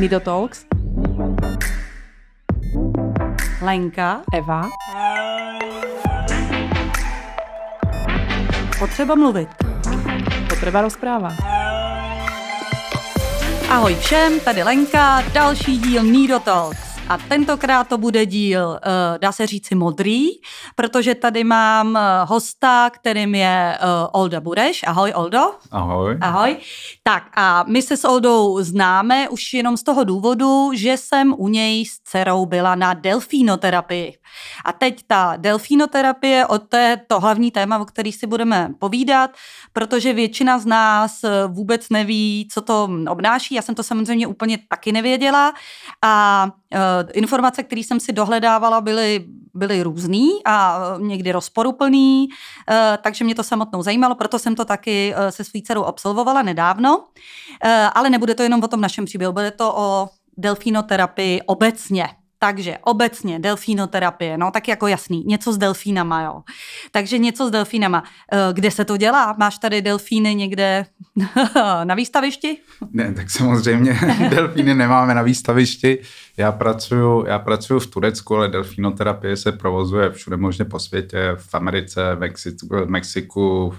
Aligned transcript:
Nido 0.00 0.20
Talks. 0.20 0.66
Lenka. 3.62 4.22
Eva. 4.34 4.68
Potřeba 8.78 9.14
mluvit. 9.14 9.48
Potreba 10.48 10.80
rozpráva. 10.82 11.36
Ahoj 13.70 13.94
všem, 13.94 14.40
tady 14.40 14.62
Lenka, 14.62 15.22
další 15.32 15.78
díl 15.78 16.02
Nido 16.02 16.38
Talks. 16.38 16.90
A 17.08 17.18
tentokrát 17.18 17.88
to 17.88 17.98
bude 17.98 18.26
díl, 18.26 18.80
eh, 18.82 19.18
dá 19.18 19.32
se 19.32 19.46
říci 19.46 19.74
modrý, 19.74 20.26
protože 20.80 21.14
tady 21.14 21.44
mám 21.44 21.96
eh, 21.96 22.00
hosta, 22.24 22.90
kterým 22.90 23.34
je 23.34 23.76
eh, 23.76 23.78
Olda 24.12 24.40
Bureš. 24.40 24.82
Ahoj, 24.86 25.12
Oldo. 25.14 25.40
Ahoj. 25.70 26.18
Ahoj. 26.20 26.56
Tak 27.02 27.22
a 27.36 27.64
my 27.68 27.82
se 27.82 27.96
s 27.96 28.04
Oldou 28.04 28.62
známe 28.62 29.28
už 29.28 29.54
jenom 29.54 29.76
z 29.76 29.82
toho 29.82 30.04
důvodu, 30.04 30.70
že 30.74 30.96
jsem 30.96 31.34
u 31.38 31.48
něj 31.48 31.86
s 31.86 32.00
dcerou 32.04 32.46
byla 32.46 32.74
na 32.74 32.94
delfínoterapii. 32.94 34.12
A 34.64 34.72
teď 34.72 35.00
ta 35.06 35.34
delfínoterapie, 35.36 36.46
o 36.46 36.58
to 36.58 36.76
je 36.76 37.00
to 37.06 37.20
hlavní 37.20 37.50
téma, 37.50 37.78
o 37.78 37.84
který 37.84 38.12
si 38.12 38.26
budeme 38.26 38.70
povídat, 38.78 39.30
protože 39.72 40.12
většina 40.12 40.58
z 40.58 40.66
nás 40.66 41.20
vůbec 41.46 41.88
neví, 41.90 42.48
co 42.52 42.60
to 42.60 42.88
obnáší. 43.08 43.54
Já 43.54 43.62
jsem 43.62 43.74
to 43.74 43.82
samozřejmě 43.82 44.26
úplně 44.26 44.58
taky 44.68 44.92
nevěděla 44.92 45.52
a 46.04 46.46
informace, 47.12 47.62
které 47.62 47.80
jsem 47.80 48.00
si 48.00 48.12
dohledávala, 48.12 48.80
byly, 48.80 49.24
byly 49.54 49.82
různý 49.82 50.30
a 50.44 50.69
někdy 50.98 51.32
rozporuplný, 51.32 52.28
takže 53.02 53.24
mě 53.24 53.34
to 53.34 53.42
samotnou 53.42 53.82
zajímalo, 53.82 54.14
proto 54.14 54.38
jsem 54.38 54.54
to 54.54 54.64
taky 54.64 55.14
se 55.30 55.44
svou 55.44 55.60
dcerou 55.60 55.84
absolvovala 55.84 56.42
nedávno. 56.42 57.04
Ale 57.94 58.10
nebude 58.10 58.34
to 58.34 58.42
jenom 58.42 58.64
o 58.64 58.68
tom 58.68 58.80
našem 58.80 59.04
příběhu, 59.04 59.32
bude 59.32 59.50
to 59.50 59.74
o 59.76 60.08
delfínoterapii 60.36 61.42
obecně. 61.42 62.08
Takže 62.42 62.78
obecně 62.84 63.38
delfínoterapie, 63.38 64.38
no 64.38 64.50
tak 64.50 64.68
jako 64.68 64.86
jasný, 64.86 65.24
něco 65.26 65.52
s 65.52 65.58
delfínama, 65.58 66.22
jo. 66.22 66.42
Takže 66.90 67.18
něco 67.18 67.48
s 67.48 67.50
delfínama. 67.50 68.02
Kde 68.52 68.70
se 68.70 68.84
to 68.84 68.96
dělá? 68.96 69.34
Máš 69.38 69.58
tady 69.58 69.82
delfíny 69.82 70.34
někde 70.34 70.86
na 71.84 71.94
výstavišti? 71.94 72.58
Ne, 72.90 73.14
tak 73.14 73.30
samozřejmě 73.30 73.98
delfíny 74.30 74.74
nemáme 74.74 75.14
na 75.14 75.22
výstavišti. 75.22 75.98
Já 76.36 76.52
pracuju, 76.52 77.24
já 77.26 77.38
pracuju 77.38 77.80
v 77.80 77.86
Turecku, 77.86 78.36
ale 78.36 78.48
delfínoterapie 78.48 79.36
se 79.36 79.52
provozuje 79.52 80.10
všude 80.10 80.36
možně 80.36 80.64
po 80.64 80.78
světě, 80.78 81.32
v 81.36 81.54
Americe, 81.54 82.14
v 82.14 82.18
Mexiku, 82.18 82.66
v 82.68 82.90
Mexiku 82.90 83.74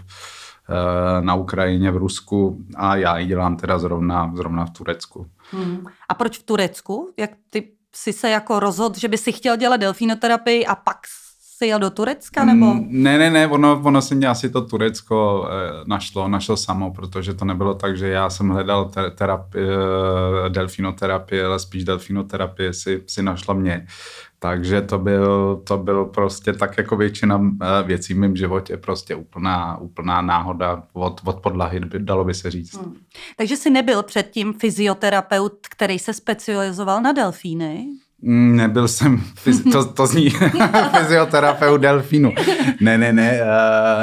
na 1.20 1.36
Ukrajině, 1.36 1.92
v 1.92 1.98
Rusku 1.98 2.66
a 2.76 2.96
já 2.96 3.18
ji 3.18 3.26
dělám 3.26 3.58
teda 3.58 3.80
zrovna, 3.80 4.32
zrovna 4.36 4.66
v 4.66 4.70
Turecku. 4.70 5.26
Hmm. 5.52 5.86
A 6.10 6.14
proč 6.14 6.38
v 6.38 6.44
Turecku? 6.44 7.14
Jak 7.18 7.32
ty 7.50 7.72
si 7.96 8.14
se 8.14 8.30
jako 8.30 8.60
rozhodl, 8.60 9.00
že 9.00 9.08
by 9.08 9.18
si 9.18 9.32
chtěl 9.32 9.58
dělat 9.58 9.78
delfinoterapii 9.78 10.66
a 10.66 10.76
pak 10.76 10.98
si 11.62 11.68
jel 11.68 11.80
do 11.80 11.90
Turecka, 11.90 12.46
nebo? 12.46 12.74
Ne, 12.88 13.18
ne, 13.18 13.30
ne, 13.30 13.48
ono, 13.48 13.82
ono 13.84 14.02
se 14.02 14.16
mě 14.16 14.28
asi 14.28 14.50
to 14.50 14.62
Turecko 14.62 15.48
eh, 15.50 15.84
našlo, 15.86 16.28
našlo 16.28 16.58
samo, 16.58 16.92
protože 16.94 17.34
to 17.34 17.46
nebylo 17.46 17.74
tak, 17.74 17.98
že 17.98 18.08
já 18.08 18.30
jsem 18.30 18.50
hledal 18.50 18.86
ter, 18.86 19.12
terapie, 19.12 19.68
delfinoterapie, 20.50 21.46
ale 21.46 21.60
spíš 21.60 21.84
delfinoterapie 21.84 22.74
si, 22.74 23.04
si 23.08 23.24
našla 23.24 23.54
mě. 23.54 23.88
Takže 24.44 24.82
to 24.82 24.98
byl, 24.98 25.56
to 25.68 25.78
byl 25.78 26.06
prostě 26.06 26.54
tak 26.54 26.78
jako 26.78 26.98
většina 26.98 27.42
věcí 27.86 28.14
v 28.14 28.18
mém 28.18 28.36
životě, 28.36 28.78
prostě 28.78 29.16
úplná, 29.16 29.78
úplná 29.78 30.22
náhoda 30.22 30.84
od, 30.94 31.22
od 31.26 31.40
podlahy, 31.40 31.82
dalo 31.98 32.24
by 32.24 32.34
se 32.34 32.52
říct. 32.52 32.78
Hmm. 32.78 32.96
Takže 33.38 33.58
jsi 33.58 33.70
nebyl 33.70 34.04
předtím 34.04 34.54
fyzioterapeut, 34.54 35.68
který 35.70 36.00
se 36.00 36.14
specializoval 36.14 37.02
na 37.02 37.12
delfíny? 37.12 37.88
Nebyl 38.24 38.88
jsem, 38.88 39.22
to, 39.72 39.86
to 39.86 40.08
zní 40.08 40.30
fyzioterapeut 40.98 41.82
delfínu. 41.82 42.34
Ne, 42.82 42.98
ne, 42.98 43.14
ne, 43.14 43.42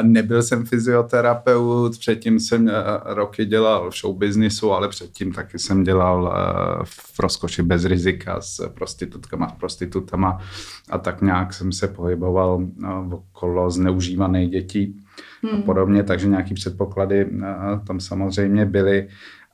nebyl 0.02 0.42
jsem 0.42 0.64
fyzioterapeut, 0.64 1.98
předtím 1.98 2.40
jsem 2.40 2.70
roky 3.04 3.44
dělal 3.44 3.90
v 3.90 3.94
showbiznisu, 3.94 4.72
ale 4.72 4.88
předtím 4.88 5.32
taky 5.32 5.58
jsem 5.58 5.84
dělal 5.84 6.34
v 6.84 7.20
rozkoši 7.20 7.62
bez 7.62 7.84
rizika 7.84 8.40
s 8.40 8.68
prostitutkama, 8.68 9.48
s 9.48 9.52
prostitutama 9.52 10.38
a 10.90 10.98
tak 10.98 11.22
nějak 11.22 11.54
jsem 11.54 11.72
se 11.72 11.88
pohyboval 11.88 12.66
okolo 13.10 13.70
zneužívaných 13.70 14.50
dětí 14.50 14.96
a 15.44 15.54
hmm. 15.54 15.62
podobně, 15.62 16.02
takže 16.02 16.28
nějaký 16.28 16.54
předpoklady 16.54 17.30
tam 17.86 18.00
samozřejmě 18.00 18.66
byly 18.66 19.08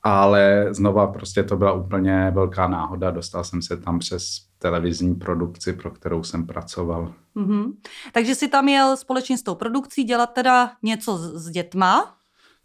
ale 0.04 0.66
znova 0.70 1.06
prostě 1.06 1.42
to 1.42 1.56
byla 1.56 1.72
úplně 1.72 2.30
velká 2.34 2.68
náhoda. 2.68 3.10
Dostal 3.10 3.44
jsem 3.44 3.62
se 3.62 3.76
tam 3.76 3.98
přes 3.98 4.40
televizní 4.64 5.14
produkci, 5.14 5.72
pro 5.72 5.90
kterou 5.90 6.22
jsem 6.22 6.46
pracoval. 6.46 7.12
Mm-hmm. 7.36 7.72
Takže 8.12 8.34
si 8.34 8.48
tam 8.48 8.68
jel 8.68 8.96
společně 8.96 9.38
s 9.38 9.42
tou 9.42 9.54
produkcí 9.54 10.04
dělat 10.04 10.26
teda 10.26 10.70
něco 10.82 11.18
s, 11.18 11.44
s 11.44 11.50
dětma? 11.50 12.16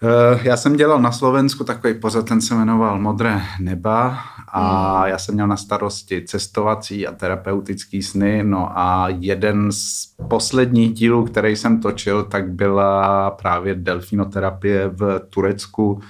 Uh, 0.03 0.39
já 0.43 0.57
jsem 0.57 0.75
dělal 0.75 1.01
na 1.01 1.11
Slovensku 1.11 1.63
takový 1.63 1.93
pořad, 1.93 2.25
ten 2.25 2.41
se 2.41 2.55
jmenoval 2.55 2.99
Modré 2.99 3.41
neba 3.59 4.17
a 4.51 4.61
mm. 5.03 5.09
já 5.09 5.17
jsem 5.17 5.35
měl 5.35 5.47
na 5.47 5.57
starosti 5.57 6.25
cestovací 6.25 7.07
a 7.07 7.11
terapeutický 7.11 8.03
sny, 8.03 8.43
no 8.43 8.71
a 8.79 9.09
jeden 9.09 9.71
z 9.71 10.15
posledních 10.29 10.93
dílů, 10.93 11.25
který 11.25 11.55
jsem 11.55 11.81
točil, 11.81 12.23
tak 12.23 12.51
byla 12.51 13.31
právě 13.31 13.75
delfinoterapie 13.75 14.87
v 14.87 15.19
Turecku, 15.29 16.01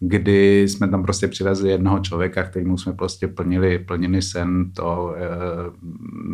kdy 0.00 0.68
jsme 0.68 0.88
tam 0.88 1.02
prostě 1.02 1.28
přivezli 1.28 1.70
jednoho 1.70 1.98
člověka, 1.98 2.42
kterýmu 2.42 2.78
jsme 2.78 2.92
prostě 2.92 3.28
plnili, 3.28 3.78
plnili 3.78 4.22
sen 4.22 4.72
to 4.72 5.14
e, 5.16 5.20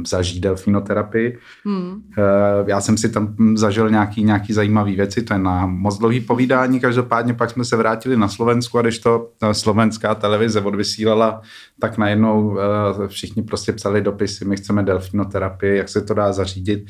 zažít 0.06 0.42
delfinoterapii. 0.42 1.38
Hmm. 1.64 2.02
E, 2.18 2.22
já 2.70 2.80
jsem 2.80 2.96
si 2.96 3.08
tam 3.08 3.34
zažil 3.54 3.90
nějaký, 3.90 4.24
nějaký 4.24 4.52
zajímavý 4.52 4.96
věci, 4.96 5.22
to 5.22 5.34
je 5.34 5.38
na 5.38 5.66
moc 5.66 5.98
dlouhý 5.98 6.20
povídání, 6.20 6.80
každopádně 6.80 7.34
pak 7.34 7.50
jsme 7.50 7.64
se 7.64 7.76
vrátili 7.76 8.16
na 8.16 8.28
Slovensku 8.28 8.78
a 8.78 8.82
když 8.82 8.98
to 8.98 9.30
ta 9.38 9.54
slovenská 9.54 10.14
televize 10.14 10.60
odvysílala, 10.60 11.40
tak 11.80 11.98
najednou 11.98 12.58
e, 12.58 13.08
všichni 13.08 13.42
prostě 13.42 13.72
psali 13.72 14.02
dopisy, 14.02 14.44
my 14.44 14.56
chceme 14.56 14.82
delfinoterapii, 14.82 15.76
jak 15.76 15.88
se 15.88 16.00
to 16.00 16.14
dá 16.14 16.32
zařídit 16.32 16.84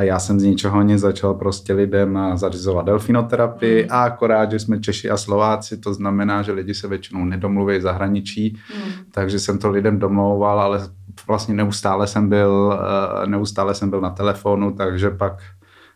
a 0.00 0.02
já 0.02 0.18
jsem 0.18 0.40
z 0.40 0.42
ničeho 0.42 0.82
nic 0.82 1.00
začal 1.00 1.34
prostě 1.34 1.72
lidem 1.72 2.18
zařizovat 2.34 2.86
delfinoterapii 2.86 3.82
mm. 3.82 3.88
a 3.92 4.02
akorát, 4.02 4.50
že 4.50 4.58
jsme 4.58 4.80
Češi 4.80 5.10
a 5.10 5.16
Slováci, 5.16 5.76
to 5.76 5.94
znamená, 5.94 6.42
že 6.42 6.52
lidi 6.52 6.74
se 6.74 6.88
většinou 6.88 7.24
nedomluví 7.24 7.78
v 7.78 7.82
zahraničí, 7.82 8.58
mm. 8.76 8.92
takže 9.10 9.38
jsem 9.38 9.58
to 9.58 9.70
lidem 9.70 9.98
domlouval, 9.98 10.60
ale 10.60 10.80
vlastně 11.26 11.54
neustále 11.54 12.06
jsem 12.06 12.28
byl, 12.28 12.80
eh, 12.80 13.26
neustále 13.26 13.74
jsem 13.74 13.90
byl 13.90 14.00
na 14.00 14.10
telefonu, 14.10 14.72
takže 14.72 15.10
pak 15.10 15.42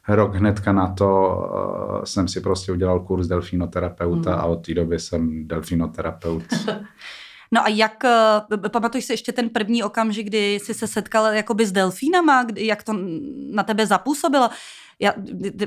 rok 0.09 0.35
hnedka 0.35 0.73
na 0.73 0.87
to 0.87 1.09
uh, 1.09 2.05
jsem 2.05 2.29
si 2.29 2.41
prostě 2.41 2.73
udělal 2.73 3.01
kurz 3.01 3.27
delfinoterapeuta 3.27 4.31
mm. 4.31 4.41
a 4.41 4.45
od 4.45 4.67
té 4.67 4.75
doby 4.75 4.99
jsem 4.99 5.49
delfinoterapeut. 5.49 6.45
No 7.55 7.65
a 7.65 7.69
jak, 7.69 8.05
eh, 8.05 8.69
pamatuješ 8.69 9.05
si 9.05 9.13
ještě 9.13 9.33
ten 9.33 9.49
první 9.49 9.83
okamžik, 9.83 10.27
kdy 10.27 10.55
jsi 10.55 10.75
se 10.75 10.87
setkal 10.87 11.27
jakoby 11.27 11.67
s 11.67 11.73
delfínama, 11.73 12.47
jak 12.57 12.83
to 12.83 12.93
na 13.51 13.63
tebe 13.63 13.87
zapůsobilo? 13.87 14.51
já 15.01 15.15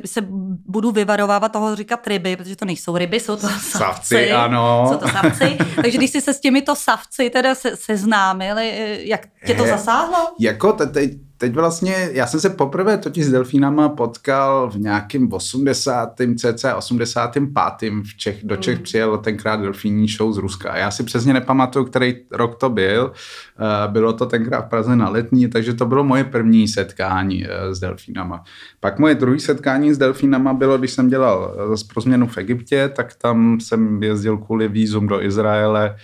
se 0.05 0.21
budu 0.65 0.91
vyvarovávat 0.91 1.51
toho 1.51 1.75
říkat 1.75 2.07
ryby, 2.07 2.35
protože 2.35 2.55
to 2.55 2.65
nejsou 2.65 2.97
ryby, 2.97 3.19
jsou 3.19 3.35
to 3.35 3.47
savci. 3.47 3.77
savci 3.77 4.31
ano. 4.31 4.89
Jsou 4.91 4.97
to 4.97 5.07
savci. 5.07 5.57
Takže 5.75 5.97
když 5.97 6.11
jsi 6.11 6.21
se 6.21 6.33
s 6.33 6.39
těmito 6.39 6.75
savci 6.75 7.29
teda 7.29 7.55
se, 7.55 7.75
seznámil, 7.75 8.57
jak 8.99 9.27
tě 9.45 9.53
to 9.53 9.65
zasáhlo? 9.65 10.17
Jako 10.39 10.73
teď, 10.73 11.11
teď 11.37 11.53
vlastně, 11.53 12.09
já 12.13 12.27
jsem 12.27 12.39
se 12.39 12.49
poprvé 12.49 12.97
totiž 12.97 13.25
s 13.25 13.31
delfínama 13.31 13.89
potkal 13.89 14.69
v 14.69 14.75
nějakém 14.75 15.33
80. 15.33 16.13
cca 16.37 16.75
85. 16.75 17.93
v 18.03 18.17
Čech, 18.17 18.43
do 18.43 18.55
Čech 18.55 18.77
mm. 18.77 18.83
přijel 18.83 19.17
tenkrát 19.17 19.61
delfínní 19.61 20.07
show 20.07 20.33
z 20.33 20.37
Ruska. 20.37 20.77
Já 20.77 20.91
si 20.91 21.03
přesně 21.03 21.33
nepamatuju, 21.33 21.85
který 21.85 22.15
rok 22.31 22.55
to 22.55 22.69
byl. 22.69 23.11
Eh, 23.59 23.87
bylo 23.87 24.13
to 24.13 24.25
tenkrát 24.25 24.61
v 24.61 24.69
Praze 24.69 24.95
na 24.95 25.09
letní, 25.09 25.49
takže 25.49 25.73
to 25.73 25.85
bylo 25.85 26.03
moje 26.03 26.23
první 26.23 26.67
setkání 26.67 27.45
eh, 27.45 27.75
s 27.75 27.79
delfínama. 27.79 28.43
Pak 28.79 28.99
moje 28.99 29.15
druhé 29.15 29.39
setkání 29.39 29.93
s 29.93 29.97
delfínama 29.97 30.53
bylo, 30.53 30.77
když 30.77 30.91
jsem 30.91 31.09
dělal 31.09 31.55
zase 31.69 31.85
pro 31.93 32.01
změnu 32.01 32.27
v 32.27 32.37
Egyptě, 32.37 32.91
tak 32.95 33.15
tam 33.15 33.59
jsem 33.59 34.03
jezdil 34.03 34.37
kvůli 34.37 34.67
výzum 34.67 35.07
do 35.07 35.23
Izraele 35.23 35.95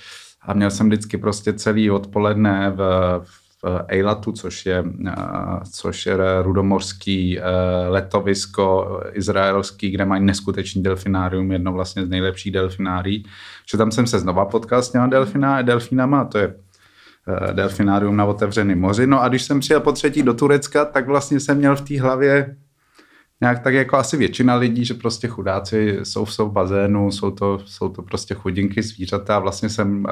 a 0.41 0.53
měl 0.53 0.71
jsem 0.71 0.88
vždycky 0.88 1.18
prostě 1.18 1.53
celý 1.53 1.91
odpoledne 1.91 2.74
v, 2.75 2.77
v 3.24 3.42
Eilatu, 3.88 4.31
což 4.31 4.65
je, 4.65 4.83
eh, 5.07 5.12
což 5.71 6.06
je 6.06 6.18
rudomorský 6.42 7.39
letovisko 7.88 9.00
izraelský, 9.12 9.92
kde 9.92 10.06
mají 10.06 10.24
neskutečný 10.24 10.83
delfinárium, 10.83 11.51
jedno 11.51 11.74
vlastně 11.74 12.06
z 12.06 12.10
nejlepších 12.10 12.51
delfinárií. 12.51 13.25
Že 13.71 13.77
tam 13.77 13.92
jsem 13.92 14.07
se 14.07 14.19
znova 14.19 14.45
potkal 14.45 14.81
s 14.81 14.92
těma 14.92 15.07
delfiná, 15.07 15.62
delfinama, 15.62 16.25
to 16.25 16.38
je 16.38 16.54
Eh, 17.27 17.54
delfinárium 17.54 18.18
na 18.18 18.25
otevřeném 18.25 18.80
moři. 18.80 19.07
No 19.07 19.21
a 19.21 19.27
když 19.27 19.44
jsem 19.44 19.60
přijel 19.60 19.80
po 19.80 19.92
třetí 19.92 20.24
do 20.24 20.33
Turecka, 20.33 20.86
tak 20.86 21.07
vlastně 21.07 21.39
jsem 21.39 21.57
měl 21.57 21.75
v 21.75 21.81
té 21.81 22.01
hlavě 22.01 22.56
nějak 23.42 23.60
tak 23.60 23.74
jako 23.74 23.98
asi 23.98 24.18
většina 24.18 24.56
lidí, 24.56 24.86
že 24.86 24.94
prostě 24.94 25.27
chudáci 25.27 26.00
jsou, 26.04 26.25
jsou 26.25 26.50
v 26.50 26.51
bazénu, 26.51 27.12
jsou 27.12 27.31
to, 27.31 27.60
jsou 27.65 27.89
to 27.89 28.01
prostě 28.01 28.33
chudinky 28.33 28.81
zvířata. 28.81 29.39
Vlastně 29.39 29.69
jsem 29.69 30.06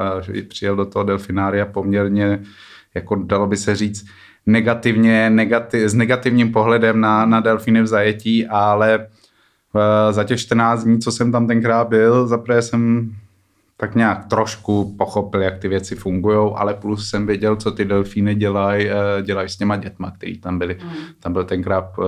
přijel 0.48 0.76
do 0.76 0.86
toho 0.86 1.04
delfinária 1.04 1.66
poměrně, 1.66 2.42
jako 2.94 3.14
dalo 3.14 3.46
by 3.46 3.56
se 3.56 3.76
říct, 3.76 4.06
negativně, 4.46 5.30
negativ, 5.30 5.88
s 5.88 5.94
negativním 5.94 6.52
pohledem 6.52 7.00
na, 7.00 7.26
na 7.26 7.40
delfíny 7.40 7.82
v 7.82 7.86
zajetí, 7.86 8.46
ale 8.46 8.98
uh, 9.74 9.80
za 10.10 10.24
těch 10.24 10.40
14 10.40 10.84
dní, 10.84 10.98
co 10.98 11.12
jsem 11.12 11.32
tam 11.32 11.46
tenkrát 11.46 11.88
byl, 11.88 12.26
zaprvé 12.26 12.62
jsem 12.62 13.12
tak 13.76 13.94
nějak 13.94 14.26
trošku 14.26 14.94
pochopil, 14.98 15.42
jak 15.42 15.58
ty 15.58 15.68
věci 15.68 15.94
fungují, 15.94 16.52
ale 16.54 16.74
plus 16.74 17.10
jsem 17.10 17.26
věděl, 17.26 17.56
co 17.56 17.70
ty 17.70 17.84
delfíny 17.84 18.34
dělají 18.34 18.88
eh, 18.88 19.22
dělaj 19.22 19.48
s 19.48 19.56
těma 19.56 19.76
dětma, 19.76 20.10
který 20.10 20.38
tam 20.38 20.58
byli. 20.58 20.76
Mm. 20.84 20.90
Tam 21.20 21.32
byl 21.32 21.44
tenkrát 21.44 21.98
uh, 21.98 22.04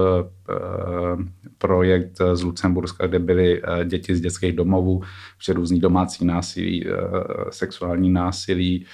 projekt 1.59 2.19
z 2.33 2.43
Lucemburska, 2.43 3.07
kde 3.07 3.19
byly 3.19 3.63
děti 3.85 4.17
z 4.17 4.21
dětských 4.21 4.53
domovů, 4.53 5.03
vše 5.39 5.53
různý 5.53 5.81
domácí 5.81 6.25
násilí, 6.25 6.87
sexuální 7.51 8.11
násilí, 8.11 8.87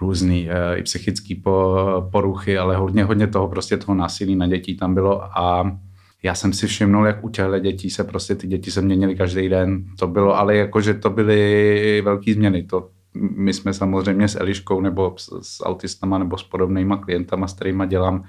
různý 0.00 0.48
uh, 0.48 0.78
i 0.78 0.82
psychické 0.82 1.34
po, 1.44 1.76
poruchy, 2.12 2.58
ale 2.58 2.76
hodně, 2.76 3.04
hodně 3.04 3.26
toho 3.26 3.48
prostě 3.48 3.76
toho 3.76 3.94
násilí 3.94 4.36
na 4.36 4.46
dětí 4.46 4.76
tam 4.76 4.94
bylo 4.94 5.38
a 5.38 5.76
já 6.22 6.34
jsem 6.34 6.52
si 6.52 6.66
všimnul, 6.66 7.06
jak 7.06 7.24
u 7.24 7.28
těchto 7.28 7.58
dětí 7.58 7.90
se 7.90 8.04
prostě 8.04 8.34
ty 8.34 8.46
děti 8.46 8.70
se 8.70 8.82
měnily 8.82 9.16
každý 9.16 9.48
den. 9.48 9.84
To 9.98 10.06
bylo, 10.06 10.38
ale 10.38 10.56
jako, 10.56 10.80
že 10.80 10.94
to 10.94 11.10
byly 11.10 12.02
velké 12.04 12.34
změny. 12.34 12.62
To, 12.62 12.90
my 13.36 13.52
jsme 13.52 13.72
samozřejmě 13.72 14.28
s 14.28 14.40
Eliškou 14.40 14.80
nebo 14.80 15.14
s, 15.16 15.28
s 15.42 15.64
autistama 15.64 16.18
nebo 16.18 16.38
s 16.38 16.42
podobnýma 16.42 16.96
klientama, 16.96 17.48
s 17.48 17.52
kterými 17.52 17.86
dělám, 17.86 18.24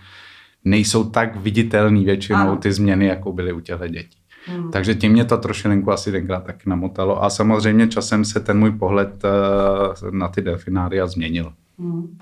nejsou 0.65 1.09
tak 1.09 1.35
viditelný 1.35 2.05
většinou 2.05 2.39
ano. 2.39 2.57
ty 2.57 2.71
změny, 2.71 3.05
jako 3.05 3.31
byly 3.31 3.53
u 3.53 3.59
těchto 3.59 3.87
dětí. 3.87 4.17
Hmm. 4.47 4.71
Takže 4.71 4.95
tím 4.95 5.11
mě 5.11 5.25
to 5.25 5.38
trošilinku 5.38 5.91
asi 5.91 6.11
tenkrát 6.11 6.44
taky 6.44 6.69
namotalo 6.69 7.23
a 7.23 7.29
samozřejmě 7.29 7.88
časem 7.88 8.25
se 8.25 8.39
ten 8.39 8.59
můj 8.59 8.71
pohled 8.71 9.23
uh, 9.23 10.11
na 10.11 10.27
ty 10.27 10.41
delfinária 10.41 11.07
změnil. 11.07 11.53
Hmm. 11.79 12.17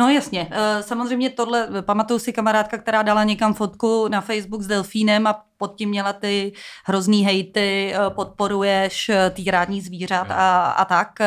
No 0.00 0.08
jasně, 0.08 0.48
eh, 0.50 0.82
samozřejmě 0.82 1.30
tohle, 1.30 1.68
pamatuju 1.80 2.18
si 2.18 2.32
kamarádka, 2.32 2.78
která 2.78 3.02
dala 3.02 3.24
někam 3.24 3.54
fotku 3.54 4.08
na 4.08 4.20
Facebook 4.20 4.62
s 4.62 4.66
delfínem 4.66 5.26
a 5.26 5.44
pod 5.56 5.74
tím 5.76 5.88
měla 5.88 6.12
ty 6.12 6.52
hrozný 6.84 7.24
hejty, 7.24 7.94
eh, 7.94 8.10
podporuješ 8.10 9.08
eh, 9.08 9.30
týrání 9.30 9.80
zvířat 9.80 10.26
a, 10.30 10.70
a 10.70 10.84
tak. 10.84 11.18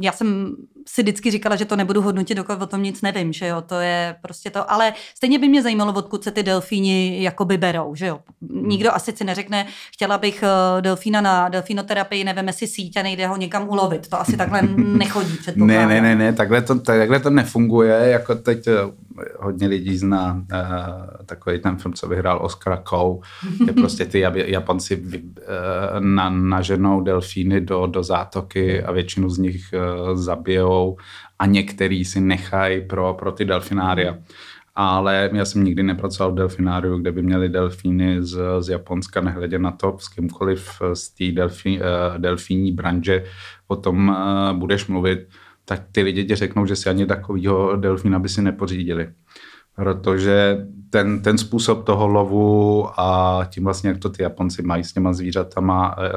Já 0.00 0.12
jsem 0.12 0.56
si 0.86 1.02
vždycky 1.02 1.30
říkala, 1.30 1.56
že 1.56 1.64
to 1.64 1.76
nebudu 1.76 2.02
hodnotit, 2.02 2.34
dokud 2.34 2.62
o 2.62 2.66
tom 2.66 2.82
nic 2.82 3.02
nevím, 3.02 3.32
že 3.32 3.46
jo, 3.46 3.60
to 3.60 3.80
je 3.80 4.16
prostě 4.22 4.50
to, 4.50 4.72
ale 4.72 4.92
stejně 5.14 5.38
by 5.38 5.48
mě 5.48 5.62
zajímalo, 5.62 5.92
odkud 5.92 6.24
se 6.24 6.30
ty 6.30 6.42
delfíni 6.42 7.22
jakoby 7.22 7.56
berou, 7.56 7.94
že 7.94 8.06
jo. 8.06 8.20
Nikdo 8.50 8.94
asi 8.94 9.12
si 9.12 9.24
neřekne, 9.24 9.66
chtěla 9.92 10.18
bych 10.18 10.42
uh, 10.42 10.80
delfína 10.80 11.20
na 11.20 11.48
delfinoterapii, 11.48 12.24
nevíme 12.24 12.52
si 12.52 12.66
síť 12.66 12.96
a 12.96 13.02
nejde 13.02 13.26
ho 13.26 13.36
někam 13.36 13.68
ulovit, 13.68 14.08
to 14.08 14.20
asi 14.20 14.36
takhle 14.36 14.62
nechodí 14.76 15.38
Ne, 15.56 15.86
ne, 15.86 16.00
ne, 16.00 16.14
ne, 16.14 16.32
takhle 16.32 16.62
to, 16.62 16.78
takhle 16.78 17.20
to 17.20 17.30
nefunguje, 17.30 17.94
jako 17.94 18.34
teď 18.34 18.66
eh, 18.66 18.72
hodně 19.38 19.66
lidí 19.66 19.96
zná 19.96 20.32
uh, 20.32 21.26
takový 21.26 21.58
ten 21.58 21.76
film, 21.76 21.94
co 21.94 22.08
vyhrál 22.08 22.38
Oscar 22.42 22.82
Kou, 22.82 23.22
je 23.66 23.72
prostě 23.72 24.04
ty 24.04 24.18
Japonci 24.34 24.96
uh, 24.96 25.20
na, 26.00 26.30
naženou 26.30 27.00
delfíny 27.00 27.60
do, 27.60 27.86
do 27.86 28.02
zátoky 28.02 28.82
a 28.82 28.92
většinu 28.92 29.30
z 29.30 29.38
nich 29.38 29.74
uh, 29.74 30.16
zabijou 30.16 30.96
a 31.38 31.46
některý 31.46 32.04
si 32.04 32.20
nechají 32.20 32.86
pro, 32.86 33.14
pro 33.14 33.32
ty 33.32 33.44
delfinária. 33.44 34.18
Ale 34.76 35.30
já 35.32 35.44
jsem 35.44 35.64
nikdy 35.64 35.82
nepracoval 35.82 36.32
v 36.32 36.36
delfináriu, 36.36 36.98
kde 36.98 37.12
by 37.12 37.22
měli 37.22 37.48
delfíny 37.48 38.22
z, 38.22 38.40
z 38.60 38.68
Japonska, 38.68 39.20
nehledě 39.20 39.58
na 39.58 39.70
to, 39.70 39.96
s 39.98 40.08
kýmkoliv 40.08 40.82
z 40.94 41.08
té 41.08 41.32
delfí, 41.32 41.78
uh, 41.78 42.18
delfíní 42.18 42.72
branže 42.72 43.24
o 43.68 43.76
tom 43.76 44.08
uh, 44.08 44.58
budeš 44.58 44.86
mluvit, 44.86 45.28
tak 45.64 45.82
ty 45.92 46.02
lidi 46.02 46.24
ti 46.24 46.34
řeknou, 46.34 46.66
že 46.66 46.76
si 46.76 46.88
ani 46.88 47.06
takového 47.06 47.76
delfína 47.76 48.18
by 48.18 48.28
si 48.28 48.42
nepořídili. 48.42 49.08
Protože 49.76 50.66
ten, 50.90 51.22
ten 51.22 51.38
způsob 51.38 51.84
toho 51.84 52.06
lovu 52.06 52.86
a 53.00 53.40
tím 53.50 53.64
vlastně, 53.64 53.88
jak 53.88 53.98
to 53.98 54.10
ty 54.10 54.22
Japonci 54.22 54.62
mají 54.62 54.84
s 54.84 54.92
těma 54.92 55.12
zvířatama, 55.12 55.96
e, 55.98 56.06
e, 56.06 56.12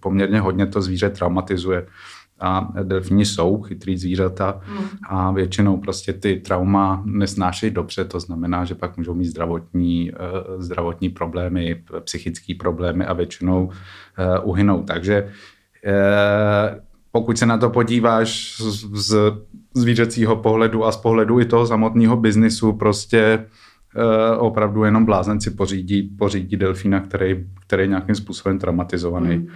poměrně 0.00 0.40
hodně 0.40 0.66
to 0.66 0.82
zvíře 0.82 1.10
traumatizuje. 1.10 1.86
A 2.40 2.72
delfíni 2.82 3.24
jsou 3.24 3.62
chytrý 3.62 3.98
zvířata 3.98 4.60
mm. 4.68 4.84
a 5.08 5.30
většinou 5.30 5.76
prostě 5.76 6.12
ty 6.12 6.36
trauma 6.36 7.02
nesnášejí 7.06 7.72
dobře, 7.72 8.04
to 8.04 8.20
znamená, 8.20 8.64
že 8.64 8.74
pak 8.74 8.96
můžou 8.96 9.14
mít 9.14 9.26
zdravotní, 9.26 10.10
e, 10.10 10.14
zdravotní 10.62 11.08
problémy, 11.08 11.82
psychické 12.00 12.54
problémy 12.58 13.06
a 13.06 13.12
většinou 13.12 13.70
uhynou. 14.44 14.82
Takže 14.82 15.30
pokud 17.14 17.38
se 17.38 17.46
na 17.46 17.58
to 17.58 17.70
podíváš 17.70 18.56
z, 18.92 19.16
zvířecího 19.74 20.36
pohledu 20.36 20.84
a 20.84 20.92
z 20.92 20.96
pohledu 20.96 21.40
i 21.40 21.44
toho 21.44 21.66
samotného 21.66 22.16
biznisu, 22.16 22.72
prostě 22.72 23.18
e, 23.18 24.36
opravdu 24.36 24.84
jenom 24.84 25.04
blázenci 25.04 25.50
pořídí, 25.50 26.02
pořídí 26.02 26.56
delfína, 26.56 27.00
který, 27.00 27.46
který 27.66 27.82
je 27.82 27.86
nějakým 27.86 28.14
způsobem 28.14 28.58
traumatizovaný. 28.58 29.36
Mm. 29.36 29.48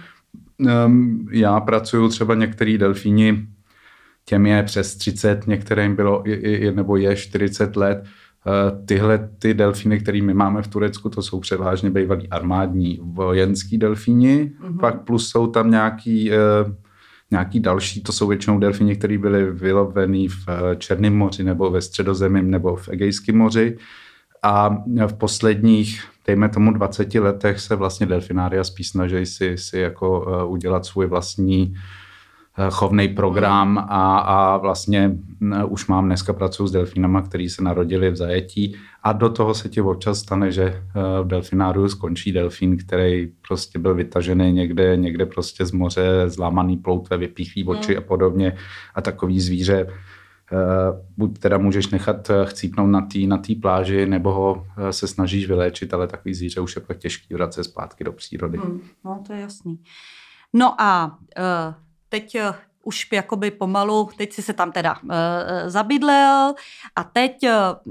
Um, 0.85 1.27
já 1.31 1.59
pracuju 1.59 2.09
třeba 2.09 2.35
některý 2.35 2.77
delfíni, 2.77 3.47
těm 4.25 4.45
je 4.45 4.63
přes 4.63 4.95
30, 4.95 5.47
některým 5.47 5.95
bylo 5.95 6.23
je, 6.25 6.63
je, 6.63 6.71
nebo 6.71 6.95
je 6.95 7.15
40 7.15 7.75
let. 7.75 8.03
Uh, 8.03 8.85
tyhle 8.85 9.29
ty 9.39 9.53
delfíny, 9.53 9.99
které 9.99 10.21
my 10.21 10.33
máme 10.33 10.61
v 10.61 10.67
Turecku, 10.67 11.09
to 11.09 11.21
jsou 11.21 11.39
převážně 11.39 11.89
bývalí 11.89 12.29
armádní 12.29 12.99
vojenský 13.03 13.77
delfíni, 13.77 14.51
mm-hmm. 14.61 14.79
pak 14.79 15.01
plus 15.01 15.29
jsou 15.29 15.47
tam 15.47 15.71
nějaký 15.71 16.31
uh, 16.31 16.73
Nějaký 17.31 17.59
další, 17.59 18.03
to 18.03 18.11
jsou 18.11 18.27
většinou 18.27 18.59
delfíni, 18.59 18.95
které 18.95 19.17
byly 19.17 19.51
vylovený 19.51 20.27
v 20.27 20.45
eh, 20.47 20.75
Černém 20.75 21.17
moři 21.17 21.43
nebo 21.43 21.69
ve 21.69 21.81
Středozemím 21.81 22.51
nebo 22.51 22.75
v 22.75 22.89
Egejském 22.89 23.37
moři. 23.37 23.77
A 24.43 24.69
v 25.07 25.13
posledních, 25.13 26.03
dejme 26.27 26.49
tomu 26.49 26.71
20 26.71 27.15
letech 27.15 27.59
se 27.59 27.75
vlastně 27.75 28.05
delfinária 28.05 28.63
spíš 28.63 28.89
snaží 28.89 29.25
si, 29.25 29.57
si 29.57 29.79
jako 29.79 30.27
eh, 30.27 30.45
udělat 30.45 30.85
svůj 30.85 31.05
vlastní 31.05 31.75
Eh, 32.59 32.67
chovný 32.71 33.07
program 33.07 33.77
a, 33.77 34.19
a 34.19 34.57
vlastně 34.57 35.11
už 35.67 35.87
mám 35.87 36.05
dneska 36.05 36.33
pracuji 36.33 36.67
s 36.67 36.71
delfínama, 36.71 37.21
který 37.21 37.49
se 37.49 37.63
narodili 37.63 38.11
v 38.11 38.15
zajetí 38.15 38.75
a 39.03 39.13
do 39.13 39.29
toho 39.29 39.53
se 39.53 39.69
ti 39.69 39.81
občas 39.81 40.19
stane, 40.19 40.51
že 40.51 40.63
eh, 40.63 41.23
v 41.23 41.27
delfináriu 41.27 41.89
skončí 41.89 42.31
delfín, 42.31 42.77
který 42.77 43.27
prostě 43.47 43.79
byl 43.79 43.95
vytažený 43.95 44.53
někde, 44.53 44.97
někde 44.97 45.25
prostě 45.25 45.65
z 45.65 45.71
moře, 45.71 46.23
zlámaný 46.25 46.77
ploutve, 46.77 47.17
vypíchlý 47.17 47.63
oči 47.63 47.97
a 47.97 48.01
podobně 48.01 48.57
a 48.95 49.01
takový 49.01 49.39
zvíře 49.39 49.87
buď 51.17 51.39
teda 51.39 51.57
můžeš 51.57 51.87
nechat 51.87 52.31
chcípnout 52.43 52.89
na 52.89 53.01
té 53.01 53.19
na 53.19 53.37
tý 53.37 53.55
pláži, 53.55 54.05
nebo 54.05 54.31
ho 54.31 54.65
se 54.91 55.07
snažíš 55.07 55.47
vyléčit, 55.47 55.93
ale 55.93 56.07
takový 56.07 56.33
zvíře 56.33 56.61
už 56.61 56.75
je 56.75 56.81
pak 56.81 56.97
těžký 56.97 57.33
vracet 57.33 57.63
zpátky 57.63 58.03
do 58.03 58.11
přírody. 58.11 58.57
Hmm, 58.57 58.81
no, 59.05 59.23
to 59.27 59.33
je 59.33 59.39
jasný. 59.39 59.79
No 60.53 60.81
a 60.81 61.17
uh 61.39 61.73
teď 62.09 62.35
eh, 62.35 62.53
už 62.83 63.07
jakoby 63.11 63.51
pomalu, 63.51 64.09
teď 64.17 64.33
si 64.33 64.41
se 64.41 64.53
tam 64.53 64.71
teda 64.71 64.95
uh, 65.03 65.09
zabydlel 65.67 66.53
a 66.95 67.03
teď 67.03 67.43
uh, 67.43 67.49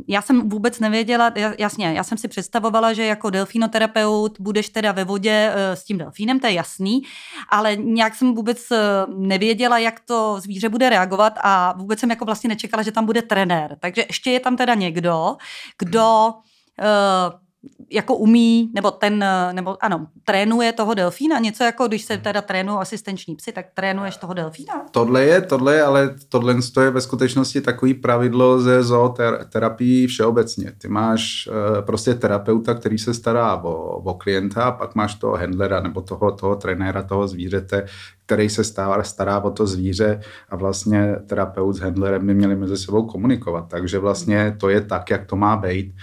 já 0.08 0.22
jsem 0.22 0.48
vůbec 0.48 0.80
nevěděla, 0.80 1.32
jasně, 1.58 1.92
já 1.92 2.04
jsem 2.04 2.18
si 2.18 2.28
představovala, 2.28 2.92
že 2.92 3.04
jako 3.04 3.30
delfinoterapeut 3.30 4.40
budeš 4.40 4.68
teda 4.68 4.92
ve 4.92 5.04
vodě 5.04 5.52
uh, 5.54 5.76
s 5.76 5.84
tím 5.84 5.98
delfínem, 5.98 6.40
to 6.40 6.46
je 6.46 6.52
jasný, 6.52 7.02
ale 7.50 7.76
nějak 7.76 8.14
jsem 8.14 8.34
vůbec 8.34 8.70
uh, 8.70 8.78
nevěděla, 9.26 9.78
jak 9.78 10.00
to 10.00 10.40
zvíře 10.40 10.68
bude 10.68 10.90
reagovat 10.90 11.32
a 11.42 11.74
vůbec 11.76 12.00
jsem 12.00 12.10
jako 12.10 12.24
vlastně 12.24 12.48
nečekala, 12.48 12.82
že 12.82 12.92
tam 12.92 13.06
bude 13.06 13.22
trenér. 13.22 13.76
Takže 13.80 14.04
ještě 14.08 14.30
je 14.30 14.40
tam 14.40 14.56
teda 14.56 14.74
někdo, 14.74 15.36
kdo 15.78 16.28
uh, 16.28 17.47
jako 17.90 18.14
umí, 18.14 18.70
nebo 18.74 18.90
ten, 18.90 19.24
nebo 19.52 19.84
ano, 19.84 20.06
trénuje 20.24 20.72
toho 20.72 20.94
delfína, 20.94 21.38
něco 21.38 21.64
jako 21.64 21.88
když 21.88 22.02
se 22.02 22.18
teda 22.18 22.42
trénují 22.42 22.78
asistenční 22.78 23.36
psy, 23.36 23.52
tak 23.52 23.66
trénuješ 23.74 24.16
toho 24.16 24.34
delfína? 24.34 24.72
Tohle 24.90 25.24
je, 25.24 25.40
tohle 25.40 25.74
je, 25.74 25.82
ale 25.82 26.14
tohle 26.28 26.54
je 26.82 26.90
ve 26.90 27.00
skutečnosti 27.00 27.60
takový 27.60 27.94
pravidlo 27.94 28.60
ze 28.60 28.82
zooterapii 28.82 30.06
všeobecně. 30.06 30.72
Ty 30.78 30.88
máš 30.88 31.48
uh, 31.48 31.84
prostě 31.84 32.14
terapeuta, 32.14 32.74
který 32.74 32.98
se 32.98 33.14
stará 33.14 33.56
o, 33.56 33.72
o 33.98 34.14
klienta, 34.14 34.64
a 34.64 34.72
pak 34.72 34.94
máš 34.94 35.14
toho 35.14 35.36
handlera 35.36 35.80
nebo 35.80 36.00
toho, 36.00 36.32
toho 36.32 36.56
trenéra, 36.56 37.02
toho 37.02 37.28
zvířete, 37.28 37.86
který 38.26 38.48
se 38.48 38.64
stará, 38.64 39.02
stará 39.02 39.40
o 39.40 39.50
to 39.50 39.66
zvíře 39.66 40.20
a 40.48 40.56
vlastně 40.56 41.16
terapeut 41.26 41.76
s 41.76 41.80
handlerem 41.80 42.26
by 42.26 42.34
měli 42.34 42.56
mezi 42.56 42.76
sebou 42.76 43.06
komunikovat. 43.06 43.68
Takže 43.68 43.98
vlastně 43.98 44.56
to 44.60 44.68
je 44.68 44.80
tak, 44.80 45.10
jak 45.10 45.26
to 45.26 45.36
má 45.36 45.56
být. 45.56 45.94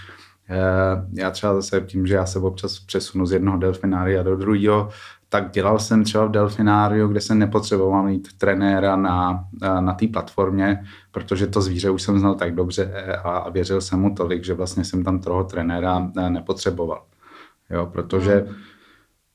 Eh, 0.50 1.06
já 1.12 1.30
třeba 1.30 1.54
zase 1.54 1.80
tím, 1.80 2.06
že 2.06 2.14
já 2.14 2.26
se 2.26 2.38
občas 2.38 2.78
přesunu 2.78 3.26
z 3.26 3.32
jednoho 3.32 3.58
delfinária 3.58 4.22
do 4.22 4.36
druhého, 4.36 4.88
tak 5.28 5.50
dělal 5.50 5.78
jsem 5.78 6.04
třeba 6.04 6.24
v 6.24 6.30
delfináriu, 6.30 7.08
kde 7.08 7.20
jsem 7.20 7.38
nepotřeboval 7.38 8.02
mít 8.02 8.28
trenéra 8.38 8.96
na, 8.96 9.44
eh, 9.62 9.80
na 9.80 9.92
té 9.92 10.08
platformě, 10.08 10.84
protože 11.10 11.46
to 11.46 11.60
zvíře 11.60 11.90
už 11.90 12.02
jsem 12.02 12.18
znal 12.18 12.34
tak 12.34 12.54
dobře 12.54 12.92
a, 13.24 13.36
a 13.36 13.50
věřil 13.50 13.80
jsem 13.80 14.00
mu 14.00 14.14
tolik, 14.14 14.44
že 14.44 14.54
vlastně 14.54 14.84
jsem 14.84 15.04
tam 15.04 15.18
toho 15.18 15.44
trenéra 15.44 16.10
eh, 16.18 16.30
nepotřeboval. 16.30 17.02
Jo, 17.70 17.86
protože 17.86 18.46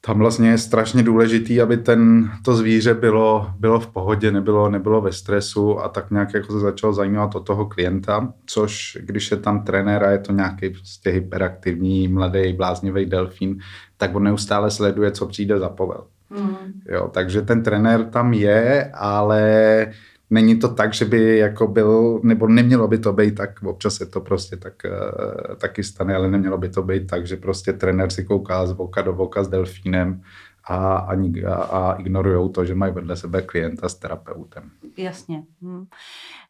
tam 0.05 0.19
vlastně 0.19 0.49
je 0.49 0.57
strašně 0.57 1.03
důležitý, 1.03 1.61
aby 1.61 1.77
ten, 1.77 2.31
to 2.45 2.55
zvíře 2.55 2.93
bylo, 2.93 3.51
bylo 3.59 3.79
v 3.79 3.87
pohodě, 3.87 4.31
nebylo, 4.31 4.69
nebylo 4.69 5.01
ve 5.01 5.11
stresu 5.11 5.79
a 5.79 5.89
tak 5.89 6.11
nějak 6.11 6.33
jako 6.33 6.53
se 6.53 6.59
začalo 6.59 6.93
zajímat 6.93 7.35
o 7.35 7.39
toho 7.39 7.65
klienta, 7.65 8.33
což 8.45 8.97
když 9.01 9.31
je 9.31 9.37
tam 9.37 9.63
trenér 9.63 10.03
a 10.03 10.11
je 10.11 10.19
to 10.19 10.31
nějaký 10.31 10.69
prostě 10.69 11.09
hyperaktivní, 11.09 12.07
mladý, 12.07 12.53
bláznivý 12.53 13.05
delfín, 13.05 13.59
tak 13.97 14.15
on 14.15 14.23
neustále 14.23 14.71
sleduje, 14.71 15.11
co 15.11 15.27
přijde 15.27 15.59
za 15.59 15.69
povel. 15.69 16.03
Mm. 16.29 16.55
Jo, 16.89 17.09
takže 17.13 17.41
ten 17.41 17.63
trenér 17.63 18.05
tam 18.05 18.33
je, 18.33 18.91
ale 18.93 19.87
není 20.31 20.59
to 20.59 20.67
tak, 20.67 20.93
že 20.93 21.05
by 21.05 21.37
jako 21.37 21.67
byl, 21.67 22.19
nebo 22.23 22.47
nemělo 22.47 22.87
by 22.87 22.97
to 22.97 23.13
být 23.13 23.35
tak, 23.35 23.63
občas 23.63 23.95
se 23.95 24.05
to 24.05 24.21
prostě 24.21 24.57
tak, 24.57 24.73
uh, 24.85 25.55
taky 25.55 25.83
stane, 25.83 26.15
ale 26.15 26.31
nemělo 26.31 26.57
by 26.57 26.69
to 26.69 26.83
být 26.83 27.07
tak, 27.07 27.27
že 27.27 27.37
prostě 27.37 27.73
trenér 27.73 28.11
si 28.11 28.23
kouká 28.23 28.65
z 28.65 28.71
voka 28.71 29.01
do 29.01 29.13
voka 29.13 29.43
s 29.43 29.47
delfínem 29.47 30.21
a, 30.69 30.75
a, 30.77 31.53
a 31.53 31.93
ignorují 31.93 32.51
to, 32.51 32.65
že 32.65 32.75
mají 32.75 32.93
vedle 32.93 33.15
sebe 33.15 33.41
klienta 33.41 33.89
s 33.89 33.95
terapeutem. 33.95 34.71
Jasně. 34.97 35.43
Hm. 35.61 35.85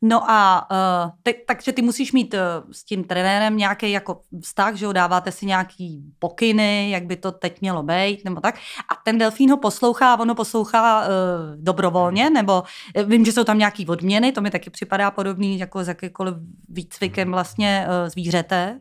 No 0.01 0.32
a 0.32 0.68
uh, 0.72 1.12
te, 1.24 1.34
takže 1.48 1.72
ty 1.72 1.82
musíš 1.82 2.12
mít 2.12 2.34
uh, 2.34 2.39
s 2.72 2.84
tím 2.84 3.03
trenérem 3.03 3.58
nějaký 3.58 3.91
jako 3.91 4.22
vztah, 4.41 4.75
že 4.75 4.86
ho 4.86 4.94
dáváte 4.94 5.32
si 5.32 5.46
nějaký 5.46 6.03
pokyny, 6.20 6.91
jak 6.91 7.06
by 7.06 7.15
to 7.15 7.32
teď 7.32 7.62
mělo 7.62 7.84
být, 7.84 8.25
nebo 8.25 8.41
tak. 8.41 8.56
A 8.89 8.96
ten 9.06 9.18
delfín 9.18 9.51
ho 9.51 9.58
poslouchá, 9.58 10.20
ono 10.20 10.36
poslouchá 10.36 11.01
uh, 11.01 11.08
dobrovolně, 11.56 12.30
nebo 12.30 12.63
vím, 13.06 13.25
že 13.25 13.32
jsou 13.32 13.44
tam 13.44 13.58
nějaký 13.58 13.88
odměny, 13.88 14.32
to 14.32 14.41
mi 14.41 14.51
taky 14.51 14.70
připadá 14.70 15.12
podobný 15.12 15.60
jako 15.60 15.84
s 15.84 15.88
jakýkoliv 15.88 16.36
výcvikem 16.70 17.32
vlastně 17.32 17.88
uh, 17.88 18.10
zvířete. 18.10 18.80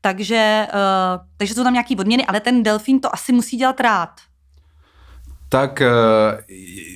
Takže, 0.00 0.66
uh, 0.74 1.26
takže 1.36 1.54
jsou 1.54 1.64
tam 1.64 1.72
nějaký 1.72 1.96
odměny, 1.96 2.26
ale 2.26 2.40
ten 2.40 2.62
delfín 2.62 3.00
to 3.00 3.14
asi 3.14 3.32
musí 3.32 3.56
dělat 3.56 3.80
rád 3.80 4.10
tak 5.48 5.82
eh, 5.82 5.88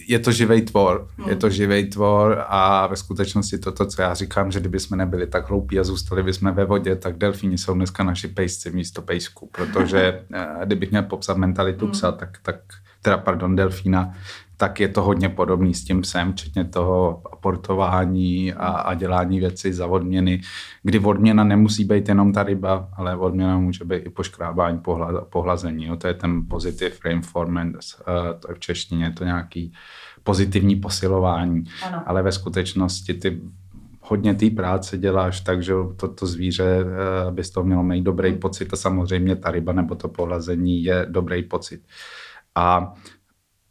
je 0.09 0.19
to 0.19 0.33
živý 0.33 0.63
tvor. 0.63 1.09
Hmm. 1.19 1.29
Je 1.29 1.37
to 1.37 1.51
živý 1.51 1.91
tvor 1.91 2.45
a 2.49 2.87
ve 2.87 2.97
skutečnosti 2.97 3.59
to, 3.59 3.73
to, 3.73 3.87
co 3.87 4.03
já 4.03 4.15
říkám, 4.15 4.51
že 4.51 4.61
kdyby 4.61 4.81
jsme 4.81 4.97
nebyli 4.97 5.27
tak 5.27 5.49
hloupí 5.49 5.79
a 5.79 5.85
zůstali 5.85 6.23
bychom 6.23 6.53
ve 6.53 6.65
vodě, 6.65 6.97
tak 6.97 7.17
delfíni 7.17 7.59
jsou 7.59 7.75
dneska 7.75 8.05
naši 8.05 8.29
pejsci 8.29 8.71
místo 8.71 9.03
pejsku, 9.03 9.49
protože 9.53 10.25
eh, 10.35 10.47
kdybych 10.65 10.91
měl 10.91 11.03
popsat 11.03 11.37
mentalitu 11.37 11.89
psa, 11.89 12.09
hmm. 12.09 12.19
tak, 12.19 12.39
tak 12.43 12.57
teda 13.03 13.19
pardon, 13.19 13.57
delfína, 13.57 14.15
tak 14.63 14.81
je 14.81 14.89
to 14.89 15.03
hodně 15.03 15.29
podobný 15.29 15.75
s 15.75 15.85
tím 15.85 16.01
psem, 16.01 16.33
včetně 16.33 16.65
toho 16.65 17.23
aportování 17.33 18.53
a, 18.53 18.67
a 18.67 18.95
dělání 18.95 19.41
věcí 19.41 19.73
za 19.73 19.87
odměny, 19.87 20.41
kdy 20.83 20.99
odměna 20.99 21.45
nemusí 21.45 21.85
být 21.85 22.09
jenom 22.09 22.33
ta 22.33 22.43
ryba, 22.43 22.89
ale 22.97 23.17
odměna 23.17 23.59
může 23.59 23.85
být 23.85 24.07
i 24.07 24.11
poškrábání, 24.11 24.79
pohla, 24.79 25.25
pohlazení. 25.25 25.87
Jo. 25.87 25.97
To 25.97 26.07
je 26.07 26.15
ten 26.15 26.47
positive 26.51 26.95
reinforcement, 27.05 27.75
uh, 27.75 28.41
to 28.41 28.51
je 28.51 28.55
v 28.55 28.59
češtině, 28.59 29.13
to 29.13 29.25
nějaký 29.25 29.73
pozitivní 30.23 30.77
posilování, 30.77 31.65
ano. 31.87 32.03
ale 32.07 32.23
ve 32.23 32.33
skutečnosti 32.33 33.15
ty 33.15 33.41
hodně 34.01 34.35
té 34.35 34.51
práce 34.51 34.99
děláš, 34.99 35.41
takže 35.41 35.73
to, 35.97 36.09
to 36.09 36.27
zvíře, 36.27 36.85
uh, 36.85 37.29
aby 37.29 37.45
z 37.45 37.51
toho 37.51 37.65
mělo 37.65 37.83
mít 37.83 38.03
dobrý 38.03 38.31
hmm. 38.31 38.39
pocit 38.39 38.73
a 38.73 38.77
samozřejmě 38.77 39.37
ta 39.37 39.51
ryba 39.51 39.73
nebo 39.73 39.95
to 39.95 40.09
pohlazení 40.09 40.85
je 40.85 41.07
dobrý 41.11 41.43
pocit. 41.43 41.83
A 42.55 42.95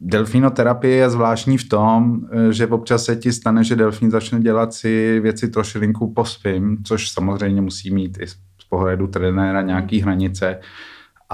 Delfinoterapie 0.04 0.96
je 0.96 1.10
zvláštní 1.10 1.58
v 1.58 1.68
tom, 1.68 2.20
eh, 2.32 2.52
že 2.52 2.66
občas 2.66 3.04
se 3.04 3.16
ti 3.16 3.32
stane, 3.32 3.64
že 3.64 3.76
delfín 3.76 4.10
začne 4.10 4.40
dělat 4.40 4.74
si 4.74 5.20
věci 5.20 5.48
trošilinku 5.48 6.12
po 6.12 6.24
svým, 6.24 6.78
což 6.84 7.10
samozřejmě 7.10 7.60
musí 7.60 7.94
mít 7.94 8.18
i 8.20 8.26
z 8.26 8.36
pohledu 8.68 9.06
trenéra 9.06 9.62
nějaký 9.62 10.00
hranice. 10.00 10.58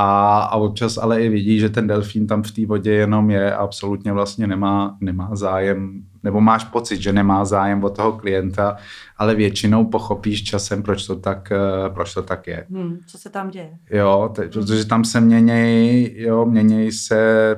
A, 0.00 0.38
a 0.40 0.56
občas 0.56 0.98
ale 0.98 1.22
i 1.22 1.28
vidí, 1.28 1.58
že 1.58 1.68
ten 1.68 1.87
delfín 1.87 2.26
tam 2.26 2.42
v 2.42 2.50
té 2.50 2.66
vodě 2.66 2.92
jenom 2.92 3.30
je 3.30 3.54
a 3.54 3.58
absolutně 3.58 4.12
vlastně 4.12 4.46
nemá, 4.46 4.96
nemá 5.00 5.30
zájem, 5.32 6.02
nebo 6.22 6.40
máš 6.40 6.64
pocit, 6.64 7.02
že 7.02 7.12
nemá 7.12 7.44
zájem 7.44 7.84
o 7.84 7.90
toho 7.90 8.12
klienta, 8.12 8.76
ale 9.16 9.34
většinou 9.34 9.84
pochopíš 9.84 10.44
časem, 10.44 10.82
proč 10.82 11.06
to 11.06 11.16
tak, 11.16 11.52
eh, 11.52 11.90
proč 11.90 12.14
to 12.14 12.22
tak 12.22 12.46
je. 12.46 12.66
Hmm, 12.70 12.98
co 13.06 13.18
se 13.18 13.30
tam 13.30 13.50
děje? 13.50 13.70
Jo, 13.90 14.30
te, 14.34 14.48
protože 14.48 14.84
tam 14.84 15.04
se 15.04 15.20
měněj, 15.20 16.14
jo, 16.16 16.44
měněj 16.44 16.92
se 16.92 17.56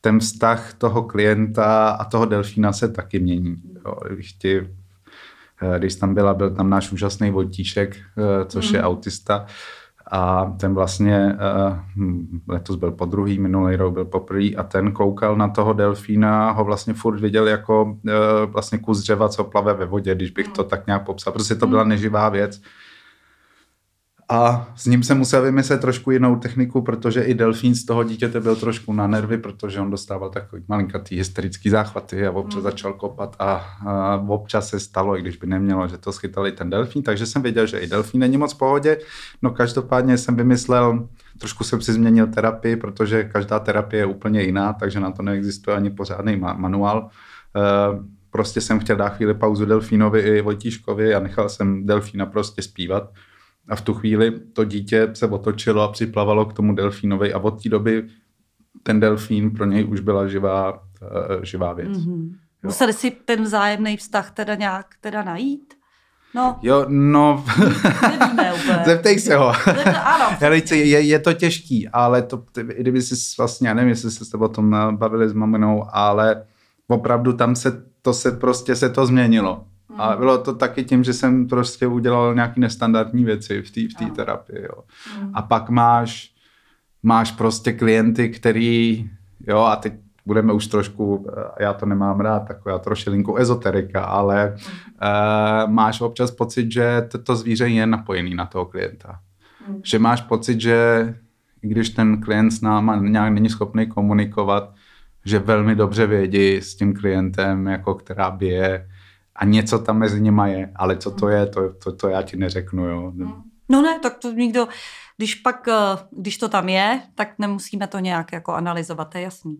ten 0.00 0.18
vztah 0.18 0.74
toho 0.74 1.02
klienta 1.02 1.90
a 1.90 2.04
toho 2.04 2.24
delfína 2.24 2.72
se 2.72 2.88
taky 2.88 3.18
mění. 3.18 3.56
Jo, 3.86 3.94
když, 4.10 4.32
ti, 4.32 4.68
eh, 5.62 5.78
když 5.78 5.94
tam 5.94 6.14
byla, 6.14 6.34
byl 6.34 6.50
tam 6.50 6.70
náš 6.70 6.92
úžasný 6.92 7.30
Vojtíšek, 7.30 7.96
eh, 7.96 8.44
což 8.44 8.70
mm. 8.70 8.74
je 8.76 8.82
autista, 8.82 9.46
a 10.10 10.44
ten 10.60 10.74
vlastně 10.74 11.16
eh, 11.16 11.80
hm, 11.96 12.40
letos 12.48 12.76
byl 12.76 12.90
po 12.90 13.04
druhý, 13.04 13.38
minulý 13.38 13.76
rok 13.76 13.94
byl 13.94 14.04
poprvé 14.04 14.54
a 14.56 14.62
ten 14.62 14.92
koukal 14.92 15.36
na 15.36 15.48
toho 15.48 15.72
delfína, 15.72 16.50
ho 16.50 16.64
vlastně 16.64 16.94
furt 16.94 17.20
viděl 17.20 17.48
jako 17.48 17.96
vlastně 18.46 18.78
kus 18.78 19.02
dřeva, 19.02 19.28
co 19.28 19.44
plave 19.44 19.74
ve 19.74 19.86
vodě, 19.86 20.14
když 20.14 20.30
bych 20.30 20.48
to 20.48 20.64
tak 20.64 20.86
nějak 20.86 21.06
popsal, 21.06 21.32
protože 21.32 21.54
to 21.54 21.66
byla 21.66 21.84
neživá 21.84 22.28
věc. 22.28 22.60
A 24.30 24.68
s 24.76 24.86
ním 24.86 25.02
jsem 25.02 25.18
musel 25.18 25.42
vymyslet 25.42 25.80
trošku 25.80 26.10
jinou 26.10 26.36
techniku, 26.36 26.82
protože 26.82 27.22
i 27.22 27.34
delfín 27.34 27.74
z 27.74 27.84
toho 27.84 28.04
dítěte 28.04 28.40
byl 28.40 28.56
trošku 28.56 28.92
na 28.92 29.06
nervy, 29.06 29.38
protože 29.38 29.80
on 29.80 29.90
dostával 29.90 30.30
takový 30.30 30.64
malinkatý 30.68 31.16
hysterický 31.16 31.70
záchvaty 31.70 32.26
a 32.26 32.30
občas 32.30 32.56
mm. 32.56 32.62
začal 32.62 32.92
kopat 32.92 33.36
a, 33.38 33.52
a 33.86 34.24
občas 34.28 34.68
se 34.68 34.80
stalo, 34.80 35.18
i 35.18 35.20
když 35.20 35.36
by 35.36 35.46
nemělo, 35.46 35.88
že 35.88 35.98
to 35.98 36.12
schytal 36.12 36.46
i 36.46 36.52
ten 36.52 36.70
delfín, 36.70 37.02
takže 37.02 37.26
jsem 37.26 37.42
věděl, 37.42 37.66
že 37.66 37.78
i 37.78 37.86
delfín 37.86 38.20
není 38.20 38.36
moc 38.36 38.54
v 38.54 38.58
pohodě. 38.58 38.98
No 39.42 39.50
každopádně 39.50 40.18
jsem 40.18 40.36
vymyslel, 40.36 41.08
trošku 41.38 41.64
jsem 41.64 41.80
si 41.80 41.92
změnil 41.92 42.26
terapii, 42.26 42.76
protože 42.76 43.24
každá 43.24 43.58
terapie 43.58 44.00
je 44.00 44.06
úplně 44.06 44.42
jiná, 44.42 44.72
takže 44.72 45.00
na 45.00 45.10
to 45.10 45.22
neexistuje 45.22 45.76
ani 45.76 45.90
pořádný 45.90 46.36
manuál. 46.36 47.08
E, 47.56 47.60
prostě 48.30 48.60
jsem 48.60 48.80
chtěl 48.80 48.96
dát 48.96 49.08
chvíli 49.08 49.34
pauzu 49.34 49.64
delfínovi 49.64 50.20
i 50.20 50.40
Vojtíškovi 50.40 51.14
a 51.14 51.20
nechal 51.20 51.48
jsem 51.48 51.86
delfína 51.86 52.26
prostě 52.26 52.62
zpívat 52.62 53.10
a 53.68 53.76
v 53.76 53.80
tu 53.80 53.94
chvíli 53.94 54.40
to 54.52 54.64
dítě 54.64 55.08
se 55.12 55.26
otočilo 55.26 55.82
a 55.82 55.92
připlavalo 55.92 56.44
k 56.44 56.52
tomu 56.52 56.74
delfínovi 56.74 57.32
a 57.32 57.38
od 57.38 57.62
té 57.62 57.68
doby 57.68 58.08
ten 58.82 59.00
delfín 59.00 59.50
pro 59.50 59.64
něj 59.64 59.84
už 59.84 60.00
byla 60.00 60.28
živá, 60.28 60.72
uh, 60.72 60.78
živá 61.42 61.72
věc. 61.72 61.98
Mm-hmm. 61.98 62.34
Museli 62.62 62.92
si 62.92 63.10
ten 63.10 63.42
vzájemný 63.42 63.96
vztah 63.96 64.30
teda 64.30 64.54
nějak 64.54 64.86
teda 65.00 65.22
najít? 65.22 65.74
No. 66.34 66.58
Jo, 66.62 66.84
no. 66.88 67.44
Nevíme 68.02 68.54
úplně. 68.62 68.82
Zeptej 68.84 69.18
se 69.18 69.36
ho. 69.36 69.52
ano. 70.04 70.36
je, 70.70 71.00
je 71.00 71.18
to 71.18 71.32
těžký, 71.32 71.88
ale 71.88 72.22
to, 72.22 72.44
kdyby 72.76 73.02
si 73.02 73.14
vlastně, 73.38 73.68
já 73.68 73.74
nevím, 73.74 73.88
jestli 73.88 74.10
jste 74.10 74.38
o 74.38 74.48
tom 74.48 74.96
bavili 74.96 75.28
s 75.28 75.32
maminou, 75.32 75.84
ale 75.92 76.44
opravdu 76.88 77.32
tam 77.32 77.56
se 77.56 77.84
to 78.02 78.14
se 78.14 78.32
prostě 78.32 78.76
se 78.76 78.90
to 78.90 79.06
změnilo. 79.06 79.64
A 79.98 80.10
mm. 80.10 80.18
bylo 80.18 80.38
to 80.38 80.54
taky 80.54 80.84
tím, 80.84 81.04
že 81.04 81.12
jsem 81.12 81.48
prostě 81.48 81.86
udělal 81.86 82.34
nějaké 82.34 82.60
nestandardní 82.60 83.24
věci 83.24 83.62
v 83.62 83.70
té 83.70 83.80
v 83.80 83.98
tý 83.98 84.10
terapii. 84.10 84.62
Jo. 84.62 84.84
Mm. 85.22 85.30
A 85.34 85.42
pak 85.42 85.70
máš, 85.70 86.32
máš 87.02 87.32
prostě 87.32 87.72
klienty, 87.72 88.28
který, 88.28 89.10
jo, 89.48 89.58
a 89.58 89.76
teď 89.76 89.92
budeme 90.26 90.52
už 90.52 90.66
trošku, 90.66 91.26
eh, 91.28 91.64
já 91.64 91.72
to 91.72 91.86
nemám 91.86 92.20
rád, 92.20 92.40
taková 92.40 92.78
trošilinku 92.78 93.36
ezoterika, 93.36 94.04
ale 94.04 94.56
uh, 94.56 95.70
máš 95.70 96.00
občas 96.00 96.30
pocit, 96.30 96.72
že 96.72 97.08
to, 97.24 97.36
zvíře 97.36 97.68
je 97.68 97.86
napojený 97.86 98.34
na 98.34 98.46
toho 98.46 98.64
klienta. 98.64 99.20
Mm. 99.68 99.80
Že 99.84 99.98
máš 99.98 100.20
pocit, 100.20 100.60
že 100.60 101.14
když 101.60 101.90
ten 101.90 102.20
klient 102.20 102.50
s 102.50 102.60
náma 102.60 102.96
nějak 102.96 103.32
není 103.32 103.48
schopný 103.48 103.86
komunikovat, 103.86 104.74
že 105.24 105.38
velmi 105.38 105.74
dobře 105.74 106.06
vědí 106.06 106.56
s 106.56 106.74
tím 106.74 106.94
klientem, 106.94 107.66
jako 107.66 107.94
která 107.94 108.30
bije, 108.30 108.88
a 109.38 109.44
něco 109.44 109.78
tam 109.78 109.98
mezi 109.98 110.20
nima 110.20 110.46
je, 110.46 110.72
ale 110.76 110.96
co 110.96 111.10
to 111.10 111.28
je, 111.28 111.46
to, 111.46 111.72
to, 111.84 111.92
to 111.92 112.08
já 112.08 112.22
ti 112.22 112.36
neřeknu. 112.36 112.86
Jo. 112.86 113.12
No 113.68 113.82
ne, 113.82 113.98
tak 113.98 114.18
to 114.18 114.32
nikdo, 114.32 114.68
když 115.16 115.34
pak, 115.34 115.68
eh, 115.68 115.74
když 116.10 116.38
to 116.38 116.48
tam 116.48 116.68
je, 116.68 117.02
tak 117.14 117.28
nemusíme 117.38 117.86
to 117.86 117.98
nějak 117.98 118.32
jako 118.32 118.52
analyzovat, 118.52 119.04
to 119.04 119.18
je 119.18 119.24
jasný. 119.24 119.58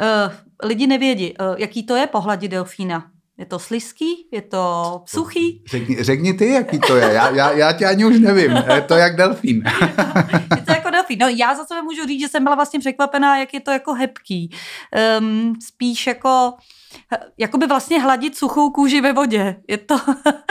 Uh, 0.00 0.32
lidi 0.68 0.86
nevědí, 0.86 1.34
uh, 1.38 1.54
jaký 1.58 1.86
to 1.86 1.96
je 1.96 2.06
pohladit 2.06 2.50
delfína. 2.50 3.10
Je 3.38 3.46
to 3.46 3.58
slizký? 3.58 4.28
Je 4.32 4.42
to 4.42 5.02
suchý? 5.06 5.62
Řekni, 5.70 6.02
řekni 6.02 6.34
ty, 6.34 6.48
jaký 6.48 6.78
to 6.78 6.96
je. 6.96 7.12
Já, 7.12 7.30
já, 7.30 7.52
já 7.52 7.72
tě 7.72 7.86
ani 7.86 8.04
už 8.04 8.18
nevím. 8.18 8.52
Je 8.74 8.80
to 8.80 8.94
jak 8.94 9.16
delfín. 9.16 9.62
je 10.56 10.62
to 10.62 10.72
jako 10.72 10.90
delfín. 10.90 11.18
No 11.20 11.28
já 11.28 11.54
za 11.54 11.64
sebe 11.64 11.82
můžu 11.82 12.06
říct, 12.06 12.20
že 12.20 12.28
jsem 12.28 12.44
byla 12.44 12.56
vlastně 12.56 12.80
překvapená, 12.80 13.38
jak 13.38 13.54
je 13.54 13.60
to 13.60 13.70
jako 13.70 13.94
hebký. 13.94 14.50
Um, 15.20 15.54
spíš 15.66 16.06
jako 16.06 16.52
jakoby 17.38 17.66
vlastně 17.66 18.00
hladit 18.00 18.36
suchou 18.36 18.70
kůži 18.70 19.00
ve 19.00 19.12
vodě. 19.12 19.56
Je 19.68 19.78
to 19.78 19.96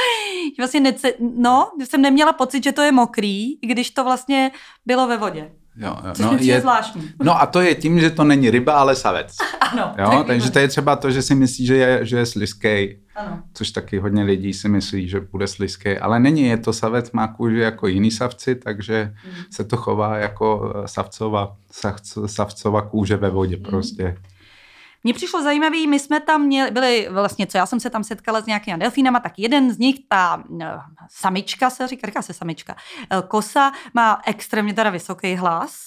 vlastně 0.58 0.80
nece, 0.80 1.14
no, 1.20 1.72
jsem 1.84 2.02
neměla 2.02 2.34
pocit, 2.34 2.64
že 2.64 2.72
to 2.72 2.82
je 2.82 2.92
mokrý, 2.92 3.58
když 3.62 3.92
to 3.92 4.04
vlastně 4.04 4.52
bylo 4.86 5.08
ve 5.08 5.18
vodě. 5.18 5.52
Jo, 5.78 5.96
jo. 6.06 6.12
Což 6.14 6.26
no, 6.26 6.38
je, 6.42 6.62
zvláštní. 6.62 7.10
No 7.24 7.42
a 7.42 7.46
to 7.46 7.62
je 7.62 7.76
tím, 7.76 8.00
že 8.00 8.10
to 8.10 8.24
není 8.24 8.50
ryba, 8.50 8.74
ale 8.74 8.96
savec. 8.96 9.36
ano. 9.62 9.94
Jo, 9.98 10.24
takže 10.28 10.52
to 10.52 10.60
je 10.60 10.68
třeba 10.68 10.96
to, 10.96 11.12
že 11.12 11.22
si 11.22 11.36
myslí, 11.36 11.66
že 11.66 11.76
je, 11.76 12.06
že 12.06 12.18
je 12.18 12.26
sliskej. 12.26 13.00
Ano. 13.16 13.44
Což 13.54 13.72
taky 13.72 14.00
hodně 14.00 14.24
lidí 14.24 14.54
si 14.54 14.70
myslí, 14.70 15.10
že 15.10 15.20
bude 15.20 15.48
sliskej. 15.48 16.00
Ale 16.02 16.20
není, 16.20 16.44
je 16.44 16.58
to 16.58 16.74
savec, 16.74 17.12
má 17.12 17.28
kůži 17.28 17.58
jako 17.58 17.88
jiný 17.88 18.12
savci, 18.12 18.56
takže 18.56 19.14
mm. 19.26 19.32
se 19.52 19.64
to 19.64 19.78
chová 19.78 20.18
jako 20.18 20.74
eh, 20.76 20.88
savcova, 20.88 21.58
savcova 22.26 22.82
kůže 22.82 23.18
ve 23.18 23.30
vodě 23.30 23.58
mm. 23.58 23.64
prostě. 23.64 24.18
Mně 25.06 25.14
přišlo 25.14 25.44
zajímavý, 25.44 25.88
my 25.88 26.00
jsme 26.00 26.20
tam 26.20 26.42
měli, 26.42 26.72
byli 26.72 27.08
vlastně, 27.12 27.48
co 27.48 27.58
já 27.58 27.66
jsem 27.66 27.80
se 27.80 27.90
tam 27.90 28.04
setkala 28.04 28.42
s 28.42 28.46
nějakými 28.46 28.78
delfínama, 28.78 29.20
tak 29.20 29.34
jeden 29.38 29.74
z 29.74 29.78
nich, 29.78 29.96
ta 30.10 30.44
uh, 30.48 30.60
samička 31.10 31.70
se 31.70 31.88
říká, 31.88 32.08
říká 32.08 32.22
se 32.22 32.34
samička, 32.34 32.76
uh, 33.14 33.22
kosa, 33.28 33.72
má 33.94 34.22
extrémně 34.26 34.74
teda 34.74 34.90
vysoký 34.90 35.36
hlas. 35.36 35.80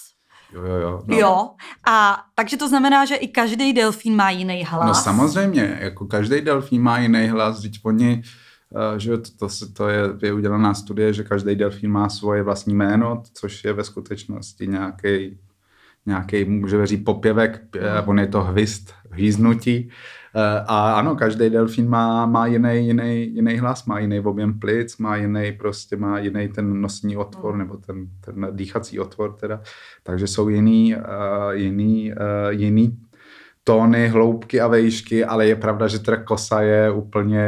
Jo, 0.52 0.62
jo, 0.62 0.74
jo. 0.74 1.02
No. 1.06 1.16
Jo, 1.16 1.50
a 1.86 2.24
takže 2.34 2.56
to 2.56 2.68
znamená, 2.68 3.04
že 3.04 3.14
i 3.14 3.28
každý 3.28 3.72
delfín 3.72 4.16
má 4.16 4.30
jiný 4.30 4.64
hlas. 4.64 4.86
No 4.86 4.94
samozřejmě, 4.94 5.78
jako 5.80 6.06
každý 6.06 6.40
delfín 6.40 6.82
má 6.82 6.98
jiný 6.98 7.28
hlas, 7.28 7.58
vždyť 7.58 7.80
oni, 7.82 8.22
uh, 8.70 8.98
že 8.98 9.18
to, 9.18 9.48
to, 9.48 9.48
to 9.72 9.88
je, 9.88 10.02
je 10.22 10.32
udělaná 10.32 10.74
studie, 10.74 11.12
že 11.12 11.24
každý 11.24 11.54
delfín 11.54 11.90
má 11.90 12.08
svoje 12.08 12.42
vlastní 12.42 12.74
jméno, 12.74 13.22
což 13.34 13.64
je 13.64 13.72
ve 13.72 13.84
skutečnosti 13.84 14.66
nějaký 14.66 15.38
nějaký, 16.08 16.44
můžeme 16.44 16.86
říct, 16.86 17.04
popěvek, 17.04 17.60
mm. 17.74 18.08
on 18.08 18.18
je 18.18 18.26
to 18.26 18.42
hvist, 18.42 18.94
hýznutí. 19.12 19.90
Eh, 20.34 20.64
a 20.66 20.92
ano, 20.92 21.16
každý 21.16 21.50
delfín 21.50 21.88
má, 21.88 22.26
má 22.26 22.46
jiný, 22.46 22.86
jiný, 22.86 23.34
jiný 23.34 23.58
hlas, 23.58 23.84
má 23.84 23.98
jiný 23.98 24.20
objem 24.20 24.58
plic, 24.58 24.98
má 24.98 25.16
jiný, 25.16 25.52
prostě 25.52 25.96
má 25.96 26.18
jiný 26.18 26.48
ten 26.48 26.80
nosní 26.80 27.16
otvor, 27.16 27.52
mm. 27.52 27.58
nebo 27.58 27.76
ten, 27.76 28.06
ten 28.20 28.48
dýchací 28.50 29.00
otvor 29.00 29.32
teda. 29.40 29.60
Takže 30.02 30.26
jsou 30.26 30.48
jiný, 30.48 30.96
uh, 30.96 31.50
jiný, 31.52 32.12
jiný 32.50 32.98
tóny, 33.64 34.08
hloubky 34.08 34.60
a 34.60 34.66
vejšky, 34.66 35.24
ale 35.24 35.46
je 35.46 35.56
pravda, 35.56 35.88
že 35.88 35.98
teda 35.98 36.16
kosa 36.16 36.60
je 36.60 36.90
úplně, 36.90 37.44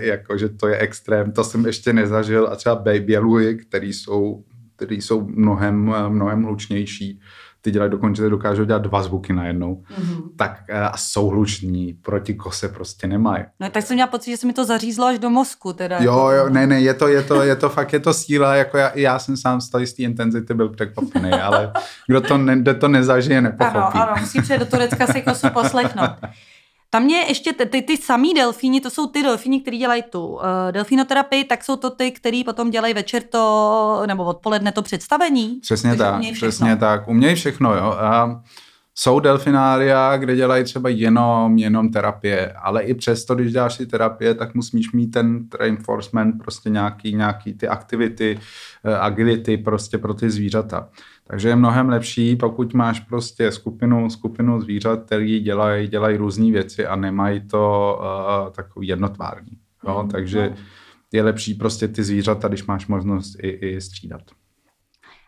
jako, 0.00 0.38
že 0.38 0.48
to 0.48 0.68
je 0.68 0.78
extrém. 0.78 1.32
To 1.32 1.44
jsem 1.44 1.66
ještě 1.66 1.92
nezažil 1.92 2.48
a 2.48 2.56
třeba 2.56 2.74
baby 2.74 3.16
který 3.56 3.92
jsou, 3.92 4.44
který 4.76 5.00
jsou 5.00 5.26
mnohem, 5.28 5.94
mnohem 6.08 6.42
hlučnější 6.42 7.20
ty 7.60 7.70
dělají 7.70 7.90
dokonce, 7.90 8.28
dokážou 8.28 8.64
dělat 8.64 8.82
dva 8.82 9.02
zvuky 9.02 9.32
najednou, 9.32 9.74
mm-hmm. 9.74 10.22
tak 10.36 10.60
uh, 10.70 10.96
jsou 10.96 11.28
hluční, 11.28 11.92
proti 11.92 12.34
kose 12.34 12.68
prostě 12.68 13.06
nemají. 13.06 13.44
No 13.60 13.70
tak 13.70 13.84
jsem 13.84 13.94
měla 13.94 14.06
pocit, 14.06 14.30
že 14.30 14.36
se 14.36 14.46
mi 14.46 14.52
to 14.52 14.64
zařízlo 14.64 15.06
až 15.06 15.18
do 15.18 15.30
mozku 15.30 15.72
teda. 15.72 15.98
Jo, 16.00 16.28
jo, 16.28 16.48
ne, 16.48 16.66
ne, 16.66 16.80
je 16.80 16.94
to, 16.94 17.08
je 17.08 17.22
to, 17.22 17.42
je 17.42 17.56
to 17.56 17.68
fakt, 17.68 17.92
je 17.92 18.00
to 18.00 18.14
síla, 18.14 18.54
jako 18.54 18.76
já, 18.76 18.92
já 18.94 19.18
jsem 19.18 19.36
sám 19.36 19.60
z 19.60 19.70
té 19.70 20.02
intenzity 20.02 20.54
byl 20.54 20.68
překvapený, 20.68 21.32
ale 21.32 21.72
kdo 22.06 22.20
to, 22.20 22.38
ne, 22.38 22.56
kdo 22.56 22.74
to 22.74 22.88
nezažije, 22.88 23.40
nepochopí. 23.40 23.76
Ano, 23.76 24.10
ano, 24.10 24.16
musí 24.20 24.42
přijet 24.42 24.60
do 24.60 24.66
Turecka 24.66 25.06
si 25.06 25.22
kosu 25.22 25.50
poslechnout. 25.50 26.10
Tam 26.90 27.04
mě 27.04 27.16
ještě 27.16 27.52
ty, 27.52 27.66
ty, 27.66 27.82
ty 27.82 27.96
samý 27.96 28.34
delfíni, 28.34 28.80
to 28.80 28.90
jsou 28.90 29.06
ty 29.06 29.22
delfíni, 29.22 29.60
kteří 29.60 29.78
dělají 29.78 30.02
tu 30.02 30.26
uh, 30.26 30.40
delfinoterapii, 30.70 31.44
tak 31.44 31.64
jsou 31.64 31.76
to 31.76 31.90
ty, 31.90 32.10
kteří 32.10 32.44
potom 32.44 32.70
dělají 32.70 32.94
večer 32.94 33.22
to, 33.22 34.02
nebo 34.06 34.24
odpoledne 34.24 34.72
to 34.72 34.82
představení. 34.82 35.58
Přesně 35.62 35.96
tak, 35.96 36.22
přesně 36.32 36.76
tak. 36.76 37.08
Umějí 37.08 37.34
všechno, 37.34 37.74
jo. 37.74 37.84
A 37.84 38.42
jsou 38.94 39.20
delfinária, 39.20 40.16
kde 40.16 40.36
dělají 40.36 40.64
třeba 40.64 40.88
jenom, 40.88 41.58
jenom 41.58 41.90
terapie, 41.90 42.52
ale 42.52 42.82
i 42.82 42.94
přesto, 42.94 43.34
když 43.34 43.52
děláš 43.52 43.74
si 43.74 43.86
terapie, 43.86 44.34
tak 44.34 44.54
musíš 44.54 44.92
mít 44.92 45.06
ten 45.06 45.40
reinforcement, 45.60 46.42
prostě 46.42 46.70
nějaký, 46.70 47.14
nějaký 47.14 47.54
ty 47.54 47.68
aktivity, 47.68 48.38
uh, 48.84 48.94
agility 49.00 49.56
prostě 49.56 49.98
pro 49.98 50.14
ty 50.14 50.30
zvířata. 50.30 50.88
Takže 51.30 51.48
je 51.48 51.56
mnohem 51.56 51.88
lepší, 51.88 52.36
pokud 52.36 52.74
máš 52.74 53.00
prostě 53.00 53.52
skupinu, 53.52 54.10
skupinu 54.10 54.60
zvířat, 54.60 55.04
který 55.04 55.40
dělají, 55.40 55.88
dělají 55.88 56.16
různé 56.16 56.50
věci 56.50 56.86
a 56.86 56.96
nemají 56.96 57.40
to 57.40 57.98
uh, 58.00 58.52
takový 58.52 58.88
jednotvární. 58.88 59.52
Jo? 59.88 60.02
Mm, 60.02 60.08
Takže 60.08 60.50
no. 60.50 60.56
je 61.12 61.22
lepší 61.22 61.54
prostě 61.54 61.88
ty 61.88 62.04
zvířata, 62.04 62.48
když 62.48 62.66
máš 62.66 62.86
možnost 62.86 63.36
i, 63.42 63.48
i 63.48 63.80
střídat. 63.80 64.22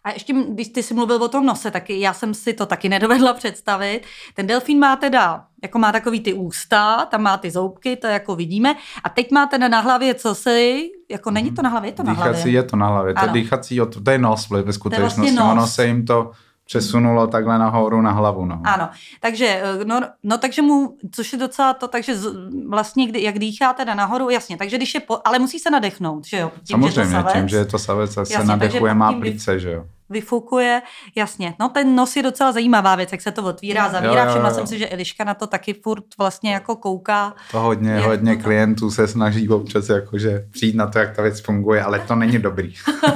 A 0.05 0.11
ještě, 0.11 0.33
když 0.49 0.69
ty 0.69 0.83
jsi 0.83 0.95
mluvil 0.95 1.23
o 1.23 1.29
tom 1.29 1.47
nose, 1.47 1.71
tak 1.71 1.91
já 1.91 2.13
jsem 2.13 2.35
si 2.35 2.53
to 2.53 2.67
taky 2.67 2.89
nedovedla 2.89 3.35
představit. 3.35 4.01
Ten 4.35 4.47
delfín 4.47 4.79
má 4.79 4.97
teda, 4.97 5.45
jako 5.63 5.79
má 5.79 5.93
takový 5.93 6.21
ty 6.21 6.33
ústa, 6.33 7.07
tam 7.07 7.23
má 7.23 7.37
ty 7.37 7.51
zoubky, 7.51 7.97
to 7.97 8.07
jako 8.07 8.37
vidíme. 8.37 8.75
A 9.05 9.09
teď 9.09 9.31
má 9.31 9.47
teda 9.47 9.69
na 9.69 9.81
hlavě 9.81 10.15
co 10.15 10.35
si, 10.35 10.91
jako 11.11 11.31
není 11.31 11.51
to 11.51 11.63
na 11.63 11.69
hlavě, 11.69 11.89
je 11.89 11.93
to 11.93 12.03
na 12.03 12.13
hlavě. 12.13 12.33
Dýchací 12.33 12.53
je 12.53 12.63
to 12.63 12.77
na 12.77 12.87
hlavě, 12.87 13.15
to 13.15 13.25
je 13.25 13.33
dýchací, 13.33 13.81
to 14.05 14.11
je 14.11 14.19
nos 14.19 14.51
ve 14.51 14.73
skutečnosti, 14.73 14.91
to 14.91 14.97
je 14.97 15.01
vlastně 15.01 15.33
nos. 15.33 15.53
ono 15.53 15.67
se 15.67 15.87
jim 15.87 16.05
to 16.07 16.31
přesunulo 16.71 17.27
takhle 17.27 17.59
nahoru 17.59 18.01
na 18.01 18.11
hlavu. 18.11 18.45
No. 18.45 18.61
Ano, 18.65 18.89
takže, 19.21 19.47
eh, 19.47 19.85
no, 19.85 20.01
no, 20.23 20.39
takže 20.39 20.63
mu, 20.63 20.97
což 21.13 21.33
je 21.33 21.39
docela 21.39 21.75
to, 21.75 21.89
takže 21.89 22.17
z, 22.17 22.35
vlastně, 22.69 23.07
kdy, 23.07 23.23
jak 23.23 23.39
dýchá 23.39 23.73
teda 23.73 23.95
nahoru, 23.95 24.31
jasně, 24.31 24.57
takže 24.57 24.77
když 24.77 24.95
je, 24.95 25.01
po, 25.01 25.19
ale 25.25 25.39
musí 25.39 25.59
se 25.59 25.71
nadechnout, 25.71 26.27
že 26.27 26.39
jo? 26.39 26.51
Tím, 26.65 26.75
Samozřejmě, 26.75 27.05
že 27.05 27.11
savec, 27.11 27.33
tím, 27.33 27.49
že 27.49 27.57
je 27.57 27.65
to 27.65 27.79
savec 27.79 28.17
a 28.17 28.25
se 28.25 28.45
nadechuje, 28.45 28.95
má 28.95 29.13
plíce, 29.13 29.59
že 29.59 29.73
jo? 29.73 29.85
Vyfukuje, 30.11 30.83
jasně. 31.15 31.55
No 31.61 31.69
ten 31.69 31.95
nos 31.95 32.17
je 32.17 32.23
docela 32.23 32.53
zajímavá 32.53 32.95
věc, 32.95 33.13
jak 33.13 33.21
se 33.21 33.33
to 33.33 33.43
otvírá, 33.43 33.89
zavírá. 33.89 34.31
Všimla 34.31 34.51
jsem 34.51 34.67
si, 34.67 34.79
že 34.79 34.89
Eliška 34.89 35.25
na 35.25 35.35
to 35.35 35.47
taky 35.47 35.75
furt 35.75 36.05
vlastně 36.19 36.53
jako 36.53 36.77
kouká. 36.77 37.35
To 37.51 37.61
hodně, 37.61 38.01
hodně 38.01 38.37
to... 38.37 38.43
klientů 38.43 38.91
se 38.91 39.09
snaží 39.09 39.49
občas 39.49 39.89
jakože 39.89 40.45
přijít 40.51 40.77
na 40.77 40.87
to, 40.87 40.99
jak 40.99 41.17
ta 41.17 41.23
věc 41.23 41.41
funguje, 41.41 41.83
ale 41.83 41.99
to 41.99 42.15
není 42.15 42.39
dobrý. 42.39 42.75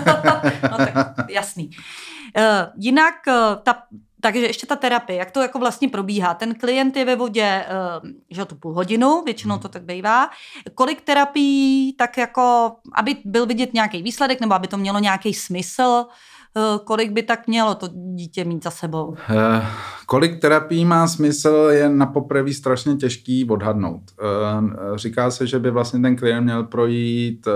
no 0.71 0.77
tak 0.77 1.15
jasný. 1.29 1.71
Uh, 2.37 2.43
jinak 2.77 3.15
uh, 3.27 3.35
ta 3.63 3.75
takže 4.25 4.47
ještě 4.47 4.67
ta 4.67 4.77
terapie, 4.77 5.19
jak 5.19 5.31
to 5.31 5.43
jako 5.43 5.59
vlastně 5.59 5.89
probíhá. 5.89 6.35
Ten 6.35 6.55
klient 6.55 6.97
je 6.97 7.05
ve 7.05 7.17
vodě, 7.17 7.65
uh, 8.03 8.11
že 8.31 8.45
tu 8.45 8.55
půl 8.55 8.75
hodinu, 8.75 9.23
většinou 9.25 9.59
to 9.59 9.69
tak 9.69 9.83
bývá. 9.83 10.31
Kolik 10.75 11.01
terapií, 11.01 11.93
tak 11.93 12.19
jako, 12.19 12.73
aby 12.95 13.17
byl 13.25 13.47
vidět 13.47 13.75
nějaký 13.75 14.03
výsledek, 14.03 14.41
nebo 14.41 14.55
aby 14.55 14.69
to 14.69 14.77
mělo 14.77 14.99
nějaký 14.99 15.35
smysl, 15.35 16.07
kolik 16.85 17.13
by 17.13 17.23
tak 17.23 17.47
mělo 17.47 17.75
to 17.75 17.89
dítě 18.15 18.45
mít 18.45 18.65
za 18.65 18.71
sebou? 18.71 19.07
Uh, 19.09 19.17
kolik 20.07 20.41
terapií 20.41 20.85
má 20.85 21.09
smysl, 21.09 21.69
je 21.71 21.89
na 21.89 22.07
poprvé 22.07 22.53
strašně 22.53 22.97
těžký 22.97 23.45
odhadnout. 23.45 24.03
Uh, 24.23 24.97
říká 24.97 25.31
se, 25.31 25.47
že 25.47 25.59
by 25.59 25.71
vlastně 25.71 26.01
ten 26.01 26.17
klient 26.17 26.45
měl 26.45 26.65
projít 26.65 27.49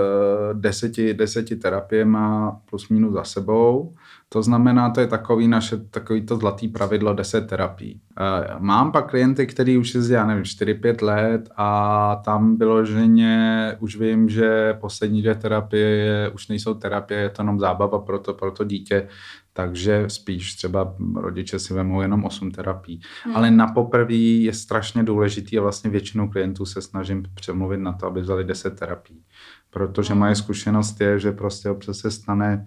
deseti, 0.53 1.13
deseti 1.13 1.59
má 2.03 2.59
plus 2.69 2.89
minus 2.89 3.13
za 3.13 3.23
sebou. 3.23 3.93
To 4.31 4.43
znamená, 4.43 4.89
to 4.89 5.01
je 5.01 5.07
takový 5.07 5.47
naše, 5.47 5.77
takový 5.77 6.25
to 6.25 6.37
zlatý 6.37 6.67
pravidlo 6.67 7.13
10 7.13 7.47
terapií. 7.47 8.01
Eh, 8.19 8.55
mám 8.59 8.91
pak 8.91 9.09
klienty, 9.09 9.47
který 9.47 9.77
už 9.77 9.95
jezdí, 9.95 10.13
já 10.13 10.25
nevím, 10.25 10.43
4-5 10.43 11.01
let 11.01 11.49
a 11.57 12.21
tam 12.25 12.57
bylo 12.57 12.85
ženě, 12.85 13.75
už 13.79 13.95
vím, 13.95 14.29
že 14.29 14.73
poslední 14.81 15.21
dvě 15.21 15.35
terapie 15.35 16.29
už 16.33 16.47
nejsou 16.47 16.73
terapie, 16.73 17.19
je 17.19 17.29
to 17.29 17.41
jenom 17.41 17.59
zábava 17.59 17.99
pro 17.99 18.19
to, 18.19 18.33
pro 18.33 18.51
to 18.51 18.63
dítě, 18.63 19.07
takže 19.53 20.03
spíš 20.07 20.55
třeba 20.55 20.95
rodiče 21.15 21.59
si 21.59 21.73
vemou 21.73 22.01
jenom 22.01 22.23
8 22.23 22.51
terapií. 22.51 23.01
Hmm. 23.23 23.35
Ale 23.35 23.51
na 23.51 23.67
poprvé 23.67 24.13
je 24.13 24.53
strašně 24.53 25.03
důležitý 25.03 25.57
a 25.57 25.61
vlastně 25.61 25.89
většinou 25.89 26.29
klientů 26.29 26.65
se 26.65 26.81
snažím 26.81 27.23
přemluvit 27.33 27.77
na 27.77 27.93
to, 27.93 28.07
aby 28.07 28.21
vzali 28.21 28.43
10 28.43 28.79
terapií. 28.79 29.23
Protože 29.69 30.13
hmm. 30.13 30.19
moje 30.19 30.35
zkušenost 30.35 31.01
je, 31.01 31.19
že 31.19 31.31
prostě 31.31 31.69
občas 31.69 31.97
se 31.97 32.11
stane, 32.11 32.65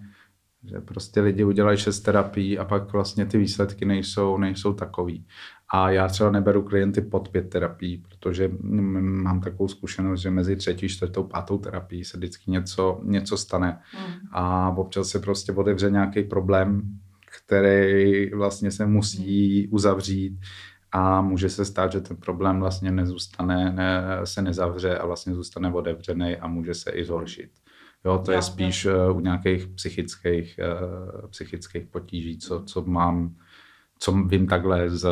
že 0.69 0.81
prostě 0.81 1.21
lidi 1.21 1.43
udělají 1.43 1.77
šest 1.77 1.99
terapií 1.99 2.59
a 2.59 2.65
pak 2.65 2.93
vlastně 2.93 3.25
ty 3.25 3.37
výsledky 3.37 3.85
nejsou, 3.85 4.37
nejsou 4.37 4.73
takový. 4.73 5.25
A 5.69 5.89
já 5.89 6.07
třeba 6.07 6.31
neberu 6.31 6.61
klienty 6.61 7.01
pod 7.01 7.29
pět 7.29 7.49
terapií, 7.49 7.97
protože 7.97 8.51
mám 8.61 9.41
takovou 9.41 9.67
zkušenost, 9.67 10.21
že 10.21 10.31
mezi 10.31 10.55
třetí, 10.55 10.89
čtvrtou, 10.89 11.23
pátou 11.23 11.57
terapií 11.57 12.03
se 12.03 12.17
vždycky 12.17 12.51
něco, 12.51 13.01
něco 13.03 13.37
stane. 13.37 13.79
Mm. 13.93 14.13
A 14.31 14.69
občas 14.77 15.07
se 15.07 15.19
prostě 15.19 15.51
otevře 15.51 15.91
nějaký 15.91 16.23
problém, 16.23 16.81
který 17.41 18.29
vlastně 18.33 18.71
se 18.71 18.85
musí 18.85 19.67
uzavřít 19.67 20.39
a 20.91 21.21
může 21.21 21.49
se 21.49 21.65
stát, 21.65 21.91
že 21.91 22.01
ten 22.01 22.17
problém 22.17 22.59
vlastně 22.59 22.91
nezůstane, 22.91 23.71
ne, 23.71 24.03
se 24.23 24.41
nezavře 24.41 24.97
a 24.97 25.05
vlastně 25.05 25.33
zůstane 25.33 25.73
otevřený 25.73 26.37
a 26.37 26.47
může 26.47 26.73
se 26.73 26.91
i 26.91 27.05
zhoršit. 27.05 27.49
Jo, 28.05 28.21
to 28.25 28.31
je 28.31 28.41
spíš 28.41 28.85
uh, 28.85 29.17
u 29.17 29.19
nějakých 29.19 29.67
psychických, 29.67 30.59
uh, 30.59 31.29
psychických 31.29 31.85
potíží, 31.85 32.37
co, 32.37 32.63
co 32.63 32.81
mám, 32.81 33.35
co 33.99 34.11
vím 34.11 34.47
takhle 34.47 34.89
z, 34.89 35.07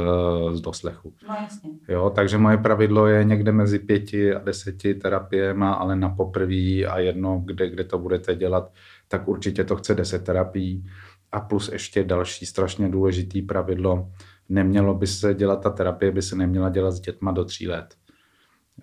z 0.52 0.62
doslechu. 0.62 1.14
No 1.30 1.36
jasně. 1.42 1.70
Jo, 1.88 2.10
takže 2.16 2.38
moje 2.38 2.58
pravidlo 2.58 3.08
je 3.08 3.24
někde 3.24 3.52
mezi 3.52 3.80
pěti 3.80 4.34
a 4.34 4.40
deseti 4.40 4.94
terapiema, 4.96 5.74
ale 5.74 5.96
na 5.96 6.10
poprví 6.10 6.86
a 6.86 7.00
jedno, 7.00 7.42
kde, 7.46 7.70
kde 7.70 7.84
to 7.84 8.00
budete 8.00 8.36
dělat, 8.36 8.74
tak 9.08 9.28
určitě 9.28 9.64
to 9.64 9.76
chce 9.76 9.96
deset 9.96 10.24
terapií. 10.24 10.86
A 11.32 11.40
plus 11.40 11.72
ještě 11.72 12.04
další 12.04 12.46
strašně 12.46 12.90
důležitý 12.90 13.42
pravidlo, 13.42 14.12
nemělo 14.50 14.94
by 14.94 15.08
se 15.08 15.34
dělat, 15.34 15.64
ta 15.64 15.70
terapie 15.70 16.12
by 16.12 16.22
se 16.22 16.36
neměla 16.36 16.70
dělat 16.70 16.92
s 16.92 17.00
dětma 17.00 17.32
do 17.32 17.46
tří 17.46 17.68
let. 17.68 17.96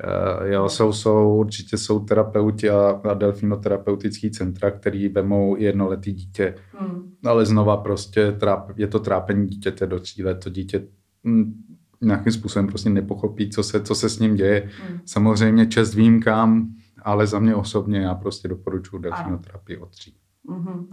Uh, 0.05 0.47
jo, 0.47 0.69
jsou, 0.69 0.93
jsou, 0.93 1.35
určitě 1.35 1.79
jsou 1.79 2.01
terapeuti 2.01 2.71
a, 2.71 3.01
a 3.05 3.15
delfinoterapeutický 3.15 4.31
centra, 4.31 4.71
který 4.71 5.09
vemou 5.09 5.57
jednoletý 5.57 6.13
dítě 6.13 6.55
hmm. 6.79 7.13
ale 7.25 7.47
znova 7.47 7.77
prostě 7.77 8.33
tráp, 8.33 8.79
je 8.79 8.87
to 8.87 8.99
trápení 8.99 9.47
dítěte 9.47 9.87
do 9.87 10.01
cíle, 10.01 10.35
to 10.35 10.51
dítě 10.51 10.87
hm, 11.25 11.53
nějakým 12.01 12.33
způsobem 12.33 12.67
prostě 12.67 12.91
nepochopí, 12.91 13.51
co 13.51 13.63
se, 13.63 13.83
co 13.83 13.95
se 13.95 14.09
s 14.09 14.19
ním 14.19 14.35
děje. 14.35 14.71
Mm. 14.91 14.99
Samozřejmě 15.05 15.67
čest 15.67 15.95
výjimkám, 15.95 16.69
ale 17.03 17.27
za 17.27 17.39
mě 17.39 17.55
osobně 17.55 17.99
já 17.99 18.15
prostě 18.15 18.49
doporučuji 18.49 18.99
delfinoterapii 18.99 19.79
od 19.79 19.91
tří. 19.91 20.15
Mm-hmm. 20.49 20.87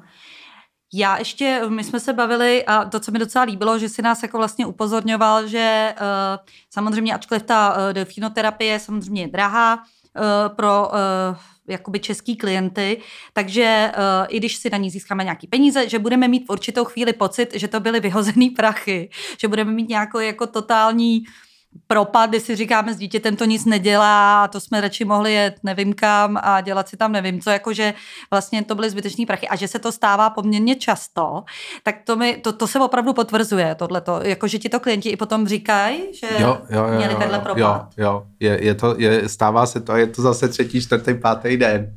Já 0.93 1.17
ještě, 1.17 1.61
my 1.69 1.83
jsme 1.83 1.99
se 1.99 2.13
bavili 2.13 2.65
a 2.65 2.85
to, 2.85 2.99
co 2.99 3.11
mi 3.11 3.19
docela 3.19 3.45
líbilo, 3.45 3.79
že 3.79 3.89
si 3.89 4.01
nás 4.01 4.23
jako 4.23 4.37
vlastně 4.37 4.65
upozorňoval, 4.65 5.47
že 5.47 5.95
uh, 6.01 6.45
samozřejmě, 6.69 7.13
ačkoliv 7.13 7.43
ta 7.43 7.73
uh, 7.73 7.93
delfinoterapie 7.93 8.71
je 8.71 8.79
samozřejmě 8.79 9.27
drahá 9.27 9.75
uh, 9.75 10.55
pro 10.55 10.89
uh, 10.89 11.37
jakoby 11.67 11.99
český 11.99 12.35
klienty, 12.35 13.01
takže 13.33 13.91
uh, 13.97 14.27
i 14.29 14.37
když 14.37 14.55
si 14.55 14.69
na 14.69 14.77
ní 14.77 14.89
získáme 14.89 15.23
nějaký 15.23 15.47
peníze, 15.47 15.89
že 15.89 15.99
budeme 15.99 16.27
mít 16.27 16.47
v 16.47 16.49
určitou 16.49 16.85
chvíli 16.85 17.13
pocit, 17.13 17.53
že 17.53 17.67
to 17.67 17.79
byly 17.79 17.99
vyhozený 17.99 18.49
prachy, 18.49 19.09
že 19.39 19.47
budeme 19.47 19.71
mít 19.71 19.89
nějakou 19.89 20.19
jako 20.19 20.47
totální 20.47 21.23
propad, 21.87 22.29
kdy 22.29 22.39
si 22.39 22.55
říkáme 22.55 22.93
s 22.93 22.97
dítětem 22.97 23.35
to 23.35 23.45
nic 23.45 23.65
nedělá 23.65 24.43
a 24.43 24.47
to 24.47 24.59
jsme 24.59 24.81
radši 24.81 25.05
mohli 25.05 25.33
jet 25.33 25.55
nevím 25.63 25.93
kam 25.93 26.37
a 26.41 26.61
dělat 26.61 26.89
si 26.89 26.97
tam 26.97 27.11
nevím 27.11 27.41
co, 27.41 27.49
jakože 27.49 27.93
vlastně 28.31 28.63
to 28.63 28.75
byly 28.75 28.89
zbytečné 28.89 29.25
prachy. 29.25 29.47
A 29.47 29.55
že 29.55 29.67
se 29.67 29.79
to 29.79 29.91
stává 29.91 30.29
poměrně 30.29 30.75
často, 30.75 31.43
tak 31.83 31.95
to, 32.03 32.15
mi, 32.15 32.37
to, 32.37 32.53
to 32.53 32.67
se 32.67 32.79
opravdu 32.79 33.13
potvrzuje 33.13 33.75
tohleto, 33.75 34.19
jakože 34.23 34.59
ti 34.59 34.69
to 34.69 34.79
klienti 34.79 35.09
i 35.09 35.17
potom 35.17 35.47
říkají, 35.47 36.03
že 36.13 36.27
jo, 36.39 36.57
jo, 36.69 36.85
jo, 36.87 36.97
měli 36.97 37.15
tenhle 37.15 37.39
propad. 37.39 37.59
Jo, 37.59 38.05
jo, 38.05 38.23
je, 38.39 38.63
je 38.63 38.75
to, 38.75 38.95
je, 38.97 39.29
stává 39.29 39.65
se 39.65 39.81
to 39.81 39.93
a 39.93 39.97
je 39.97 40.07
to 40.07 40.21
zase 40.21 40.47
třetí, 40.47 40.81
čtvrtý, 40.81 41.13
pátý 41.13 41.57
den 41.57 41.93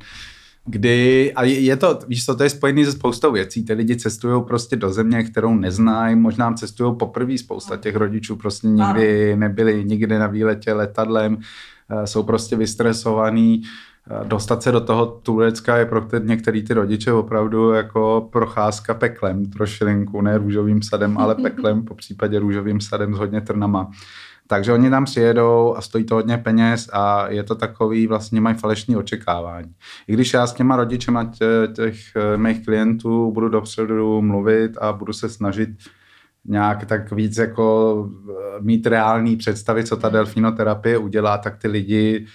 kdy, 0.69 1.33
a 1.33 1.43
je 1.43 1.77
to, 1.77 1.99
víš 2.07 2.25
co, 2.25 2.35
to 2.35 2.43
je 2.43 2.49
spojený 2.49 2.85
se 2.85 2.91
spoustou 2.91 3.31
věcí, 3.31 3.65
ty 3.65 3.73
lidi 3.73 3.95
cestují 3.95 4.43
prostě 4.43 4.75
do 4.75 4.89
země, 4.89 5.23
kterou 5.23 5.55
neznají, 5.55 6.15
možná 6.15 6.53
cestují 6.53 6.95
poprvé, 6.95 7.37
spousta 7.37 7.77
těch 7.77 7.95
rodičů 7.95 8.35
prostě 8.35 8.67
nikdy 8.67 9.35
nebyli 9.35 9.85
nikdy 9.85 10.19
na 10.19 10.27
výletě 10.27 10.73
letadlem, 10.73 11.37
eh, 11.89 12.07
jsou 12.07 12.23
prostě 12.23 12.55
vystresovaný, 12.55 13.61
eh, 14.11 14.27
dostat 14.27 14.63
se 14.63 14.71
do 14.71 14.81
toho 14.81 15.05
Turecka 15.05 15.77
je 15.77 15.85
pro 15.85 16.07
některý 16.19 16.63
ty 16.63 16.73
rodiče 16.73 17.13
opravdu 17.13 17.71
jako 17.71 18.29
procházka 18.31 18.93
peklem, 18.93 19.45
trošilinku, 19.45 20.21
ne 20.21 20.37
růžovým 20.37 20.81
sadem, 20.81 21.17
ale 21.17 21.35
peklem, 21.41 21.83
po 21.83 21.95
případě 21.95 22.39
růžovým 22.39 22.81
sadem 22.81 23.15
s 23.15 23.17
hodně 23.17 23.41
trnama. 23.41 23.91
Takže 24.51 24.73
oni 24.73 24.89
tam 24.89 25.05
přijedou 25.05 25.75
a 25.77 25.81
stojí 25.81 26.03
to 26.03 26.15
hodně 26.15 26.37
peněz 26.37 26.89
a 26.93 27.29
je 27.29 27.43
to 27.43 27.55
takový, 27.55 28.07
vlastně 28.07 28.41
mají 28.41 28.55
falešní 28.55 28.95
očekávání. 28.95 29.73
I 30.07 30.13
když 30.13 30.33
já 30.33 30.47
s 30.47 30.53
těma 30.53 30.75
rodičema 30.75 31.31
těch 31.75 31.95
eh, 32.15 32.37
mých 32.37 32.65
klientů 32.65 33.31
budu 33.31 33.49
dopředu 33.49 34.21
mluvit 34.21 34.77
a 34.77 34.93
budu 34.93 35.13
se 35.13 35.29
snažit 35.29 35.69
nějak 36.45 36.85
tak 36.85 37.11
víc 37.11 37.37
jako 37.37 38.09
eh, 38.29 38.33
mít 38.59 38.87
reální 38.87 39.37
představy, 39.37 39.83
co 39.83 39.97
ta 39.97 40.09
delfinoterapie 40.09 40.97
udělá, 40.97 41.37
tak 41.37 41.57
ty 41.57 41.67
lidi 41.67 42.25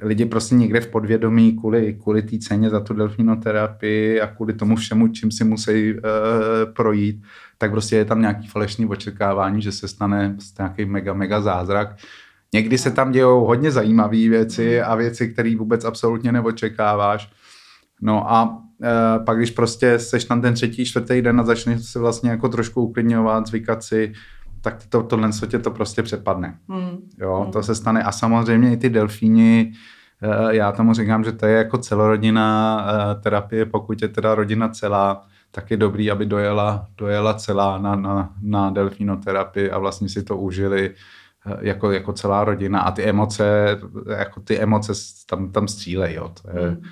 lidi 0.00 0.26
prostě 0.26 0.54
někde 0.54 0.80
v 0.80 0.86
podvědomí 0.86 1.52
kvůli, 1.52 1.94
kvůli 2.02 2.22
té 2.22 2.38
ceně 2.38 2.70
za 2.70 2.80
tu 2.80 2.94
delfinoterapii 2.94 4.20
a 4.20 4.26
kvůli 4.26 4.52
tomu 4.52 4.76
všemu, 4.76 5.08
čím 5.08 5.30
si 5.30 5.44
musí 5.44 5.94
uh, 5.94 6.00
projít, 6.72 7.22
tak 7.64 7.70
prostě 7.70 7.96
je 7.96 8.04
tam 8.04 8.20
nějaký 8.20 8.48
falešný 8.48 8.86
očekávání, 8.86 9.62
že 9.62 9.72
se 9.72 9.88
stane 9.88 10.36
nějaký 10.58 10.84
mega, 10.84 11.12
mega 11.12 11.40
zázrak. 11.40 11.96
Někdy 12.52 12.78
se 12.78 12.90
tam 12.90 13.12
dějou 13.12 13.44
hodně 13.44 13.70
zajímavé 13.70 14.28
věci 14.28 14.82
a 14.82 14.94
věci, 14.94 15.28
které 15.28 15.56
vůbec 15.56 15.84
absolutně 15.84 16.32
neočekáváš. 16.32 17.30
No 18.02 18.32
a 18.32 18.58
e, 18.82 19.24
pak, 19.24 19.36
když 19.36 19.50
prostě 19.50 19.98
seš 19.98 20.24
tam 20.24 20.42
ten 20.42 20.54
třetí, 20.54 20.84
čtvrtý 20.84 21.22
den 21.22 21.40
a 21.40 21.42
začneš 21.42 21.84
se 21.84 21.98
vlastně 21.98 22.30
jako 22.30 22.48
trošku 22.48 22.82
uklidňovat, 22.82 23.46
zvykat 23.46 23.82
si, 23.82 24.12
tak 24.60 24.86
to, 24.88 25.02
tohle 25.02 25.30
tě 25.46 25.58
to 25.58 25.70
prostě 25.70 26.02
přepadne. 26.02 26.58
Hmm. 26.68 26.96
Jo, 27.20 27.40
hmm. 27.42 27.52
to 27.52 27.62
se 27.62 27.74
stane. 27.74 28.02
A 28.02 28.12
samozřejmě 28.12 28.72
i 28.72 28.76
ty 28.76 28.90
delfíni, 28.90 29.72
e, 30.22 30.56
já 30.56 30.72
tomu 30.72 30.94
říkám, 30.94 31.24
že 31.24 31.32
to 31.32 31.46
je 31.46 31.56
jako 31.56 31.78
celorodinná 31.78 32.86
e, 32.86 33.20
terapie, 33.20 33.66
pokud 33.66 34.02
je 34.02 34.08
teda 34.08 34.34
rodina 34.34 34.68
celá, 34.68 35.26
tak 35.54 35.70
je 35.70 35.76
dobrý, 35.76 36.10
aby 36.10 36.26
dojela, 36.26 36.86
dojela 36.98 37.34
celá 37.34 37.78
na, 37.78 37.96
na, 37.96 38.34
na 38.42 38.70
delfinoterapii 38.70 39.70
a 39.70 39.78
vlastně 39.78 40.08
si 40.08 40.22
to 40.22 40.36
užili 40.36 40.94
eh, 41.46 41.56
jako, 41.60 41.92
jako 41.92 42.12
celá 42.12 42.44
rodina 42.44 42.80
a 42.80 42.90
ty 42.90 43.02
emoce, 43.02 43.78
jako 44.18 44.40
ty 44.40 44.58
emoce 44.58 44.92
tam, 45.26 45.52
tam 45.52 45.68
střílej, 45.68 46.14
jo. 46.14 46.32
To 46.42 46.50
je, 46.50 46.66
hmm. 46.70 46.82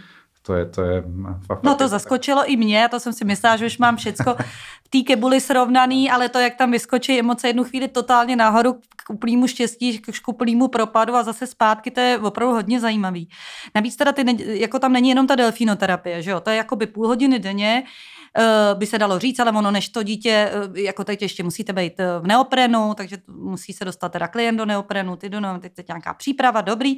to 0.43 0.55
je, 0.55 0.67
to 0.67 0.83
je 0.83 1.05
fakt, 1.47 1.63
No 1.63 1.75
to 1.75 1.89
zaskočilo 1.89 2.41
tak. 2.41 2.51
i 2.51 2.57
mě, 2.57 2.89
to 2.91 3.01
jsem 3.01 3.13
si 3.13 3.25
myslela, 3.25 3.57
že 3.57 3.67
už 3.67 3.79
mám 3.79 3.97
všecko 3.97 4.37
v 4.85 4.89
té 4.91 4.99
kebuli 5.07 5.41
srovnaný, 5.41 6.11
ale 6.11 6.29
to, 6.29 6.39
jak 6.39 6.55
tam 6.55 6.71
vyskočí 6.71 7.19
emoce 7.19 7.47
jednu 7.47 7.65
chvíli 7.65 7.89
totálně 7.89 8.37
nahoru 8.37 8.79
k 9.07 9.11
úplnému 9.11 9.47
štěstí, 9.47 9.99
k 9.99 10.29
úplnému 10.29 10.69
propadu 10.69 11.15
a 11.15 11.23
zase 11.23 11.47
zpátky, 11.47 11.91
to 11.91 12.01
je 12.01 12.19
opravdu 12.19 12.55
hodně 12.55 12.81
zajímavý. 12.81 13.29
Navíc 13.75 13.97
teda 13.97 14.13
ty, 14.13 14.25
jako 14.61 14.79
tam 14.79 14.93
není 14.93 15.09
jenom 15.09 15.27
ta 15.27 15.35
delfinoterapie, 15.35 16.23
že 16.23 16.31
jo, 16.31 16.41
to 16.41 16.51
je 16.51 16.57
jakoby 16.57 16.87
půl 16.87 17.07
hodiny 17.07 17.39
denně, 17.39 17.83
by 18.75 18.87
se 18.87 18.99
dalo 18.99 19.19
říct, 19.19 19.41
ale 19.41 19.53
ono 19.53 19.71
než 19.71 19.89
to 19.89 20.03
dítě, 20.03 20.51
eh, 20.53 20.81
jako 20.81 21.05
teď 21.05 21.23
ještě 21.23 21.43
musíte 21.43 21.73
být 21.73 22.01
eh, 22.01 22.19
v 22.21 22.27
neoprenu, 22.27 22.95
takže 22.95 23.17
musí 23.29 23.73
se 23.73 23.85
dostat 23.85 24.09
teda 24.13 24.29
klient 24.29 24.57
do 24.57 24.67
neoprenu, 24.67 25.17
ty 25.17 25.29
do 25.29 25.41
no, 25.41 25.59
teď, 25.59 25.73
teď 25.73 25.89
nějaká 25.89 26.15
příprava, 26.15 26.61
dobrý. 26.61 26.97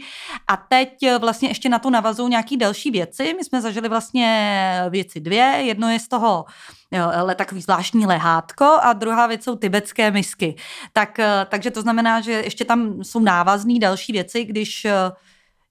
A 0.49 0.57
teď 0.57 0.91
vlastně 1.21 1.49
ještě 1.49 1.69
na 1.69 1.79
to 1.79 1.91
navazují 1.91 2.31
nějaký 2.31 2.57
další 2.57 2.91
věci. 2.91 3.35
My 3.37 3.45
jsme 3.45 3.61
zažili 3.61 3.89
vlastně 3.89 4.85
věci 4.91 5.21
dvě. 5.21 5.45
Jedno 5.45 5.91
je 5.91 5.99
z 5.99 6.09
toho 6.09 6.45
jo, 6.93 7.11
takový 7.35 7.61
zvláštní 7.61 8.07
lehátko 8.07 8.79
a 8.83 8.93
druhá 8.93 9.27
věc 9.27 9.45
jsou 9.45 9.57
tibetské 9.57 10.11
misky. 10.11 10.57
Tak, 10.93 11.19
takže 11.49 11.71
to 11.71 11.83
znamená, 11.83 12.21
že 12.21 12.33
ještě 12.33 12.65
tam 12.65 13.05
jsou 13.05 13.21
návazné 13.21 13.79
další 13.79 14.13
věci, 14.13 14.45
když 14.45 14.87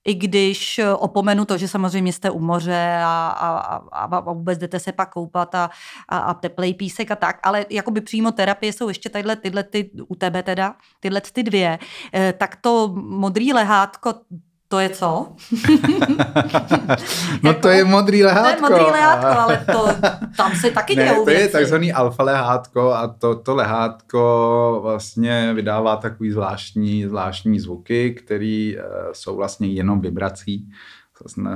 i 0.04 0.14
když 0.14 0.78
eh, 0.78 0.94
opomenu 0.94 1.44
to, 1.44 1.58
že 1.58 1.68
samozřejmě 1.68 2.12
jste 2.12 2.30
u 2.30 2.40
moře 2.40 2.98
a, 3.02 3.28
a, 3.28 3.48
a, 3.92 4.04
a 4.04 4.32
vůbec 4.32 4.58
jdete 4.58 4.80
se 4.80 4.92
pak 4.92 5.12
koupat 5.12 5.54
a, 5.54 5.70
a, 6.08 6.18
a 6.18 6.34
teplej 6.34 6.74
písek 6.74 7.10
a 7.10 7.16
tak, 7.16 7.40
ale 7.42 7.66
jakoby 7.70 8.00
přímo 8.00 8.32
terapie 8.32 8.72
jsou 8.72 8.88
ještě 8.88 9.08
tadyhle, 9.08 9.36
tyhle 9.36 9.62
ty, 9.62 9.90
u 10.08 10.14
tebe 10.14 10.42
teda, 10.42 10.76
tyhle 11.00 11.20
ty 11.20 11.42
dvě, 11.42 11.78
eh, 12.14 12.32
tak 12.32 12.56
to 12.56 12.92
modrý 12.96 13.52
lehátko, 13.52 14.14
to 14.74 14.80
je 14.80 14.88
co? 14.88 15.06
no 17.42 17.50
jako, 17.50 17.60
to 17.60 17.68
je 17.68 17.84
modrý 17.84 18.24
lehátko. 18.24 18.66
To 18.66 18.72
je 18.72 18.78
modrý 18.78 18.92
lehátko, 18.92 19.40
ale 19.40 19.64
to, 19.72 19.88
tam 20.36 20.54
se 20.54 20.70
taky 20.70 20.96
ne, 20.96 21.04
dějou 21.04 21.24
to 21.24 21.30
je 21.30 21.48
takzvaný 21.48 21.92
alfa 21.92 22.22
lehátko 22.22 22.92
a 22.92 23.08
to, 23.08 23.34
to 23.34 23.54
lehátko 23.54 24.78
vlastně 24.82 25.52
vydává 25.54 25.96
takový 25.96 26.30
zvláštní, 26.30 27.04
zvláštní 27.04 27.60
zvuky, 27.60 28.14
které 28.14 28.72
uh, 28.76 28.84
jsou 29.12 29.36
vlastně 29.36 29.68
jenom 29.68 30.00
vibrací. 30.00 30.68
Vlastně, 31.22 31.50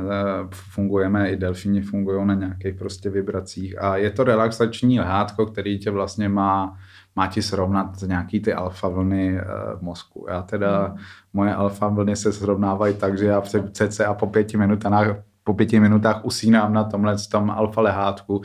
fungujeme, 0.50 1.30
i 1.30 1.36
delfíni 1.36 1.80
fungují 1.80 2.26
na 2.26 2.34
nějakých 2.34 2.74
prostě 2.74 3.10
vibracích 3.10 3.82
a 3.82 3.96
je 3.96 4.10
to 4.10 4.24
relaxační 4.24 5.00
lehátko, 5.00 5.46
který 5.46 5.78
tě 5.78 5.90
vlastně 5.90 6.28
má 6.28 6.78
má 7.18 7.26
ti 7.26 7.42
srovnat 7.42 8.02
nějaký 8.06 8.40
ty 8.40 8.54
alfa 8.54 8.88
vlny 8.88 9.40
v 9.78 9.82
mozku. 9.82 10.26
Já 10.28 10.42
teda, 10.42 10.86
hmm. 10.86 10.96
moje 11.32 11.54
alfa 11.54 11.88
vlny 11.88 12.16
se 12.16 12.32
srovnávají 12.32 12.94
tak, 12.94 13.18
že 13.18 13.26
já 13.26 13.42
cca 13.72 14.14
po 14.14 14.26
pěti 14.26 14.56
minutách, 14.56 15.06
po 15.44 15.54
pěti 15.54 15.80
minutách 15.80 16.24
usínám 16.24 16.72
na 16.72 16.84
tomhle 16.84 17.16
tom 17.30 17.50
alfa 17.50 17.80
lehátku. 17.80 18.42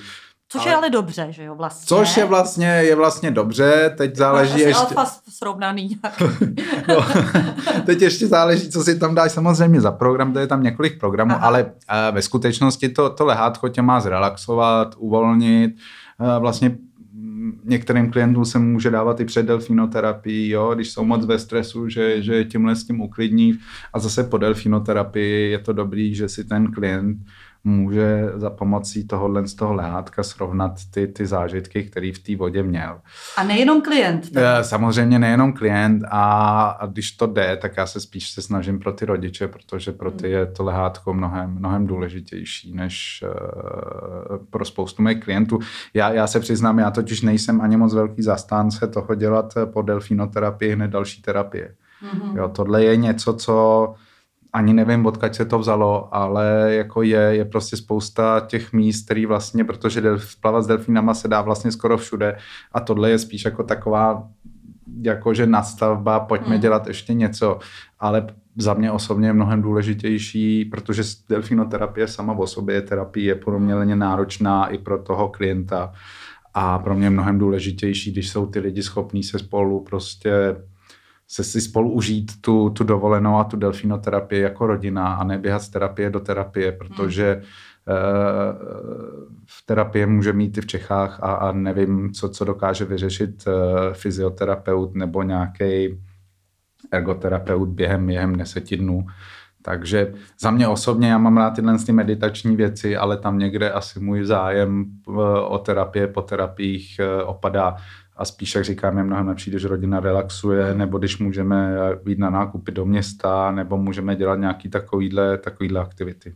Což 0.49 0.61
ale, 0.61 0.71
je 0.71 0.75
ale 0.75 0.89
dobře, 0.89 1.27
že 1.29 1.43
jo, 1.43 1.55
vlastně. 1.55 1.85
Což 1.85 2.17
je 2.17 2.25
vlastně, 2.25 2.67
je 2.67 2.95
vlastně 2.95 3.31
dobře, 3.31 3.93
teď 3.97 4.15
záleží 4.15 4.53
Máš 4.53 4.61
ještě... 4.61 4.95
alfa 4.95 5.05
srovnaný. 5.29 5.99
no, 6.87 7.05
teď 7.85 8.01
ještě 8.01 8.27
záleží, 8.27 8.69
co 8.69 8.83
si 8.83 8.99
tam 8.99 9.15
dáš 9.15 9.31
samozřejmě 9.31 9.81
za 9.81 9.91
program, 9.91 10.33
to 10.33 10.39
je 10.39 10.47
tam 10.47 10.63
několik 10.63 10.99
programů, 10.99 11.31
Aha. 11.31 11.47
ale 11.47 11.63
uh, 11.63 12.15
ve 12.15 12.21
skutečnosti 12.21 12.89
to, 12.89 13.09
to 13.09 13.25
lehátko 13.25 13.69
tě 13.69 13.81
má 13.81 13.99
zrelaxovat, 13.99 14.95
uvolnit, 14.97 15.75
uh, 16.19 16.41
vlastně 16.41 16.77
některým 17.63 18.11
klientům 18.11 18.45
se 18.45 18.59
může 18.59 18.89
dávat 18.91 19.19
i 19.19 19.25
před 19.25 19.45
delfinoterapii, 19.45 20.49
jo, 20.49 20.71
když 20.75 20.91
jsou 20.91 21.05
moc 21.05 21.25
ve 21.25 21.39
stresu, 21.39 21.89
že, 21.89 22.21
že 22.21 22.45
tímhle 22.45 22.75
s 22.75 22.83
tím 22.83 23.01
uklidní. 23.01 23.59
A 23.93 23.99
zase 23.99 24.23
po 24.23 24.37
delfinoterapii 24.37 25.51
je 25.51 25.59
to 25.59 25.73
dobrý, 25.73 26.15
že 26.15 26.29
si 26.29 26.43
ten 26.43 26.71
klient 26.71 27.17
může 27.63 28.31
za 28.35 28.49
pomocí 28.49 29.07
tohohle 29.07 29.47
z 29.47 29.53
toho 29.55 29.73
lehátka 29.73 30.23
srovnat 30.23 30.71
ty, 30.91 31.07
ty 31.07 31.25
zážitky, 31.25 31.83
který 31.83 32.11
v 32.11 32.19
té 32.19 32.35
vodě 32.35 32.63
měl. 32.63 33.01
A 33.37 33.43
nejenom 33.43 33.81
klient. 33.81 34.31
Tak? 34.31 34.43
Eh, 34.43 34.63
samozřejmě 34.63 35.19
nejenom 35.19 35.53
klient 35.53 36.03
a, 36.09 36.61
a 36.69 36.85
když 36.85 37.11
to 37.11 37.27
jde, 37.27 37.57
tak 37.61 37.77
já 37.77 37.85
se 37.85 37.99
spíš 37.99 38.31
se 38.31 38.41
snažím 38.41 38.79
pro 38.79 38.93
ty 38.93 39.05
rodiče, 39.05 39.47
protože 39.47 39.91
pro 39.91 40.11
ty 40.11 40.29
je 40.29 40.45
to 40.45 40.63
lehátko 40.63 41.13
mnohem, 41.13 41.49
mnohem 41.49 41.87
důležitější 41.87 42.73
než 42.73 43.23
uh, 43.23 44.37
pro 44.49 44.65
spoustu 44.65 45.01
mých 45.01 45.19
klientů. 45.19 45.59
Já, 45.93 46.13
já 46.13 46.27
se 46.27 46.39
přiznám, 46.39 46.79
já 46.79 46.91
totiž 46.91 47.21
nejsem 47.21 47.61
ani 47.61 47.77
moc 47.77 47.93
velký 47.93 48.21
zastánce 48.21 48.87
toho 48.87 49.15
dělat 49.15 49.53
po 49.73 49.81
delfinoterapii 49.81 50.73
hned 50.73 50.91
další 50.91 51.21
terapie. 51.21 51.75
Mm-hmm. 52.03 52.37
Jo, 52.37 52.49
tohle 52.49 52.83
je 52.83 52.95
něco, 52.95 53.33
co 53.33 53.95
ani 54.53 54.73
nevím, 54.73 55.05
odkud 55.05 55.35
se 55.35 55.45
to 55.45 55.59
vzalo, 55.59 56.15
ale 56.15 56.67
jako 56.75 57.01
je, 57.01 57.19
je 57.19 57.45
prostě 57.45 57.77
spousta 57.77 58.39
těch 58.47 58.73
míst, 58.73 59.05
který 59.05 59.25
vlastně, 59.25 59.63
protože 59.63 60.03
plavat 60.41 60.63
s 60.63 60.67
delfínama 60.67 61.13
se 61.13 61.27
dá 61.27 61.41
vlastně 61.41 61.71
skoro 61.71 61.97
všude 61.97 62.37
a 62.71 62.79
tohle 62.79 63.09
je 63.09 63.19
spíš 63.19 63.45
jako 63.45 63.63
taková 63.63 64.27
jakože 65.01 65.47
nastavba, 65.47 66.19
pojďme 66.19 66.49
hmm. 66.49 66.61
dělat 66.61 66.87
ještě 66.87 67.13
něco, 67.13 67.59
ale 67.99 68.27
za 68.55 68.73
mě 68.73 68.91
osobně 68.91 69.27
je 69.27 69.33
mnohem 69.33 69.61
důležitější, 69.61 70.65
protože 70.65 71.03
delfinoterapie 71.29 72.07
sama 72.07 72.33
o 72.33 72.47
sobě 72.47 72.75
je 72.75 72.81
terapie, 72.81 73.25
je 73.25 73.35
poměrně 73.35 73.95
náročná 73.95 74.67
i 74.67 74.77
pro 74.77 75.03
toho 75.03 75.29
klienta 75.29 75.93
a 76.53 76.79
pro 76.79 76.95
mě 76.95 77.05
je 77.05 77.09
mnohem 77.09 77.39
důležitější, 77.39 78.11
když 78.11 78.29
jsou 78.29 78.45
ty 78.45 78.59
lidi 78.59 78.83
schopní 78.83 79.23
se 79.23 79.39
spolu 79.39 79.83
prostě 79.83 80.55
se 81.27 81.43
si 81.43 81.61
spolu 81.61 81.91
užít 81.91 82.31
tu, 82.41 82.69
tu 82.69 82.83
dovolenou 82.83 83.37
a 83.37 83.43
tu 83.43 83.57
delfinoterapii 83.57 84.41
jako 84.41 84.67
rodina 84.67 85.13
a 85.13 85.23
neběhat 85.23 85.61
z 85.61 85.69
terapie 85.69 86.09
do 86.09 86.19
terapie, 86.19 86.71
protože 86.71 87.33
hmm. 87.33 87.43
v 89.45 89.65
terapii 89.65 90.05
může 90.05 90.33
mít 90.33 90.57
i 90.57 90.61
v 90.61 90.65
Čechách 90.65 91.19
a, 91.23 91.33
a 91.33 91.51
nevím, 91.51 92.13
co, 92.13 92.29
co 92.29 92.45
dokáže 92.45 92.85
vyřešit 92.85 93.43
uh, 93.47 93.53
fyzioterapeut 93.93 94.95
nebo 94.95 95.23
nějaký 95.23 95.99
ergoterapeut 96.91 97.69
během, 97.69 98.07
během 98.07 98.35
deseti 98.35 98.77
dnů. 98.77 99.05
Takže 99.61 100.13
za 100.39 100.51
mě 100.51 100.67
osobně, 100.67 101.09
já 101.09 101.17
mám 101.17 101.37
rád 101.37 101.49
tyhle 101.49 101.77
ty 101.85 101.91
meditační 101.91 102.55
věci, 102.55 102.97
ale 102.97 103.17
tam 103.17 103.39
někde 103.39 103.71
asi 103.71 103.99
můj 103.99 104.25
zájem 104.25 104.85
o 105.47 105.57
terapie, 105.57 106.07
po 106.07 106.21
terapiích 106.21 106.99
opadá 107.25 107.75
a 108.17 108.25
spíš, 108.25 108.55
jak 108.55 108.63
říkám, 108.63 108.97
je 108.97 109.03
mnohem 109.03 109.27
lepší, 109.27 109.49
když 109.51 109.65
rodina 109.65 109.99
relaxuje, 109.99 110.73
nebo 110.73 110.97
když 110.97 111.17
můžeme 111.17 111.75
jít 112.07 112.19
na 112.19 112.29
nákupy 112.29 112.71
do 112.71 112.85
města, 112.85 113.51
nebo 113.51 113.77
můžeme 113.77 114.15
dělat 114.15 114.35
nějaké 114.35 114.69
takovýhle, 114.69 115.37
takovýhle 115.37 115.81
aktivity. 115.81 116.35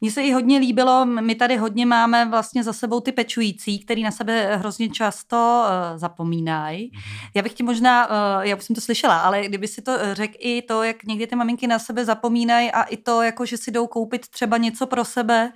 Mně 0.00 0.10
se 0.10 0.22
i 0.22 0.32
hodně 0.32 0.58
líbilo, 0.58 1.06
my 1.06 1.34
tady 1.34 1.56
hodně 1.56 1.86
máme 1.86 2.28
vlastně 2.30 2.64
za 2.64 2.72
sebou 2.72 3.00
ty 3.00 3.12
pečující, 3.12 3.78
který 3.78 4.02
na 4.02 4.10
sebe 4.10 4.56
hrozně 4.56 4.88
často 4.88 5.64
uh, 5.64 5.98
zapomínají. 5.98 6.90
Mhm. 6.94 7.02
Já 7.34 7.42
bych 7.42 7.52
ti 7.52 7.62
možná, 7.62 8.06
uh, 8.06 8.42
já 8.42 8.56
už 8.56 8.64
jsem 8.64 8.74
to 8.74 8.80
slyšela, 8.80 9.18
ale 9.18 9.42
kdyby 9.48 9.68
si 9.68 9.82
to 9.82 9.92
řekl 10.12 10.34
i 10.38 10.62
to, 10.62 10.82
jak 10.82 11.04
někdy 11.04 11.26
ty 11.26 11.36
maminky 11.36 11.66
na 11.66 11.78
sebe 11.78 12.04
zapomínají 12.04 12.72
a 12.72 12.82
i 12.82 12.96
to, 12.96 13.22
jako 13.22 13.46
že 13.46 13.56
si 13.56 13.70
jdou 13.70 13.86
koupit 13.86 14.28
třeba 14.28 14.56
něco 14.56 14.86
pro 14.86 15.04
sebe, 15.04 15.52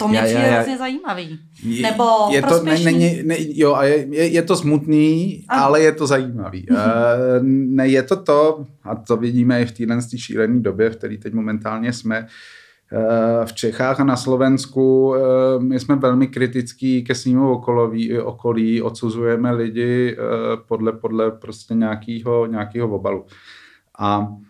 to 0.00 0.08
mě 0.08 0.22
přijde 0.22 0.40
hrozně 0.40 0.78
zajímavý. 0.78 1.38
Je, 1.62 1.82
Nebo 1.82 2.04
je 2.30 2.42
to, 2.42 2.62
ne, 2.62 2.78
ne, 2.78 3.22
ne, 3.22 3.36
jo, 3.38 3.74
a 3.74 3.84
je, 3.84 4.06
je, 4.10 4.26
je 4.26 4.42
to 4.42 4.56
smutný, 4.56 5.44
ano. 5.48 5.64
ale 5.64 5.80
je 5.80 5.92
to 5.92 6.06
zajímavý. 6.06 6.66
uh, 6.70 6.76
ne, 7.42 7.88
je 7.88 8.02
to 8.02 8.16
to, 8.16 8.66
a 8.84 8.94
to 8.94 9.16
vidíme 9.16 9.62
i 9.62 9.66
v 9.66 9.72
téhle 9.72 10.00
šílené 10.16 10.60
době, 10.60 10.90
v 10.90 10.96
které 10.96 11.16
teď 11.16 11.34
momentálně 11.34 11.92
jsme, 11.92 12.26
uh, 12.92 13.44
v 13.44 13.52
Čechách 13.52 14.00
a 14.00 14.04
na 14.04 14.16
Slovensku 14.16 15.08
uh, 15.08 15.16
my 15.62 15.80
jsme 15.80 15.96
velmi 15.96 16.26
kritický 16.26 17.04
ke 17.04 17.14
svým 17.14 17.42
okolí, 17.42 18.18
okolí 18.18 18.82
odsuzujeme 18.82 19.52
lidi 19.52 20.16
podle, 20.68 20.92
podle 20.92 21.30
prostě 21.30 21.74
nějakého, 21.74 22.46
nějakého 22.46 22.88
obalu. 22.88 23.26
A 23.98 24.28
Eh, 24.28 24.47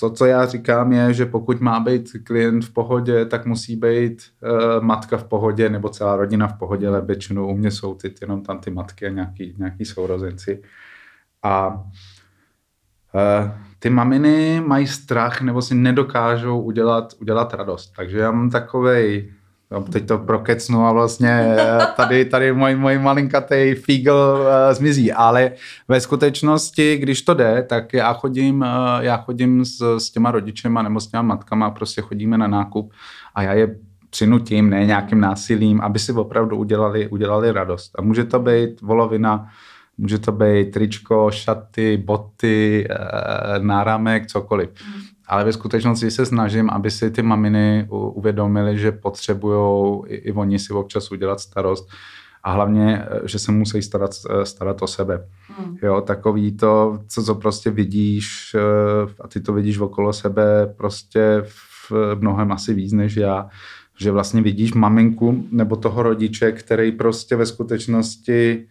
to, 0.00 0.10
co 0.10 0.24
já 0.26 0.46
říkám, 0.46 0.92
je, 0.92 1.12
že 1.12 1.26
pokud 1.26 1.60
má 1.60 1.80
být 1.80 2.10
klient 2.24 2.64
v 2.64 2.72
pohodě, 2.72 3.24
tak 3.24 3.46
musí 3.46 3.76
být 3.76 4.22
uh, 4.42 4.84
matka 4.84 5.16
v 5.16 5.24
pohodě 5.24 5.68
nebo 5.68 5.88
celá 5.88 6.16
rodina 6.16 6.48
v 6.48 6.58
pohodě, 6.58 6.88
ale 6.88 7.00
většinou 7.00 7.46
u 7.46 7.56
mě 7.56 7.70
jsou 7.70 7.94
ty, 7.94 8.14
jenom 8.20 8.42
tam 8.42 8.58
ty 8.58 8.70
matky 8.70 9.06
a 9.06 9.10
nějaký, 9.10 9.54
nějaký 9.58 9.84
sourozenci. 9.84 10.62
A 11.42 11.68
uh, 11.68 13.50
ty 13.78 13.90
maminy 13.90 14.62
mají 14.66 14.86
strach 14.86 15.40
nebo 15.40 15.62
si 15.62 15.74
nedokážou 15.74 16.60
udělat, 16.60 17.12
udělat 17.20 17.54
radost. 17.54 17.92
Takže 17.96 18.18
já 18.18 18.30
mám 18.30 18.50
takovej 18.50 19.32
teď 19.92 20.06
to 20.06 20.18
prokecnu 20.18 20.86
a 20.86 20.92
vlastně 20.92 21.56
eh, 21.58 21.78
tady, 21.96 22.24
tady 22.24 22.52
můj, 22.52 22.76
můj 22.76 22.98
malinkatý 22.98 23.74
fígl 23.74 24.38
uh, 24.40 24.74
zmizí, 24.74 25.12
ale 25.12 25.52
ve 25.88 26.00
skutečnosti, 26.00 26.96
když 26.96 27.22
to 27.22 27.34
jde, 27.34 27.66
tak 27.68 27.92
já 27.92 28.12
chodím, 28.12 28.60
uh, 28.60 28.66
já 29.00 29.16
chodím 29.16 29.64
s, 29.64 29.98
s 29.98 30.10
těma 30.10 30.30
rodičema 30.30 30.82
nebo 30.82 31.00
s 31.00 31.06
těma 31.06 31.22
matkama, 31.22 31.70
prostě 31.70 32.02
chodíme 32.02 32.38
na 32.38 32.46
nákup 32.46 32.92
a 33.34 33.42
já 33.42 33.52
je 33.52 33.76
přinutím, 34.10 34.70
ne 34.70 34.86
nějakým 34.86 35.20
násilím, 35.20 35.80
aby 35.80 35.98
si 35.98 36.12
opravdu 36.12 36.56
udělali, 36.56 37.08
udělali 37.08 37.52
radost. 37.52 37.98
A 37.98 38.02
může 38.02 38.24
to 38.24 38.38
být 38.38 38.80
volovina, 38.80 39.48
může 39.98 40.18
to 40.18 40.32
být 40.32 40.70
tričko, 40.70 41.30
šaty, 41.30 41.96
boty, 41.96 42.88
náramek, 43.58 44.26
cokoliv. 44.26 44.70
Ale 45.26 45.44
ve 45.44 45.52
skutečnosti 45.52 46.10
se 46.10 46.26
snažím, 46.26 46.70
aby 46.70 46.90
si 46.90 47.10
ty 47.10 47.22
maminy 47.22 47.86
uvědomily, 47.90 48.78
že 48.78 48.92
potřebují 48.92 50.02
i, 50.06 50.14
i 50.14 50.32
oni 50.32 50.58
si 50.58 50.72
občas 50.72 51.10
udělat 51.10 51.40
starost 51.40 51.88
a 52.44 52.52
hlavně, 52.52 52.98
eh, 52.98 53.28
že 53.28 53.38
se 53.38 53.52
musí 53.52 53.82
starat, 53.82 54.10
eh, 54.30 54.46
starat 54.46 54.82
o 54.82 54.86
sebe. 54.86 55.28
Hmm. 55.58 55.78
Jo, 55.82 56.00
takový 56.00 56.56
to, 56.56 56.98
co, 57.08 57.24
co 57.24 57.34
prostě 57.34 57.70
vidíš 57.70 58.56
eh, 58.58 59.14
a 59.20 59.28
ty 59.28 59.40
to 59.40 59.52
vidíš 59.52 59.78
okolo 59.78 60.12
sebe 60.12 60.74
prostě 60.76 61.42
v 61.90 62.14
mnohem 62.20 62.52
asi 62.52 62.74
víc 62.74 62.92
než 62.92 63.16
já, 63.16 63.48
že 63.98 64.10
vlastně 64.10 64.42
vidíš 64.42 64.72
maminku 64.72 65.44
nebo 65.50 65.76
toho 65.76 66.02
rodiče, 66.02 66.52
který 66.52 66.92
prostě 66.92 67.36
ve 67.36 67.46
skutečnosti 67.46 68.66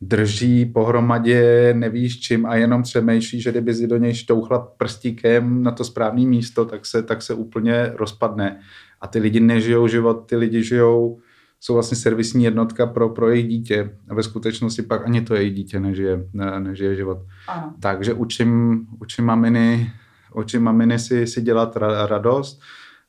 drží 0.00 0.66
pohromadě, 0.66 1.74
nevíš 1.74 2.20
čím 2.20 2.46
a 2.46 2.54
jenom 2.54 2.82
přemýšlí, 2.82 3.40
že 3.40 3.50
kdyby 3.50 3.74
si 3.74 3.86
do 3.86 3.96
něj 3.96 4.14
štouchla 4.14 4.58
prstíkem 4.58 5.62
na 5.62 5.70
to 5.70 5.84
správné 5.84 6.24
místo, 6.24 6.64
tak 6.64 6.86
se, 6.86 7.02
tak 7.02 7.22
se 7.22 7.34
úplně 7.34 7.92
rozpadne. 7.94 8.60
A 9.00 9.06
ty 9.06 9.18
lidi 9.18 9.40
nežijou 9.40 9.88
život, 9.88 10.14
ty 10.14 10.36
lidi 10.36 10.62
žijou, 10.62 11.18
jsou 11.60 11.74
vlastně 11.74 11.96
servisní 11.96 12.44
jednotka 12.44 12.86
pro, 12.86 13.08
pro 13.08 13.30
jejich 13.30 13.48
dítě. 13.48 13.90
A 14.08 14.14
ve 14.14 14.22
skutečnosti 14.22 14.82
pak 14.82 15.06
ani 15.06 15.20
to 15.20 15.34
jejich 15.34 15.54
dítě 15.54 15.80
nežije, 15.80 16.24
ne, 16.32 16.60
nežije 16.60 16.96
život. 16.96 17.18
Aha. 17.48 17.74
Takže 17.80 18.14
učím, 18.14 18.86
učím 19.00 19.24
maminy, 19.24 19.92
učím 20.34 20.62
maminy 20.62 20.98
si, 20.98 21.26
si 21.26 21.42
dělat 21.42 21.76
radost 22.06 22.60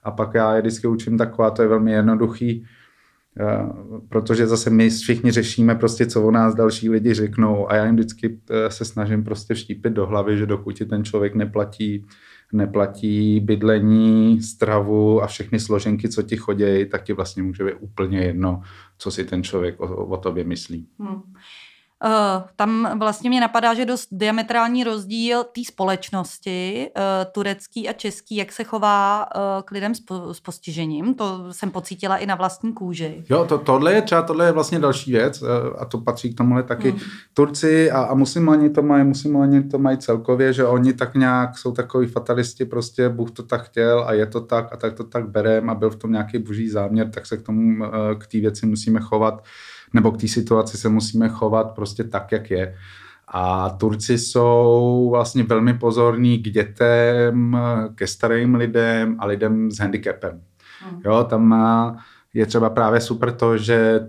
a 0.03 0.11
pak 0.11 0.33
já 0.33 0.55
je 0.55 0.61
vždycky 0.61 0.87
učím 0.87 1.17
taková, 1.17 1.51
to 1.51 1.61
je 1.61 1.67
velmi 1.67 1.91
jednoduchý, 1.91 2.65
protože 4.09 4.47
zase 4.47 4.69
my 4.69 4.89
všichni 4.89 5.31
řešíme 5.31 5.75
prostě, 5.75 6.05
co 6.05 6.23
o 6.23 6.31
nás 6.31 6.55
další 6.55 6.89
lidi 6.89 7.13
řeknou 7.13 7.71
a 7.71 7.75
já 7.75 7.85
jim 7.85 7.95
vždycky 7.95 8.39
eh, 8.49 8.71
se 8.71 8.85
snažím 8.85 9.23
prostě 9.23 9.53
vštípit 9.53 9.89
do 9.89 10.05
hlavy, 10.05 10.37
že 10.37 10.45
dokud 10.45 10.71
ti 10.71 10.85
ten 10.85 11.03
člověk 11.03 11.35
neplatí, 11.35 12.05
neplatí 12.53 13.39
bydlení, 13.39 14.41
stravu 14.41 15.23
a 15.23 15.27
všechny 15.27 15.59
složenky, 15.59 16.09
co 16.09 16.21
ti 16.21 16.37
chodějí, 16.37 16.89
tak 16.89 17.03
ti 17.03 17.13
vlastně 17.13 17.43
může 17.43 17.63
být 17.63 17.75
úplně 17.79 18.19
jedno, 18.19 18.61
co 18.97 19.11
si 19.11 19.25
ten 19.25 19.43
člověk 19.43 19.79
o, 19.79 20.05
o 20.05 20.17
tobě 20.17 20.43
myslí. 20.43 20.87
Hmm. 20.99 21.21
Uh, 22.05 22.47
tam 22.55 22.99
vlastně 22.99 23.29
mě 23.29 23.41
napadá, 23.41 23.73
že 23.73 23.85
dost 23.85 24.07
diametrální 24.11 24.83
rozdíl 24.83 25.43
té 25.43 25.61
společnosti, 25.67 26.89
uh, 26.97 27.31
turecký 27.31 27.89
a 27.89 27.93
český, 27.93 28.35
jak 28.35 28.51
se 28.51 28.63
chová 28.63 29.25
uh, 29.35 29.41
k 29.65 29.71
lidem 29.71 29.95
s, 29.95 29.99
po, 29.99 30.33
s 30.33 30.39
postižením. 30.39 31.13
To 31.13 31.53
jsem 31.53 31.71
pocítila 31.71 32.17
i 32.17 32.25
na 32.25 32.35
vlastní 32.35 32.73
kůži. 32.73 33.23
Jo, 33.29 33.45
to, 33.45 33.57
tohle 33.57 33.93
je 33.93 34.01
třeba, 34.01 34.21
tohle 34.21 34.45
je 34.45 34.51
vlastně 34.51 34.79
další 34.79 35.11
věc 35.11 35.43
a 35.79 35.85
to 35.85 35.97
patří 35.97 36.33
k 36.33 36.37
tomuhle 36.37 36.63
taky. 36.63 36.91
Hmm. 36.91 36.99
Turci 37.33 37.91
a, 37.91 38.01
a 38.01 38.13
muslimani 38.13 38.69
to 38.69 38.81
mají, 38.81 39.03
muslimani 39.03 39.63
to 39.63 39.77
mají 39.77 39.97
celkově, 39.97 40.53
že 40.53 40.65
oni 40.65 40.93
tak 40.93 41.15
nějak 41.15 41.57
jsou 41.57 41.71
takový 41.71 42.07
fatalisti, 42.07 42.65
prostě 42.65 43.09
Bůh 43.09 43.31
to 43.31 43.43
tak 43.43 43.63
chtěl 43.63 44.03
a 44.07 44.13
je 44.13 44.25
to 44.25 44.41
tak 44.41 44.73
a 44.73 44.77
tak 44.77 44.93
to 44.93 45.03
tak 45.03 45.29
berem 45.29 45.69
a 45.69 45.75
byl 45.75 45.89
v 45.89 45.95
tom 45.95 46.11
nějaký 46.11 46.37
boží 46.39 46.69
záměr, 46.69 47.09
tak 47.09 47.25
se 47.25 47.37
k 47.37 47.41
tomu, 47.41 47.85
k 48.19 48.27
té 48.27 48.39
věci 48.39 48.65
musíme 48.65 48.99
chovat 48.99 49.43
nebo 49.93 50.11
k 50.11 50.17
té 50.17 50.27
situaci 50.27 50.77
se 50.77 50.89
musíme 50.89 51.29
chovat 51.29 51.71
prostě 51.71 52.03
tak, 52.03 52.31
jak 52.31 52.51
je. 52.51 52.75
A 53.27 53.69
Turci 53.69 54.17
jsou 54.17 55.07
vlastně 55.11 55.43
velmi 55.43 55.73
pozorní 55.73 56.39
k 56.39 56.49
dětem, 56.49 57.57
ke 57.95 58.07
starým 58.07 58.55
lidem 58.55 59.15
a 59.19 59.25
lidem 59.25 59.71
s 59.71 59.77
handicapem. 59.77 60.41
Hmm. 60.83 61.01
Jo, 61.05 61.23
tam 61.29 61.65
je 62.33 62.45
třeba 62.45 62.69
právě 62.69 63.01
super 63.01 63.31
to, 63.31 63.57
že 63.57 63.99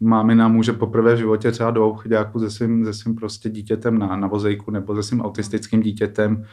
mámina 0.00 0.48
může 0.48 0.72
poprvé 0.72 1.14
v 1.14 1.18
životě 1.18 1.52
třeba 1.52 1.70
do 1.70 1.88
obchodáku 1.88 2.40
se 2.40 2.50
svým, 2.50 2.84
se 2.84 2.94
svým 2.94 3.14
prostě 3.14 3.50
dítětem 3.50 3.98
na, 3.98 4.16
na 4.16 4.28
vozejku 4.28 4.70
nebo 4.70 4.96
se 4.96 5.02
svým 5.02 5.20
autistickým 5.20 5.80
dítětem 5.80 6.44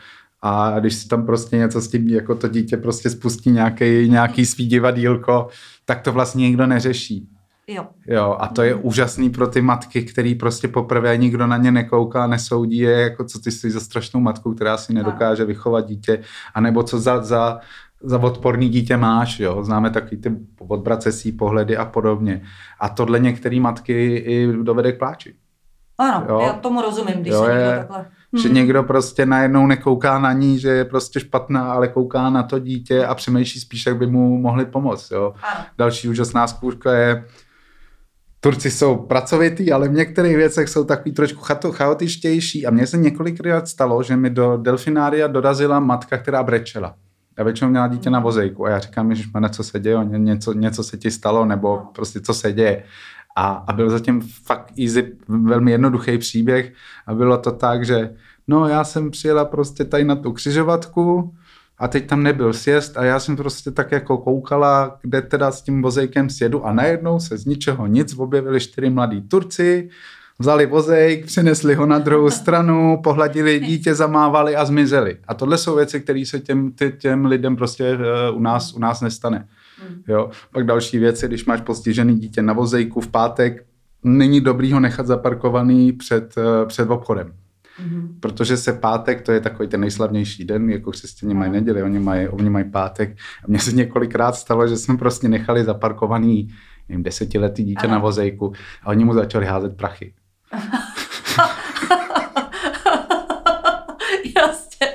a 0.42 0.80
když 0.80 0.94
si 0.94 1.08
tam 1.08 1.26
prostě 1.26 1.58
něco 1.58 1.82
s 1.82 1.88
tím, 1.88 2.08
jako 2.08 2.36
to 2.36 2.48
dítě 2.48 2.78
prostě 2.78 3.10
spustí 3.10 3.52
nějaký, 3.52 4.10
nějaký 4.10 4.46
svý 4.46 4.68
divadílko, 4.68 5.48
tak 5.86 6.02
to 6.02 6.12
vlastně 6.12 6.42
nikdo 6.42 6.68
neřeší. 6.68 7.30
Jo. 7.68 7.88
jo. 8.08 8.38
a 8.40 8.48
to 8.48 8.62
je 8.62 8.76
mm. 8.76 8.82
úžasný 8.84 9.30
pro 9.30 9.48
ty 9.48 9.62
matky, 9.62 10.04
který 10.04 10.36
prostě 10.36 10.68
poprvé 10.68 11.18
nikdo 11.18 11.48
na 11.48 11.58
ně 11.58 11.72
nekouká, 11.72 12.28
nesoudí 12.28 12.78
je, 12.78 13.02
jako 13.02 13.24
co 13.24 13.40
ty 13.40 13.52
jsi 13.52 13.72
za 13.72 13.80
strašnou 13.80 14.20
matkou, 14.20 14.54
která 14.54 14.78
si 14.78 14.94
nedokáže 14.94 15.46
vychovat 15.46 15.88
dítě, 15.88 16.22
anebo 16.54 16.84
co 16.84 17.00
za, 17.00 17.24
za, 17.24 17.60
za 18.02 18.20
odporný 18.20 18.70
dítě 18.70 18.98
máš, 18.98 19.40
jo. 19.40 19.64
Známe 19.64 19.90
takový 19.90 20.18
ty 20.18 20.32
odbracesí 20.58 21.32
pohledy 21.32 21.78
a 21.78 21.86
podobně. 21.86 22.42
A 22.80 22.90
tohle 22.90 23.20
některé 23.20 23.60
matky 23.60 24.16
i 24.16 24.54
dovede 24.64 24.92
k 24.92 25.00
pláči. 25.00 25.36
Ano, 25.98 26.26
jo. 26.30 26.40
já 26.40 26.54
tomu 26.54 26.82
rozumím, 26.82 27.22
když 27.22 27.34
jo, 27.34 27.46
se 27.46 27.52
je, 27.52 27.78
takhle... 27.78 28.06
Hmm. 28.34 28.42
Že 28.42 28.50
někdo 28.50 28.84
prostě 28.84 29.26
najednou 29.26 29.68
nekouká 29.68 30.20
na 30.20 30.34
ní, 30.34 30.60
že 30.60 30.70
je 30.70 30.86
prostě 30.86 31.20
špatná, 31.20 31.72
ale 31.72 31.88
kouká 31.88 32.30
na 32.30 32.44
to 32.44 32.60
dítě 32.60 33.06
a 33.06 33.16
přemýšlí 33.16 33.62
spíš, 33.62 33.86
jak 33.86 33.98
by 33.98 34.08
mu 34.08 34.38
mohli 34.38 34.66
pomoct. 34.66 35.12
Jo. 35.12 35.34
Další 35.78 36.10
úžasná 36.10 36.48
zkouška 36.48 36.94
je, 36.94 37.26
Turci 38.48 38.72
jsou 38.72 38.96
pracovitý, 38.96 39.72
ale 39.72 39.88
v 39.88 39.92
některých 39.92 40.36
věcech 40.36 40.70
jsou 40.70 40.84
takový 40.84 41.12
trošku 41.12 41.42
chaotičtější 41.72 42.68
a 42.68 42.72
mně 42.72 42.88
se 42.88 42.98
několikrát 42.98 43.68
stalo, 43.68 44.04
že 44.04 44.16
mi 44.16 44.30
do 44.30 44.58
delfinária 44.58 45.28
dorazila 45.28 45.80
matka, 45.80 46.18
která 46.18 46.44
brečela. 46.44 46.96
Já 47.38 47.44
většinou 47.44 47.70
měla 47.70 47.88
dítě 47.88 48.10
na 48.10 48.20
vozejku 48.20 48.66
a 48.66 48.70
já 48.70 48.80
říkám, 48.80 49.16
že 49.16 49.24
co 49.50 49.64
se 49.64 49.80
děje, 49.80 49.98
něco, 50.06 50.54
něco 50.54 50.84
se 50.84 50.98
ti 50.98 51.12
stalo, 51.12 51.46
nebo 51.46 51.68
no. 51.68 51.92
prostě 51.96 52.22
co 52.22 52.34
se 52.34 52.54
děje. 52.54 52.84
A, 53.36 53.48
a 53.68 53.74
byl 53.74 53.90
zatím 53.90 54.22
fakt 54.22 54.74
easy, 54.80 55.14
velmi 55.28 55.72
jednoduchý 55.72 56.18
příběh 56.18 56.74
a 57.08 57.14
bylo 57.14 57.38
to 57.38 57.52
tak, 57.52 57.86
že 57.86 58.10
no 58.48 58.68
já 58.68 58.84
jsem 58.84 59.12
přijela 59.12 59.46
prostě 59.46 59.86
tady 59.86 60.04
na 60.04 60.16
tu 60.16 60.32
křižovatku 60.32 61.36
a 61.80 61.88
teď 61.88 62.08
tam 62.08 62.24
nebyl 62.24 62.54
sjezd 62.54 62.98
a 62.98 63.04
já 63.04 63.20
jsem 63.20 63.36
prostě 63.36 63.72
tak 63.72 63.92
jako 63.92 64.18
koukala, 64.18 64.98
kde 65.02 65.22
teda 65.22 65.52
s 65.52 65.62
tím 65.62 65.82
vozejkem 65.82 66.30
sjedu 66.30 66.66
a 66.66 66.74
najednou 66.74 67.20
se 67.20 67.38
z 67.38 67.46
ničeho 67.46 67.88
nic 67.88 68.16
objevili 68.18 68.60
čtyři 68.60 68.90
mladí 68.90 69.22
Turci, 69.22 69.90
vzali 70.40 70.66
vozejk, 70.66 71.26
přinesli 71.26 71.76
ho 71.76 71.86
na 71.86 72.00
druhou 72.00 72.30
stranu, 72.30 73.00
pohladili 73.04 73.60
dítě, 73.60 73.96
zamávali 73.96 74.56
a 74.56 74.66
zmizeli. 74.66 75.18
A 75.28 75.34
tohle 75.34 75.58
jsou 75.58 75.76
věci, 75.76 76.02
které 76.02 76.24
se 76.26 76.40
těm, 76.40 76.74
těm 76.98 77.26
lidem 77.26 77.56
prostě 77.56 77.96
uh, 77.96 78.38
u 78.38 78.40
nás, 78.40 78.74
u 78.74 78.80
nás 78.80 79.02
nestane. 79.02 79.48
Hmm. 79.82 80.04
Jo. 80.08 80.30
Pak 80.52 80.66
další 80.66 81.00
věci, 81.00 81.28
když 81.28 81.46
máš 81.46 81.62
postižený 81.62 82.20
dítě 82.20 82.42
na 82.42 82.54
vozejku 82.54 83.02
v 83.02 83.08
pátek, 83.08 83.66
není 84.04 84.42
dobrý 84.42 84.74
ho 84.74 84.80
nechat 84.80 85.08
zaparkovaný 85.08 85.92
před, 85.92 86.36
uh, 86.38 86.68
před 86.68 86.90
obchodem. 86.90 87.34
Mm-hmm. 87.84 88.20
Protože 88.20 88.58
se 88.58 88.74
pátek, 88.74 89.22
to 89.22 89.32
je 89.32 89.40
takový 89.40 89.70
ten 89.70 89.82
nejslavnější 89.82 90.46
den, 90.46 90.70
jako 90.70 90.92
křesťané 90.92 91.34
mají 91.34 91.52
neděli, 91.52 91.84
oni 91.84 92.00
mají, 92.00 92.28
oni 92.28 92.50
mají 92.50 92.72
pátek. 92.72 93.18
A 93.44 93.48
mně 93.48 93.60
se 93.60 93.72
několikrát 93.72 94.36
stalo, 94.36 94.68
že 94.68 94.78
jsme 94.78 94.98
prostě 94.98 95.28
nechali 95.28 95.64
zaparkovaný 95.64 96.50
nevím, 96.90 97.04
desetiletý 97.04 97.64
dítě 97.64 97.88
ano. 97.88 97.92
na 97.92 98.00
vozejku 98.00 98.54
a 98.84 98.88
oni 98.88 99.06
mu 99.06 99.14
začali 99.14 99.46
házet 99.46 99.78
prachy. 99.78 100.14
Jasně. 104.38 104.88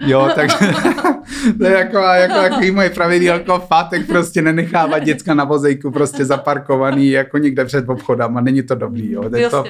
jo, 0.00 0.30
takže 0.34 0.56
to 1.58 1.64
je 1.64 1.72
jako, 1.72 1.98
jako 1.98 2.34
takový 2.34 2.70
moje 2.70 2.90
pravidelko, 2.90 3.58
v 3.58 3.68
pátek 3.68 4.06
prostě 4.06 4.42
nenechávat 4.42 5.02
děcka 5.02 5.34
na 5.34 5.44
vozejku 5.44 5.90
prostě 5.90 6.24
zaparkovaný 6.24 7.10
jako 7.10 7.38
někde 7.38 7.64
před 7.64 7.88
obchodem 7.88 8.36
a 8.36 8.40
není 8.40 8.62
to 8.62 8.74
dobrý. 8.74 9.12
Jo. 9.12 9.22
Jasně. 9.22 9.50
To, 9.50 9.64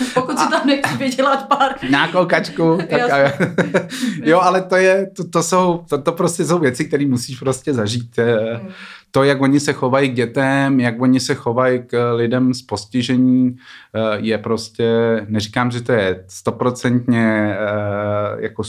Pokud 0.14 0.38
si 0.38 0.48
tam 0.50 0.66
nechci 0.66 0.96
vydělat 0.96 1.48
pár. 1.48 1.74
Nějakou 1.90 2.26
kačku. 2.26 2.78
Tak 2.90 3.10
a, 3.10 3.32
jo, 4.22 4.40
ale 4.40 4.62
to 4.62 4.76
je, 4.76 5.10
to, 5.16 5.28
to 5.28 5.42
jsou, 5.42 5.84
to, 5.88 5.98
to 5.98 6.12
prostě 6.12 6.44
jsou 6.44 6.58
věci, 6.58 6.84
které 6.84 7.06
musíš 7.06 7.38
prostě 7.38 7.74
zažít. 7.74 8.16
Hmm. 8.18 8.68
To, 9.10 9.24
jak 9.24 9.40
oni 9.40 9.60
se 9.60 9.72
chovají 9.72 10.10
k 10.10 10.14
dětem, 10.14 10.80
jak 10.80 11.00
oni 11.00 11.20
se 11.20 11.34
chovají 11.34 11.82
k 11.86 12.12
lidem 12.14 12.54
s 12.54 12.62
postižení, 12.62 13.56
eh, 13.94 14.00
je 14.16 14.38
prostě, 14.38 14.86
neříkám, 15.28 15.70
že 15.70 15.80
to 15.80 15.92
je 15.92 16.24
stoprocentně 16.28 17.56
eh, 17.58 18.36
jako 18.38 18.62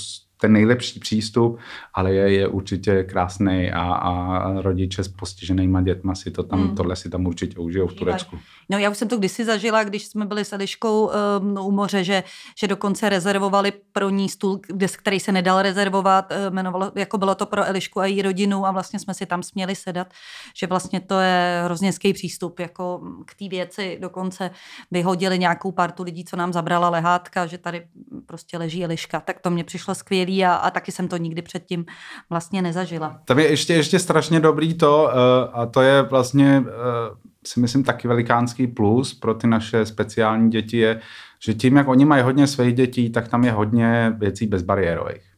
ten 0.43 0.53
nejlepší 0.53 0.99
přístup, 0.99 1.59
ale 1.93 2.13
je, 2.13 2.33
je 2.33 2.47
určitě 2.47 3.03
krásný 3.03 3.71
a, 3.71 3.81
a 3.93 4.61
rodiče 4.61 5.03
s 5.03 5.07
postiženýma 5.07 5.81
dětma 5.81 6.15
si 6.15 6.31
to 6.31 6.43
tam, 6.43 6.59
hmm. 6.59 6.75
tohle 6.75 6.95
si 6.95 7.09
tam 7.09 7.25
určitě 7.25 7.59
užijou 7.59 7.87
v 7.87 7.93
Turecku. 7.93 8.39
No 8.69 8.77
já 8.77 8.89
už 8.89 8.97
jsem 8.97 9.07
to 9.07 9.17
kdysi 9.17 9.45
zažila, 9.45 9.83
když 9.83 10.05
jsme 10.05 10.25
byli 10.25 10.45
s 10.45 10.53
Eliškou 10.53 11.11
um, 11.39 11.57
u 11.57 11.71
moře, 11.71 12.03
že, 12.03 12.23
že 12.57 12.67
dokonce 12.67 13.09
rezervovali 13.09 13.71
pro 13.91 14.09
ní 14.09 14.29
stůl, 14.29 14.59
kde, 14.67 14.87
který 14.87 15.19
se 15.19 15.31
nedal 15.31 15.61
rezervovat, 15.61 16.31
uh, 16.31 16.53
jmenovalo, 16.53 16.91
jako 16.95 17.17
bylo 17.17 17.35
to 17.35 17.45
pro 17.45 17.65
Elišku 17.65 17.99
a 17.99 18.05
její 18.05 18.21
rodinu 18.21 18.65
a 18.65 18.71
vlastně 18.71 18.99
jsme 18.99 19.13
si 19.13 19.25
tam 19.25 19.43
směli 19.43 19.75
sedat, 19.75 20.07
že 20.55 20.67
vlastně 20.67 20.99
to 20.99 21.19
je 21.19 21.61
hrozně 21.65 21.87
hezký 21.87 22.13
přístup 22.13 22.59
jako 22.59 23.01
k 23.25 23.35
té 23.35 23.47
věci, 23.47 23.97
dokonce 24.01 24.51
vyhodili 24.91 25.39
nějakou 25.39 25.71
partu 25.71 26.03
lidí, 26.03 26.25
co 26.25 26.35
nám 26.35 26.53
zabrala 26.53 26.89
lehátka, 26.89 27.45
že 27.45 27.57
tady 27.57 27.87
prostě 28.25 28.57
leží 28.57 28.83
Eliška, 28.83 29.19
tak 29.19 29.39
to 29.39 29.49
mě 29.49 29.63
přišlo 29.63 29.95
skvělý 29.95 30.32
a, 30.41 30.53
a 30.53 30.69
taky 30.69 30.91
jsem 30.91 31.07
to 31.07 31.17
nikdy 31.17 31.41
předtím 31.41 31.85
vlastně 32.29 32.61
nezažila. 32.61 33.19
Tam 33.25 33.39
je 33.39 33.49
ještě, 33.49 33.73
ještě 33.73 33.99
strašně 33.99 34.39
dobrý 34.39 34.73
to 34.73 35.03
uh, 35.03 35.59
a 35.61 35.65
to 35.65 35.81
je 35.81 36.01
vlastně 36.01 36.59
uh, 36.59 37.17
si 37.45 37.59
myslím 37.59 37.83
taky 37.83 38.07
velikánský 38.07 38.67
plus 38.67 39.13
pro 39.13 39.33
ty 39.33 39.47
naše 39.47 39.85
speciální 39.85 40.49
děti 40.49 40.77
je, 40.77 40.99
že 41.39 41.53
tím, 41.53 41.75
jak 41.75 41.87
oni 41.87 42.05
mají 42.05 42.23
hodně 42.23 42.47
svých 42.47 42.73
dětí, 42.73 43.09
tak 43.09 43.27
tam 43.27 43.43
je 43.43 43.51
hodně 43.51 44.13
věcí 44.17 44.47
bezbariérových. 44.47 45.32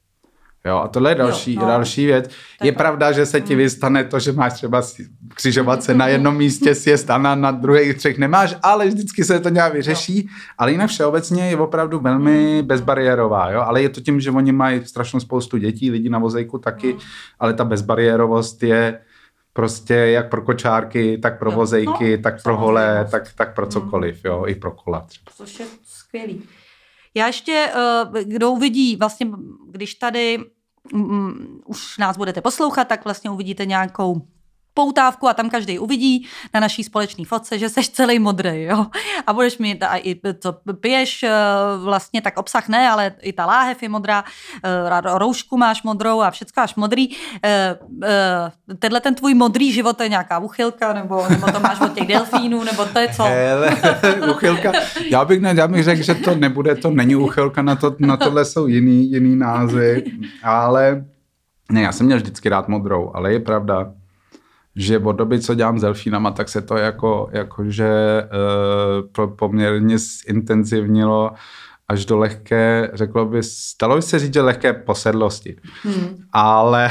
Jo, 0.66 0.78
a 0.78 0.88
tohle 0.88 1.12
je 1.12 1.16
další, 1.16 1.54
jo, 1.54 1.62
no. 1.62 1.68
další 1.68 2.06
věc. 2.06 2.28
Tak 2.28 2.66
je 2.66 2.72
tak. 2.72 2.78
pravda, 2.78 3.12
že 3.12 3.26
se 3.26 3.42
ti 3.42 3.54
hmm. 3.54 3.64
vystane 3.64 4.04
to, 4.04 4.20
že 4.20 4.32
máš 4.32 4.54
třeba 4.54 4.82
křižovat 5.36 5.84
se 5.84 5.94
na 5.94 6.08
jednom 6.08 6.38
místě, 6.38 6.76
sjezd 6.76 7.10
a 7.10 7.18
na, 7.18 7.36
na 7.36 7.52
druhých 7.52 7.98
třech 7.98 8.18
nemáš, 8.18 8.56
ale 8.64 8.88
vždycky 8.88 9.24
se 9.24 9.40
to 9.40 9.50
nějak 9.50 9.74
vyřeší. 9.74 10.30
Ale 10.58 10.72
jinak 10.72 10.90
všeobecně 10.90 11.50
je 11.50 11.58
opravdu 11.58 12.00
velmi 12.00 12.58
hmm. 12.58 12.68
bezbariérová. 12.68 13.52
Jo? 13.52 13.62
Ale 13.62 13.82
je 13.82 13.90
to 13.90 14.02
tím, 14.02 14.20
že 14.20 14.32
oni 14.32 14.52
mají 14.52 14.86
strašnou 14.86 15.20
spoustu 15.20 15.58
dětí, 15.58 15.92
lidí 15.92 16.10
na 16.10 16.20
vozejku 16.20 16.58
taky, 16.58 16.92
hmm. 16.92 17.00
ale 17.40 17.54
ta 17.54 17.66
bezbariérovost 17.66 18.64
je 18.64 19.00
prostě 19.54 19.94
jak 19.94 20.30
pro 20.30 20.42
kočárky, 20.42 21.18
tak 21.18 21.40
pro 21.40 21.52
vozejky, 21.52 22.18
no, 22.18 22.24
tak 22.24 22.44
pro 22.44 22.58
holé, 22.58 23.08
tak, 23.12 23.34
tak 23.36 23.56
pro 23.56 23.68
cokoliv, 23.68 24.26
jo, 24.26 24.46
i 24.48 24.56
pro 24.56 24.72
kola 24.72 25.00
třeba. 25.00 25.32
Což 25.38 25.60
je 25.60 25.66
skvělý. 25.84 26.44
Já 27.16 27.28
ještě, 27.28 27.68
uh, 27.76 28.20
kdo 28.24 28.52
uvidí, 28.52 28.96
vlastně, 28.96 29.28
když 29.72 29.96
tady 29.96 30.40
um, 30.94 31.62
už 31.66 31.98
nás 31.98 32.18
budete 32.18 32.42
poslouchat, 32.42 32.88
tak 32.88 33.04
vlastně 33.04 33.30
uvidíte 33.30 33.66
nějakou 33.66 34.22
poutávku 34.76 35.28
a 35.28 35.34
tam 35.34 35.50
každý 35.50 35.80
uvidí 35.80 36.28
na 36.54 36.60
naší 36.60 36.84
společné 36.84 37.26
fotce, 37.26 37.58
že 37.58 37.70
seš 37.70 37.90
celý 37.90 38.20
modrý, 38.20 38.64
jo. 38.64 38.86
A 39.28 39.34
budeš 39.34 39.58
mít 39.58 39.84
a 39.84 39.98
i 39.98 40.20
co 40.40 40.58
piješ, 40.80 41.24
eh, 41.24 41.32
vlastně 41.84 42.22
tak 42.22 42.38
obsah 42.38 42.68
ne, 42.70 42.90
ale 42.90 43.12
i 43.22 43.34
ta 43.34 43.46
láhev 43.46 43.84
je 43.84 43.90
modrá, 43.90 44.24
eh, 44.64 45.02
roušku 45.18 45.58
máš 45.58 45.84
modrou 45.84 46.22
a 46.22 46.32
všechno 46.32 46.62
máš 46.62 46.76
modrý. 46.76 47.16
Eh, 47.44 47.78
tenhle 48.80 49.02
ten 49.02 49.16
tvůj 49.16 49.34
modrý 49.34 49.72
život 49.72 50.02
je 50.02 50.10
nějaká 50.10 50.40
uchylka, 50.40 50.94
nebo, 50.94 51.24
nebo 51.30 51.52
to 51.52 51.60
máš 51.60 51.82
od 51.82 51.94
těch 51.94 52.08
delfínů, 52.08 52.64
nebo 52.64 52.86
to 52.86 53.00
je 53.00 53.08
co? 53.16 53.24
Hele, 53.24 53.78
uchylka. 54.32 54.72
Já 55.10 55.26
bych, 55.26 55.42
ne, 55.42 55.54
já 55.58 55.68
bych 55.68 55.84
řekl, 55.84 56.04
že 56.04 56.16
to 56.16 56.36
nebude, 56.36 56.76
to 56.76 56.92
není 56.92 57.16
uchylka, 57.16 57.62
na, 57.62 57.76
to, 57.76 57.96
na 58.00 58.18
tohle 58.18 58.46
jsou 58.46 58.68
jiný, 58.68 59.12
jiný 59.12 59.36
názvy, 59.36 60.04
ale 60.44 61.06
ne, 61.72 61.82
já 61.82 61.92
jsem 61.92 62.06
měl 62.06 62.18
vždycky 62.18 62.50
rád 62.50 62.68
modrou, 62.68 63.12
ale 63.14 63.34
je 63.34 63.40
pravda, 63.40 63.92
že 64.76 65.00
od 65.00 65.12
doby, 65.12 65.40
co 65.40 65.56
dělám 65.56 65.80
s 65.80 65.82
delfínama, 65.82 66.32
tak 66.32 66.50
se 66.50 66.62
to 66.62 66.78
jako, 66.78 67.30
jakože 67.32 68.24
uh, 69.18 69.36
poměrně 69.36 69.98
zintenzivnilo 69.98 71.32
až 71.88 72.06
do 72.06 72.18
lehké, 72.18 72.92
řeklo 72.94 73.26
by, 73.26 73.44
stalo 73.44 73.96
by 73.96 74.02
se 74.02 74.20
říct, 74.20 74.34
že 74.34 74.42
lehké 74.42 74.74
posedlosti. 74.74 75.58
Hmm. 75.84 76.18
Ale 76.32 76.90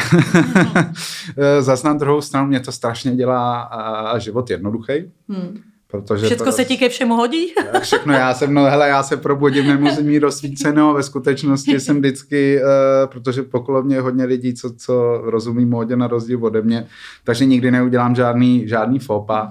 zas 1.61 1.83
na 1.83 1.93
druhou 1.93 2.21
stranu 2.21 2.47
mě 2.47 2.61
to 2.61 2.73
strašně 2.73 3.17
dělá 3.17 3.71
uh, 4.13 4.19
život 4.19 4.51
jednoduchý. 4.51 4.93
Hmm 5.29 5.74
Protože 5.95 6.27
Všechno 6.27 6.47
to, 6.47 6.53
se 6.53 6.65
ti 6.65 6.77
ke 6.77 6.89
všemu 6.89 7.15
hodí? 7.17 7.47
Všechno, 7.81 8.13
já 8.13 8.35
jsem, 8.35 8.55
no 8.55 8.65
hele, 8.65 8.89
já 8.89 9.03
se 9.03 9.17
probudím, 9.17 9.67
nemusím 9.67 10.07
mít 10.07 10.19
rozsvíceno, 10.19 10.95
ve 10.95 11.03
skutečnosti 11.03 11.81
jsem 11.81 11.99
vždycky, 11.99 12.61
uh, 12.63 13.11
protože 13.11 13.43
pokolo 13.43 13.83
mě 13.83 13.97
je 13.97 14.01
hodně 14.01 14.25
lidí, 14.25 14.55
co, 14.55 14.75
co 14.75 15.23
rozumí 15.25 15.67
módě 15.67 15.97
na 15.97 16.07
rozdíl 16.07 16.45
ode 16.45 16.63
mě, 16.63 16.87
takže 17.25 17.45
nikdy 17.45 17.71
neudělám 17.71 18.15
žádný, 18.15 18.69
žádný 18.69 18.99
fopa. 18.99 19.51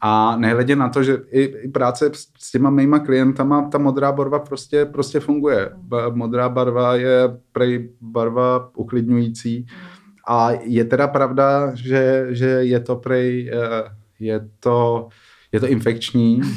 A 0.00 0.36
nehledě 0.36 0.76
na 0.76 0.88
to, 0.88 1.02
že 1.02 1.18
i, 1.30 1.42
i 1.42 1.68
práce 1.68 2.10
s 2.38 2.50
těma 2.50 2.70
mýma 2.70 2.98
klientama, 2.98 3.68
ta 3.68 3.78
modrá 3.78 4.12
barva 4.12 4.38
prostě, 4.38 4.84
prostě 4.84 5.20
funguje. 5.20 5.70
Modrá 6.10 6.48
barva 6.48 6.94
je 6.94 7.38
prej 7.52 7.90
barva 8.00 8.70
uklidňující. 8.76 9.66
A 10.28 10.50
je 10.50 10.84
teda 10.84 11.08
pravda, 11.08 11.70
že, 11.74 12.26
že 12.30 12.46
je 12.46 12.80
to 12.80 12.96
prej, 12.96 13.50
uh, 13.54 13.88
je 14.20 14.48
to 14.60 15.08
je 15.52 15.60
to 15.60 15.68
infekční. 15.68 16.40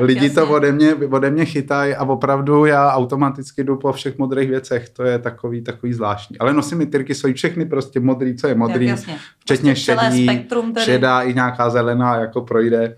Lidi 0.00 0.26
Jasně. 0.26 0.42
to 0.42 0.50
ode 0.50 0.72
mě, 0.72 0.94
ode 0.94 1.30
mě 1.30 1.44
chytají 1.44 1.94
a 1.94 2.04
opravdu 2.04 2.64
já 2.64 2.92
automaticky 2.92 3.64
jdu 3.64 3.76
po 3.76 3.92
všech 3.92 4.18
modrých 4.18 4.50
věcech. 4.50 4.88
To 4.88 5.02
je 5.02 5.18
takový, 5.18 5.62
takový 5.62 5.92
zvláštní. 5.92 6.38
Ale 6.38 6.52
nosím 6.52 6.78
mi 6.78 6.86
tyrky, 6.86 7.14
jsou 7.14 7.32
všechny 7.32 7.66
prostě 7.66 8.00
modrý, 8.00 8.36
co 8.36 8.46
je 8.46 8.54
modrý. 8.54 8.86
Jasně. 8.86 9.16
Včetně 9.38 9.72
prostě 9.72 9.96
šedí, 10.00 10.46
šedá 10.78 11.22
i 11.22 11.34
nějaká 11.34 11.70
zelená 11.70 12.16
jako 12.16 12.40
projde. 12.40 12.96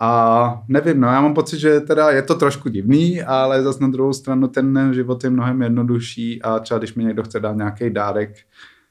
A 0.00 0.62
nevím, 0.68 1.00
no 1.00 1.08
já 1.08 1.20
mám 1.20 1.34
pocit, 1.34 1.58
že 1.58 1.80
teda 1.80 2.10
je 2.10 2.22
to 2.22 2.34
trošku 2.34 2.68
divný, 2.68 3.22
ale 3.22 3.62
zase 3.62 3.82
na 3.82 3.88
druhou 3.88 4.12
stranu 4.12 4.48
ten 4.48 4.90
život 4.94 5.24
je 5.24 5.30
mnohem 5.30 5.62
jednodušší 5.62 6.42
a 6.42 6.58
třeba 6.58 6.78
když 6.78 6.94
mi 6.94 7.04
někdo 7.04 7.22
chce 7.22 7.40
dát 7.40 7.56
nějaký 7.56 7.90
dárek, 7.90 8.36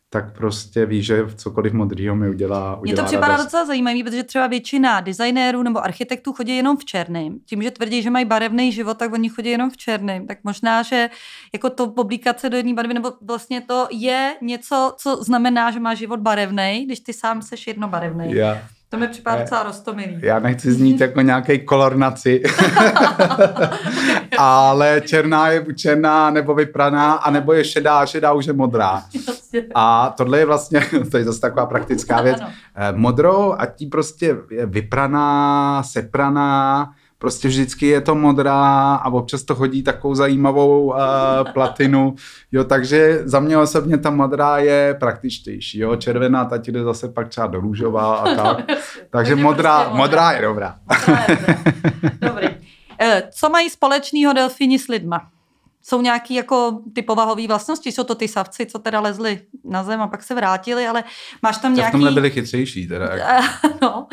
tak 0.10 0.38
prostě 0.38 0.86
ví, 0.86 1.04
že 1.04 1.24
cokoliv 1.36 1.74
modrýho 1.74 2.16
mi 2.16 2.30
udělá, 2.30 2.76
udělá 2.76 2.82
Mně 2.82 2.96
to 2.96 3.04
připadá 3.04 3.28
radost. 3.28 3.46
docela 3.46 3.66
zajímavý, 3.66 4.04
protože 4.04 4.24
třeba 4.24 4.48
většina 4.48 5.00
designérů 5.02 5.64
nebo 5.64 5.84
architektů 5.84 6.34
chodí 6.34 6.58
jenom 6.58 6.78
v 6.78 6.86
černém. 6.86 7.38
Tím, 7.46 7.62
že 7.64 7.72
tvrdí, 7.72 8.02
že 8.02 8.10
mají 8.10 8.26
barevný 8.26 8.72
život, 8.72 8.98
tak 8.98 9.14
oni 9.14 9.30
chodí 9.30 9.50
jenom 9.50 9.70
v 9.70 9.78
černém. 9.78 10.28
Tak 10.28 10.38
možná, 10.44 10.82
že 10.84 11.10
jako 11.54 11.70
to 11.70 11.84
oblíkat 11.84 12.46
do 12.46 12.58
jedné 12.58 12.74
barvy, 12.74 12.94
nebo 12.94 13.12
vlastně 13.22 13.62
to 13.62 13.88
je 13.92 14.36
něco, 14.42 14.94
co 14.98 15.24
znamená, 15.24 15.72
že 15.72 15.80
má 15.80 15.94
život 15.94 16.20
barevný, 16.20 16.84
když 16.86 17.00
ty 17.00 17.14
sám 17.14 17.42
seš 17.42 17.68
jednobarevný. 17.68 18.34
Já, 18.34 18.62
To 18.90 18.98
mi 18.98 19.08
připadá 19.08 19.42
docela 19.42 19.64
roztomilý. 19.64 20.18
já 20.22 20.40
nechci 20.40 20.72
znít 20.72 21.02
jako 21.02 21.22
nějaký 21.22 21.60
kolornaci, 21.60 22.44
ale 24.38 25.02
černá 25.06 25.48
je 25.50 25.62
buď 25.62 25.78
černá, 25.78 26.30
nebo 26.30 26.54
vypraná, 26.56 27.14
a 27.14 27.32
nebo 27.32 27.54
je 27.54 27.64
šedá, 27.64 28.06
šedá 28.06 28.34
už 28.34 28.46
je 28.46 28.54
modrá. 28.54 29.04
Prostě. 29.62 29.72
A 29.76 30.14
tohle 30.18 30.40
je 30.40 30.46
vlastně, 30.46 30.82
to 31.12 31.18
je 31.18 31.24
zase 31.24 31.42
taková 31.42 31.66
praktická 31.66 32.22
věc, 32.22 32.42
Ano. 32.42 32.52
Eh, 32.76 32.92
modrou 32.92 33.56
a 33.58 33.66
tí 33.66 33.86
prostě 33.86 34.38
je 34.52 34.66
vypraná, 34.66 35.84
sepraná, 35.84 36.90
prostě 37.18 37.48
vždycky 37.48 37.88
je 37.88 38.02
to 38.02 38.16
modrá 38.16 38.96
a 38.96 39.10
občas 39.14 39.44
to 39.44 39.56
chodí 39.56 39.84
takovou 39.84 40.16
zajímavou 40.16 40.86
uh, 40.86 40.96
platinu, 41.54 42.16
jo, 42.52 42.64
takže 42.64 43.22
za 43.24 43.40
mě 43.40 43.58
osobně 43.58 43.98
ta 43.98 44.10
modrá 44.10 44.58
je 44.58 44.98
praktičtější, 45.00 45.80
jo, 45.80 45.96
červená 45.96 46.46
ta 46.46 46.58
ti 46.58 46.72
jde 46.72 46.84
zase 46.84 47.10
pak 47.10 47.28
třeba 47.30 47.48
do 47.48 47.60
růžová 47.60 48.16
a 48.16 48.36
tak, 48.36 48.66
takže 48.66 48.80
Takže 49.10 49.36
modrá, 49.36 49.80
prostě 49.80 49.98
modrá 49.98 50.32
je 50.32 50.42
dobrá. 50.42 50.76
Modrá 50.90 51.26
je 51.30 51.38
dobrá. 51.38 51.66
Dobrý. 52.28 52.48
Eh, 53.00 53.24
Co 53.32 53.50
mají 53.50 53.70
společného 53.70 54.34
delfíni 54.34 54.80
s 54.80 54.88
lidma? 54.88 55.22
Jsou 55.88 56.02
nějaký 56.02 56.36
jako 56.36 56.80
ty 56.94 57.02
povahové 57.02 57.48
vlastnosti? 57.48 57.92
Jsou 57.92 58.04
to 58.04 58.16
ty 58.16 58.28
savci, 58.28 58.66
co 58.66 58.80
teda 58.80 59.00
lezli 59.00 59.42
na 59.64 59.84
zem 59.84 60.02
a 60.02 60.08
pak 60.08 60.24
se 60.24 60.36
vrátili, 60.36 60.88
ale 60.88 61.04
máš 61.44 61.58
tam 61.58 61.74
v 61.74 61.76
nějaký... 61.76 61.92
tomhle 61.92 62.12
byli 62.12 62.32
chytřejší 62.32 62.88
teda. 62.88 63.06
Jako. 63.06 63.78
no, 63.82 64.08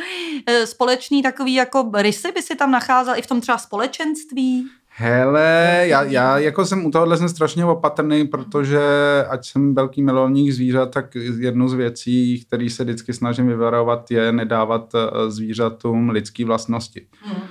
eh, 0.46 0.66
společný 0.66 1.22
takový 1.22 1.54
jako 1.54 1.90
rysy 1.94 2.32
by 2.32 2.42
si 2.42 2.56
tam 2.56 2.70
nacházel 2.70 3.16
i 3.16 3.22
v 3.22 3.26
tom 3.26 3.40
třeba 3.40 3.58
společenství? 3.58 4.66
Hele, 4.88 5.84
já, 5.86 6.02
já 6.02 6.38
jako 6.38 6.66
jsem 6.66 6.86
u 6.86 6.90
tohohle 6.90 7.16
jsem 7.16 7.28
strašně 7.28 7.64
opatrný, 7.64 8.26
protože 8.26 8.80
ať 9.28 9.46
jsem 9.46 9.74
velký 9.74 10.02
milovník 10.02 10.52
zvířat, 10.52 10.90
tak 10.90 11.14
jednu 11.38 11.68
z 11.68 11.74
věcí, 11.74 12.44
který 12.44 12.70
se 12.70 12.84
vždycky 12.84 13.12
snažím 13.12 13.46
vyvarovat, 13.46 14.10
je 14.10 14.32
nedávat 14.32 14.94
eh, 14.94 15.30
zvířatům 15.30 16.10
lidské 16.10 16.44
vlastnosti. 16.44 17.06
Hmm. 17.20 17.42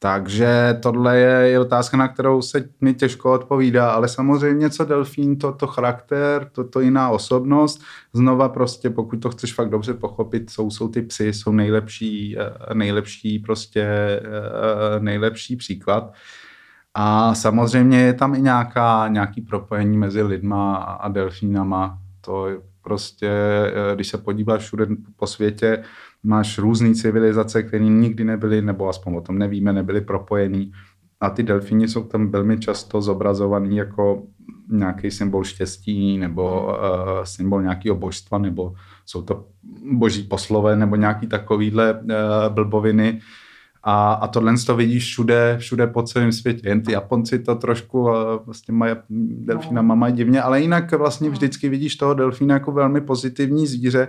Takže 0.00 0.78
tohle 0.82 1.18
je, 1.18 1.48
je 1.48 1.60
otázka, 1.60 1.96
na 1.96 2.08
kterou 2.08 2.42
se 2.42 2.68
mi 2.80 2.94
těžko 2.94 3.32
odpovídá, 3.32 3.90
ale 3.90 4.08
samozřejmě 4.08 4.70
co 4.70 4.84
delfín, 4.84 5.38
to, 5.38 5.52
to 5.52 5.66
charakter, 5.66 6.50
to, 6.52 6.64
to 6.64 6.80
jiná 6.80 7.08
osobnost. 7.10 7.82
Znova 8.12 8.48
prostě, 8.48 8.90
pokud 8.90 9.16
to 9.16 9.30
chceš 9.30 9.54
fakt 9.54 9.70
dobře 9.70 9.94
pochopit, 9.94 10.50
jsou, 10.50 10.70
jsou 10.70 10.88
ty 10.88 11.02
psy, 11.02 11.32
jsou 11.32 11.52
nejlepší, 11.52 12.38
eh, 12.38 12.74
nejlepší 12.74 13.38
prostě 13.38 13.82
eh, 13.82 15.00
nejlepší 15.00 15.56
příklad. 15.56 16.12
A 16.94 17.34
samozřejmě 17.34 18.00
je 18.00 18.14
tam 18.14 18.34
i 18.34 18.42
nějaká, 18.42 19.08
nějaký 19.08 19.40
propojení 19.40 19.96
mezi 19.96 20.22
lidma 20.22 20.76
a, 20.76 21.08
delfínama. 21.08 21.98
To 22.20 22.48
je 22.48 22.56
prostě, 22.82 23.28
eh, 23.30 23.94
když 23.94 24.08
se 24.08 24.18
podíváš 24.18 24.62
všude 24.62 24.86
po 25.16 25.26
světě, 25.26 25.84
máš 26.22 26.58
různé 26.58 26.94
civilizace, 26.94 27.62
které 27.62 27.84
nikdy 27.84 28.24
nebyly, 28.24 28.62
nebo 28.62 28.88
aspoň 28.88 29.16
o 29.16 29.20
tom 29.20 29.38
nevíme, 29.38 29.72
nebyly 29.72 30.00
propojený. 30.00 30.72
A 31.20 31.30
ty 31.30 31.42
delfíni 31.42 31.88
jsou 31.88 32.04
tam 32.04 32.30
velmi 32.30 32.58
často 32.58 33.02
zobrazovaný 33.02 33.76
jako 33.76 34.22
nějaký 34.70 35.10
symbol 35.10 35.44
štěstí 35.44 36.18
nebo 36.18 36.66
uh, 36.66 37.24
symbol 37.24 37.62
nějakého 37.62 37.96
božstva, 37.96 38.38
nebo 38.38 38.74
jsou 39.06 39.22
to 39.22 39.44
boží 39.92 40.22
poslové, 40.22 40.76
nebo 40.76 40.96
nějaký 40.96 41.26
takovýhle 41.26 41.94
uh, 41.94 42.08
blboviny. 42.48 43.20
A, 43.82 44.12
a 44.12 44.28
tohle 44.28 44.54
to 44.66 44.76
vidíš 44.76 45.04
všude, 45.04 45.56
všude 45.58 45.86
po 45.86 46.02
celém 46.02 46.32
světě. 46.32 46.68
Jen 46.68 46.82
ty 46.82 46.92
Japonci 46.92 47.38
to 47.38 47.54
trošku 47.54 48.00
uh, 48.00 48.10
vlastně 48.46 48.74
mají, 48.74 48.94
delfínama 49.30 49.94
mají 49.94 50.14
divně, 50.14 50.42
ale 50.42 50.60
jinak 50.60 50.92
vlastně 50.92 51.30
vždycky 51.30 51.68
vidíš 51.68 51.96
toho 51.96 52.14
delfína 52.14 52.54
jako 52.54 52.72
velmi 52.72 53.00
pozitivní 53.00 53.66
zvíře, 53.66 54.08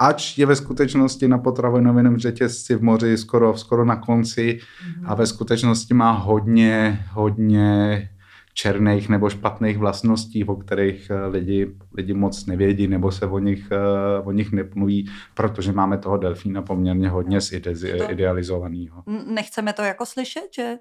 ač 0.00 0.38
je 0.38 0.46
ve 0.46 0.56
skutečnosti 0.56 1.28
na 1.28 1.38
potravinovém 1.38 2.18
řetězci 2.18 2.74
v 2.74 2.82
moři 2.82 3.16
skoro, 3.16 3.56
skoro 3.56 3.84
na 3.84 3.96
konci 3.96 4.60
a 5.04 5.14
ve 5.14 5.26
skutečnosti 5.26 5.94
má 5.94 6.12
hodně, 6.12 7.04
hodně 7.10 8.08
černých 8.54 9.08
nebo 9.08 9.30
špatných 9.30 9.78
vlastností, 9.78 10.44
o 10.44 10.56
kterých 10.56 11.10
eh, 11.10 11.26
lidi, 11.26 11.72
lidi 11.94 12.14
moc 12.14 12.46
nevědí 12.46 12.86
nebo 12.86 13.12
se 13.12 13.26
o 13.26 13.38
nich, 13.38 13.68
eh, 13.72 14.22
o 14.24 14.32
nich 14.32 14.52
nepluví, 14.52 15.10
protože 15.34 15.72
máme 15.72 15.98
toho 15.98 16.16
delfína 16.16 16.62
poměrně 16.62 17.08
hodně 17.08 17.38
idealizovaného. 18.08 19.02
Nechceme 19.26 19.72
to 19.72 19.82
jako 19.82 20.06
slyšet, 20.06 20.48
že... 20.56 20.76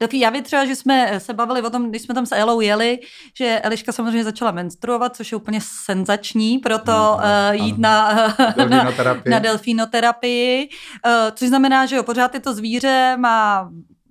Delfí, 0.00 0.20
já 0.20 0.32
třeba, 0.42 0.64
že 0.64 0.76
jsme 0.76 1.20
se 1.20 1.34
bavili 1.34 1.62
o 1.62 1.70
tom, 1.70 1.88
když 1.88 2.02
jsme 2.02 2.14
tam 2.14 2.26
s 2.26 2.34
Elou 2.34 2.60
jeli, 2.60 2.98
že 3.38 3.60
Eliška 3.60 3.92
samozřejmě 3.92 4.24
začala 4.24 4.50
menstruovat, 4.50 5.16
což 5.16 5.32
je 5.32 5.36
úplně 5.36 5.60
senzační, 5.84 6.58
proto 6.58 6.92
No, 6.92 7.14
uh, 7.14 7.20
ano, 7.24 7.52
jít 7.52 7.72
ano. 7.72 7.78
na, 7.78 8.14
na, 8.56 8.64
Delfinoterapii. 8.64 9.30
na 9.30 9.38
delfínoterapii, 9.38 10.68
uh, 11.06 11.12
což 11.34 11.48
znamená, 11.48 11.86
že 11.86 11.96
jo, 11.96 12.02
pořád 12.02 12.34
je 12.34 12.40
to 12.40 12.54
zvíře, 12.54 13.16
má 13.18 13.70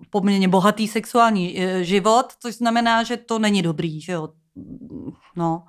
poměrně 0.10 0.48
bohatý 0.48 0.88
sexuální 0.88 1.56
uh, 1.58 1.82
život, 1.82 2.26
což 2.40 2.56
znamená, 2.56 3.04
že 3.04 3.18
to 3.18 3.40
není 3.40 3.62
dobrý, 3.62 4.02
že 4.02 4.12
jo. 4.12 4.30
No, 5.36 5.64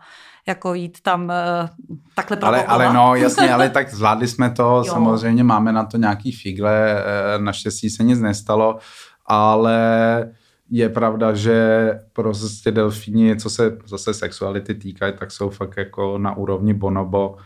jako 0.48 0.74
jít 0.74 0.98
tam 1.02 1.22
uh, 1.24 1.68
takhle 2.14 2.36
Ale, 2.36 2.64
ale 2.64 2.92
no, 2.92 3.14
jasně, 3.24 3.52
ale 3.54 3.70
tak 3.70 3.90
zvládli 3.94 4.28
jsme 4.28 4.50
to, 4.50 4.62
Jo. 4.62 4.84
samozřejmě 4.84 5.44
máme 5.44 5.72
na 5.72 5.84
to 5.84 5.96
nějaký 5.96 6.32
figle, 6.32 6.92
eh, 6.92 7.38
naštěstí 7.38 7.90
se 7.90 8.04
nic 8.04 8.20
nestalo, 8.20 8.78
ale 9.26 10.32
je 10.70 10.88
pravda, 10.88 11.34
že 11.34 11.90
prostě 12.12 12.70
delfíni, 12.70 13.36
co 13.36 13.50
se 13.50 13.78
zase 13.86 14.14
sexuality 14.14 14.74
týkají, 14.74 15.12
tak 15.18 15.30
jsou 15.30 15.50
fakt 15.50 15.76
jako 15.76 16.18
na 16.18 16.36
úrovni 16.36 16.74
bonobo 16.74 17.36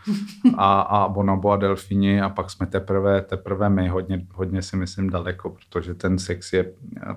a, 0.57 0.81
a 0.81 1.07
bonobo 1.07 1.51
a 1.51 1.57
delfíni. 1.57 2.21
A 2.21 2.29
pak 2.29 2.49
jsme 2.49 2.67
teprve, 2.67 3.21
teprve 3.21 3.69
my. 3.69 3.87
Hodně, 3.87 4.25
hodně 4.33 4.61
si 4.61 4.77
myslím 4.77 5.09
daleko, 5.09 5.49
protože 5.49 5.93
ten 5.93 6.19
sex 6.19 6.53
je 6.53 6.71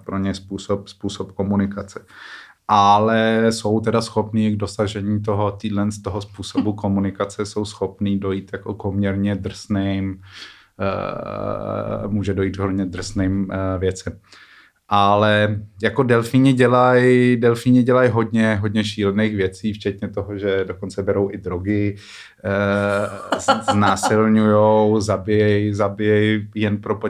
pro 0.04 0.18
ně 0.18 0.34
způsob, 0.34 0.88
způsob 0.88 1.32
komunikace. 1.32 2.04
Ale 2.68 3.46
jsou 3.50 3.80
teda 3.80 4.00
schopní 4.00 4.50
k 4.50 4.56
dosažení 4.56 5.22
toho, 5.22 5.50
týdlen 5.50 5.92
z 5.92 6.02
toho 6.02 6.20
způsobu 6.20 6.72
komunikace 6.72 7.46
jsou 7.46 7.64
schopní 7.64 8.18
dojít 8.18 8.50
jako 8.52 8.74
poměrně 8.74 9.34
drsným, 9.34 10.20
uh, 12.04 12.12
může 12.12 12.34
dojít 12.34 12.58
hodně 12.58 12.86
drsným 12.86 13.40
uh, 13.40 13.80
věcem. 13.80 14.12
Ale 14.88 15.56
jako 15.82 16.02
delfíni 16.02 16.52
dělají 16.52 17.36
delfíni 17.36 17.82
dělaj 17.82 18.08
hodně, 18.08 18.58
hodně 18.62 18.84
šílených 18.84 19.36
věcí, 19.36 19.72
včetně 19.72 20.08
toho, 20.08 20.38
že 20.38 20.64
dokonce 20.64 21.02
berou 21.02 21.30
i 21.32 21.38
drogy, 21.38 21.96
uh, 22.44 23.38
znásilňujou, 23.72 25.00
zabijej, 25.00 25.72
zabijej 25.74 26.48
jen 26.54 26.76
pro, 26.76 26.96
po, 26.96 27.08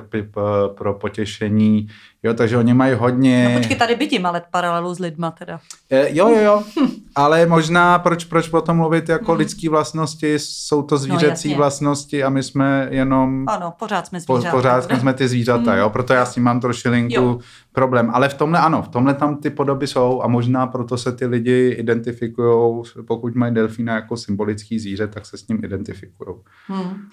pro 0.74 0.94
potěšení. 0.94 1.86
Jo, 2.22 2.34
takže 2.34 2.56
oni 2.56 2.74
mají 2.74 2.94
hodně... 2.94 3.48
No 3.52 3.58
počkej, 3.58 3.76
tady 3.76 3.94
by 3.94 4.18
malet 4.18 4.44
paralelu 4.50 4.94
s 4.94 4.98
lidma 4.98 5.30
teda. 5.30 5.60
Eh, 5.90 6.08
Jo, 6.10 6.28
jo, 6.28 6.40
jo, 6.40 6.62
ale 7.14 7.46
možná 7.46 7.98
proč, 7.98 8.24
proč 8.24 8.48
potom 8.48 8.76
mluvit 8.76 9.08
jako 9.08 9.34
lidský 9.34 9.68
vlastnosti, 9.68 10.34
jsou 10.38 10.82
to 10.82 10.98
zvířecí 10.98 11.48
jasně. 11.48 11.56
vlastnosti 11.56 12.24
a 12.24 12.28
my 12.28 12.42
jsme 12.42 12.88
jenom, 12.90 13.44
Ano, 13.48 13.72
pořád 13.78 14.06
jsme 14.06 14.18
po, 14.26 14.34
zvířata. 14.36 14.56
pořád 14.56 15.00
jsme 15.00 15.14
ty 15.14 15.28
zvířata, 15.28 15.76
jo, 15.76 15.90
proto 15.90 16.12
já 16.12 16.26
s 16.26 16.34
tím 16.34 16.42
mám 16.42 16.60
trošilinku 16.60 17.14
Jo. 17.14 17.38
Problém, 17.74 18.10
ale 18.10 18.28
v 18.28 18.34
tomhle 18.34 18.58
ano, 18.58 18.82
v 18.82 18.88
tomhle 18.88 19.14
tam 19.14 19.36
ty 19.36 19.50
podoby 19.50 19.86
jsou 19.86 20.22
a 20.22 20.28
možná 20.28 20.66
proto 20.66 20.96
se 20.96 21.12
ty 21.12 21.26
lidi 21.26 21.76
identifikují, 21.78 22.82
pokud 23.06 23.34
mají 23.34 23.54
delfína 23.54 23.94
jako 23.94 24.16
symbolický 24.16 24.78
zvíře, 24.78 25.06
tak 25.06 25.26
se 25.26 25.38
s 25.38 25.48
ním 25.48 25.64
identifikují. 25.64 26.36
Hmm. 26.66 27.08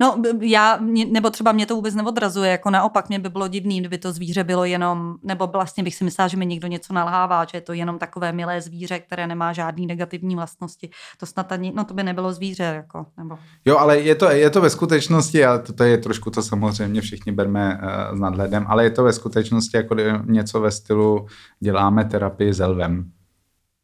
No, 0.00 0.22
já, 0.40 0.78
nebo 1.10 1.30
třeba 1.30 1.52
mě 1.52 1.66
to 1.66 1.74
vůbec 1.74 1.94
neodrazuje, 1.94 2.50
jako 2.50 2.70
naopak 2.70 3.08
mě 3.08 3.18
by 3.18 3.28
bylo 3.28 3.48
divný, 3.48 3.80
kdyby 3.80 3.98
to 3.98 4.12
zvíře 4.12 4.44
bylo 4.44 4.64
jenom, 4.64 5.14
nebo 5.22 5.46
vlastně 5.46 5.84
bych 5.84 5.94
si 5.94 6.04
myslela, 6.04 6.28
že 6.28 6.36
mi 6.36 6.46
někdo 6.46 6.68
něco 6.68 6.92
nalhává, 6.92 7.44
že 7.44 7.56
je 7.56 7.60
to 7.60 7.72
jenom 7.72 7.98
takové 7.98 8.32
milé 8.32 8.60
zvíře, 8.60 8.98
které 8.98 9.26
nemá 9.26 9.52
žádný 9.52 9.86
negativní 9.86 10.36
vlastnosti. 10.36 10.90
To 11.20 11.26
snad 11.26 11.52
ani, 11.52 11.72
no 11.76 11.84
to 11.84 11.94
by 11.94 12.02
nebylo 12.02 12.32
zvíře, 12.32 12.62
jako, 12.62 13.06
nebo... 13.16 13.38
Jo, 13.64 13.78
ale 13.78 13.98
je 13.98 14.14
to, 14.14 14.30
je 14.30 14.50
to 14.50 14.60
ve 14.60 14.70
skutečnosti, 14.70 15.44
a 15.44 15.58
to, 15.58 15.72
to 15.72 15.84
je 15.84 15.98
trošku 15.98 16.30
to 16.30 16.42
samozřejmě 16.42 17.00
všichni 17.00 17.32
berme 17.32 17.80
uh, 17.82 18.16
s 18.16 18.20
nadhledem, 18.20 18.66
ale 18.68 18.84
je 18.84 18.90
to 18.90 19.04
ve 19.04 19.12
skutečnosti 19.12 19.76
jako 19.76 19.94
něco 20.24 20.60
ve 20.60 20.70
stylu 20.70 21.26
děláme 21.60 22.04
terapii 22.04 22.52
s 22.52 22.60
elvem. 22.60 23.10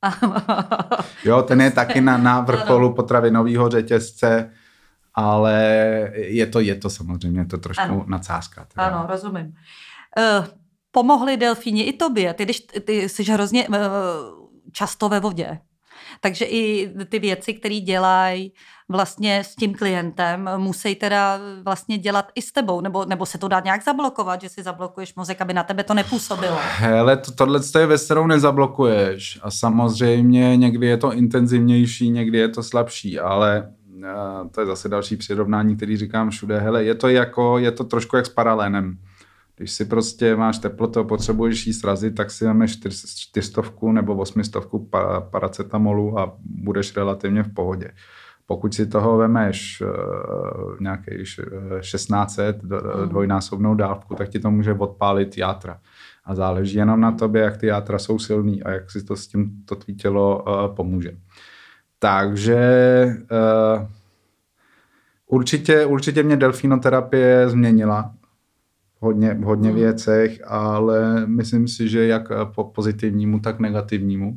Jo, 1.24 1.42
ten 1.42 1.60
je 1.60 1.70
taky 1.70 2.00
na, 2.00 2.16
na 2.18 2.40
vrcholu 2.40 2.94
potravinového 2.94 3.68
řetězce, 3.68 4.50
ale 5.14 5.54
je 6.14 6.46
to, 6.46 6.60
je 6.60 6.74
to 6.74 6.90
samozřejmě 6.90 7.44
to 7.44 7.58
trošku 7.58 7.82
Ano. 7.82 7.94
ano. 7.94 8.04
nadsázka. 8.08 8.66
Teda. 8.74 8.86
Ano, 8.86 9.06
rozumím. 9.08 9.46
Uh, 9.46 10.46
pomohli 10.90 11.36
delfíni 11.36 11.82
i 11.82 11.92
tobě, 11.92 12.34
ty, 12.34 12.44
když 12.44 12.60
ty 12.60 13.08
jsi 13.08 13.22
hrozně 13.22 13.68
uh, 13.68 13.76
často 14.72 15.08
ve 15.08 15.20
vodě. 15.20 15.58
Takže 16.20 16.44
i 16.44 16.90
ty 17.08 17.18
věci, 17.18 17.54
které 17.54 17.80
dělají 17.80 18.52
vlastně 18.88 19.44
s 19.44 19.56
tím 19.56 19.74
klientem, 19.74 20.50
musí 20.56 20.94
teda 20.94 21.40
vlastně 21.62 21.98
dělat 21.98 22.32
i 22.34 22.42
s 22.42 22.52
tebou, 22.52 22.80
nebo, 22.80 23.04
nebo 23.04 23.26
se 23.26 23.38
to 23.38 23.48
dá 23.48 23.60
nějak 23.60 23.84
zablokovat, 23.84 24.40
že 24.40 24.48
si 24.48 24.62
zablokuješ 24.62 25.14
mozek, 25.14 25.40
aby 25.40 25.54
na 25.54 25.62
tebe 25.62 25.84
to 25.84 25.94
nepůsobilo. 25.94 26.56
Hele, 26.60 27.16
to, 27.16 27.32
tohle 27.32 27.60
je 27.78 27.86
věc, 27.86 28.04
kterou 28.04 28.26
nezablokuješ 28.26 29.38
a 29.42 29.50
samozřejmě 29.50 30.56
někdy 30.56 30.86
je 30.86 30.96
to 30.96 31.12
intenzivnější, 31.12 32.10
někdy 32.10 32.38
je 32.38 32.48
to 32.48 32.62
slabší, 32.62 33.18
ale 33.18 33.72
to 34.50 34.61
je 34.61 34.66
zase 34.66 34.88
další 34.88 35.16
přirovnání, 35.16 35.76
který 35.76 35.96
říkám 35.96 36.30
všude, 36.30 36.59
hele, 36.59 36.84
je 36.84 36.94
to 36.94 37.09
jako, 37.09 37.59
je 37.59 37.70
to 37.70 37.84
trošku 37.84 38.16
jak 38.16 38.26
s 38.26 38.28
paralénem. 38.28 38.98
Když 39.57 39.72
si 39.72 39.84
prostě 39.84 40.36
máš 40.36 40.59
teplotu 40.59 41.00
a 41.00 41.05
potřebuješ 41.05 41.66
jí 41.66 41.72
srazit, 41.72 42.14
tak 42.14 42.30
si 42.30 42.44
dáme 42.44 42.66
čtyřstovku 43.16 43.92
nebo 43.92 44.16
osmistovku 44.16 44.90
paracetamolu 45.30 46.18
a 46.18 46.36
budeš 46.44 46.96
relativně 46.96 47.42
v 47.42 47.55
pohodě. 47.55 47.90
Pokud 48.46 48.74
si 48.74 48.86
toho 48.86 49.16
vemeš 49.16 49.80
uh, 49.80 50.80
nějaký 50.80 51.11
1600, 51.80 52.62
mm. 52.62 52.70
dvojnásobnou 53.09 53.74
dávku, 53.74 54.14
tak 54.14 54.28
ti 54.28 54.38
to 54.38 54.50
může 54.50 54.74
odpálit 54.74 55.38
játra. 55.38 55.80
A 56.24 56.34
záleží 56.34 56.76
jenom 56.76 57.00
na 57.00 57.12
tobě, 57.12 57.42
jak 57.42 57.57
ty 57.57 57.66
játra 57.66 57.98
jsou 57.98 58.18
silný 58.18 58.62
a 58.62 58.70
jak 58.70 58.90
si 58.90 59.05
to 59.05 59.16
s 59.16 59.26
tím 59.26 59.64
to 59.64 59.76
tvý 59.76 59.94
tělo 59.94 60.44
uh, 60.44 60.74
pomůže. 60.76 61.11
Takže 62.03 62.59
uh, 63.30 63.86
určitě, 65.26 65.86
určitě 65.86 66.22
mě 66.22 66.36
delfinoterapie 66.36 67.48
změnila 67.48 68.14
hodně, 69.00 69.34
v 69.34 69.42
hodně 69.42 69.68
hmm. 69.68 69.78
věcech, 69.78 70.40
ale 70.46 71.26
myslím 71.26 71.68
si, 71.68 71.88
že 71.88 72.07
jak 72.07 72.22
po 72.55 72.64
pozitivnímu, 72.64 73.40
tak 73.40 73.61
negativnímu. 73.61 74.36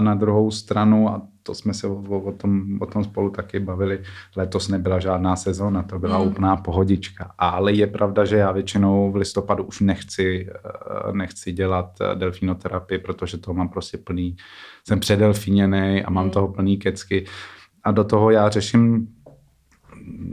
Na 0.00 0.14
druhou 0.14 0.50
stranu, 0.50 1.08
a 1.08 1.22
to 1.42 1.54
jsme 1.54 1.74
se 1.74 1.86
o, 1.86 2.20
o, 2.20 2.32
tom, 2.32 2.78
o 2.80 2.86
tom 2.86 3.04
spolu 3.04 3.30
taky 3.30 3.60
bavili, 3.60 4.02
letos 4.36 4.68
nebyla 4.68 4.98
žádná 4.98 5.36
sezóna, 5.36 5.82
to 5.82 5.98
byla 5.98 6.18
hmm. 6.18 6.28
úplná 6.28 6.56
pohodička. 6.56 7.30
Ale 7.38 7.72
je 7.72 7.86
pravda, 7.86 8.24
že 8.24 8.36
já 8.36 8.52
většinou 8.52 9.12
v 9.12 9.16
listopadu 9.16 9.64
už 9.64 9.80
nechci, 9.80 10.48
eh, 10.50 11.12
nechci 11.12 11.52
dělat 11.52 11.90
eh, 12.00 12.14
delfinoterapii, 12.14 12.98
protože 12.98 13.38
toho 13.38 13.54
mám 13.54 13.68
prostě 13.68 13.98
plný, 13.98 14.36
jsem 14.84 15.00
předelfíněný 15.00 16.04
a 16.04 16.10
mám 16.10 16.24
hmm. 16.24 16.30
toho 16.30 16.48
plný 16.48 16.76
kecky. 16.76 17.24
A 17.84 17.90
do 17.90 18.04
toho 18.04 18.30
já 18.30 18.48
řeším 18.48 19.08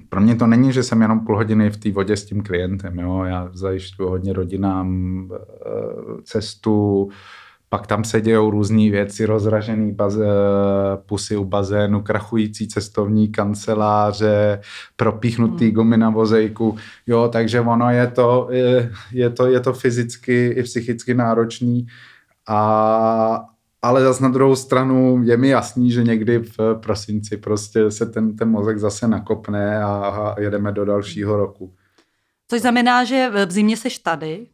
pro 0.09 0.21
mě 0.21 0.35
to 0.35 0.47
není, 0.47 0.73
že 0.73 0.83
jsem 0.83 1.01
jenom 1.01 1.25
půl 1.25 1.35
hodiny 1.35 1.69
v 1.69 1.77
té 1.77 1.91
vodě 1.91 2.17
s 2.17 2.25
tím 2.25 2.43
klientem. 2.43 2.99
Jo? 2.99 3.23
Já 3.23 3.49
zajišťuji 3.53 4.09
hodně 4.09 4.33
rodinám 4.33 5.29
eh, 5.33 5.37
cestu, 6.23 7.09
pak 7.69 7.87
tam 7.87 8.03
se 8.03 8.21
dějou 8.21 8.49
různé 8.49 8.91
věci, 8.91 9.25
rozražený 9.25 9.91
bazé, 9.91 10.25
pusy 11.05 11.37
u 11.37 11.43
bazénu, 11.43 12.01
krachující 12.01 12.67
cestovní 12.67 13.31
kanceláře, 13.31 14.61
propíchnutý 14.95 15.65
hmm. 15.65 15.73
gumy 15.73 15.97
na 15.97 16.09
vozejku. 16.09 16.77
Jo, 17.07 17.29
takže 17.31 17.61
ono 17.61 17.89
je 17.89 18.07
to, 18.07 18.47
je, 18.51 18.91
je, 19.11 19.29
to, 19.29 19.47
je 19.47 19.59
to 19.59 19.73
fyzicky 19.73 20.47
i 20.47 20.63
psychicky 20.63 21.13
náročný. 21.13 21.87
A, 22.47 23.45
ale 23.81 24.03
zase 24.03 24.23
na 24.23 24.29
druhou 24.29 24.55
stranu 24.55 25.23
je 25.23 25.37
mi 25.37 25.47
jasný, 25.47 25.91
že 25.91 26.03
někdy 26.03 26.39
v 26.39 26.57
prosinci 26.83 27.37
prostě 27.37 27.91
se 27.91 28.05
ten, 28.05 28.35
ten 28.35 28.49
mozek 28.49 28.79
zase 28.79 29.07
nakopne 29.07 29.83
a, 29.83 29.87
a 29.87 30.39
jedeme 30.39 30.71
do 30.71 30.85
dalšího 30.85 31.37
roku. 31.37 31.73
Což 32.47 32.61
znamená, 32.61 33.03
že 33.03 33.31
v 33.45 33.51
zimě 33.51 33.77
seš 33.77 33.99
tady, 33.99 34.47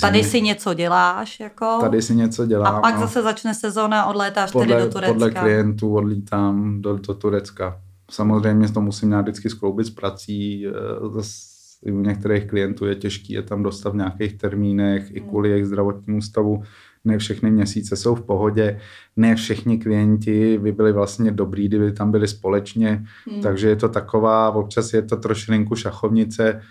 Tady 0.00 0.24
si 0.24 0.40
něco 0.40 0.74
děláš, 0.74 1.40
jako. 1.40 1.78
Tady 1.80 2.02
si 2.02 2.14
něco 2.14 2.46
dělám. 2.46 2.76
A 2.76 2.80
pak 2.80 2.94
no. 2.94 3.00
zase 3.00 3.22
začne 3.22 3.54
sezóna, 3.54 4.06
odlétáš 4.06 4.50
podle, 4.50 4.66
tedy 4.66 4.86
do 4.86 4.92
Turecka. 4.92 5.12
Podle 5.12 5.30
klientů 5.30 5.94
odlítám 5.94 6.82
do, 6.82 6.96
do 6.96 7.14
Turecka. 7.14 7.80
Samozřejmě 8.10 8.68
to 8.68 8.80
musím 8.80 9.08
nějak 9.08 9.24
vždycky 9.24 9.50
skloubit 9.50 9.86
s 9.86 9.90
prací. 9.90 10.66
Eh, 10.66 10.70
zase 11.14 11.54
u 11.92 12.00
některých 12.00 12.46
klientů 12.46 12.86
je 12.86 12.94
těžké 12.94 13.34
je 13.34 13.42
tam 13.42 13.62
dostat 13.62 13.90
v 13.90 13.96
nějakých 13.96 14.34
termínech 14.38 15.16
i 15.16 15.20
kvůli 15.20 15.50
jejich 15.50 15.66
zdravotnímu 15.66 16.22
stavu 16.22 16.62
ne 17.04 17.18
všechny 17.18 17.50
měsíce 17.50 17.96
jsou 17.96 18.14
v 18.14 18.22
pohodě, 18.22 18.80
ne 19.16 19.34
všichni 19.34 19.78
klienti 19.78 20.58
by 20.58 20.72
byli 20.72 20.92
vlastně 20.92 21.30
dobrý, 21.30 21.68
kdyby 21.68 21.92
tam 21.92 22.10
byli 22.10 22.28
společně, 22.28 23.04
hmm. 23.30 23.40
takže 23.40 23.68
je 23.68 23.76
to 23.76 23.88
taková, 23.88 24.50
občas 24.50 24.92
je 24.92 25.02
to 25.02 25.16
trošilinku 25.16 25.76
šachovnice, 25.76 26.62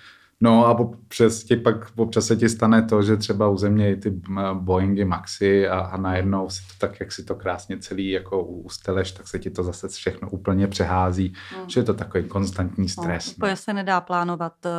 No 0.44 0.68
a 0.68 0.80
občas 0.80 1.44
ti 1.44 1.56
pak 1.56 1.76
občas 1.96 2.26
se 2.26 2.36
ti 2.36 2.50
stane 2.50 2.82
to, 2.82 3.02
že 3.02 3.18
třeba 3.18 3.50
u 3.50 3.58
země 3.58 3.96
ty 3.96 4.14
Boeingy 4.54 5.06
Maxi 5.06 5.68
a, 5.68 5.80
a 5.80 5.98
najednou 5.98 6.50
si 6.50 6.62
to 6.62 6.74
tak, 6.88 7.00
jak 7.00 7.12
si 7.12 7.24
to 7.24 7.36
krásně 7.36 7.78
celý 7.78 8.10
jako 8.10 8.44
usteleš, 8.44 9.12
tak 9.12 9.28
se 9.28 9.40
ti 9.40 9.50
to 9.50 9.64
zase 9.64 9.88
všechno 9.88 10.30
úplně 10.30 10.68
přehází, 10.68 11.34
mm. 11.62 11.70
že 11.70 11.80
je 11.80 11.84
to 11.84 11.94
takový 11.94 12.24
konstantní 12.24 12.84
no, 12.84 13.04
stres. 13.04 13.38
No, 13.38 13.48
no. 13.48 13.56
se 13.56 13.74
nedá 13.74 14.02
plánovat, 14.02 14.54
eh, 14.66 14.70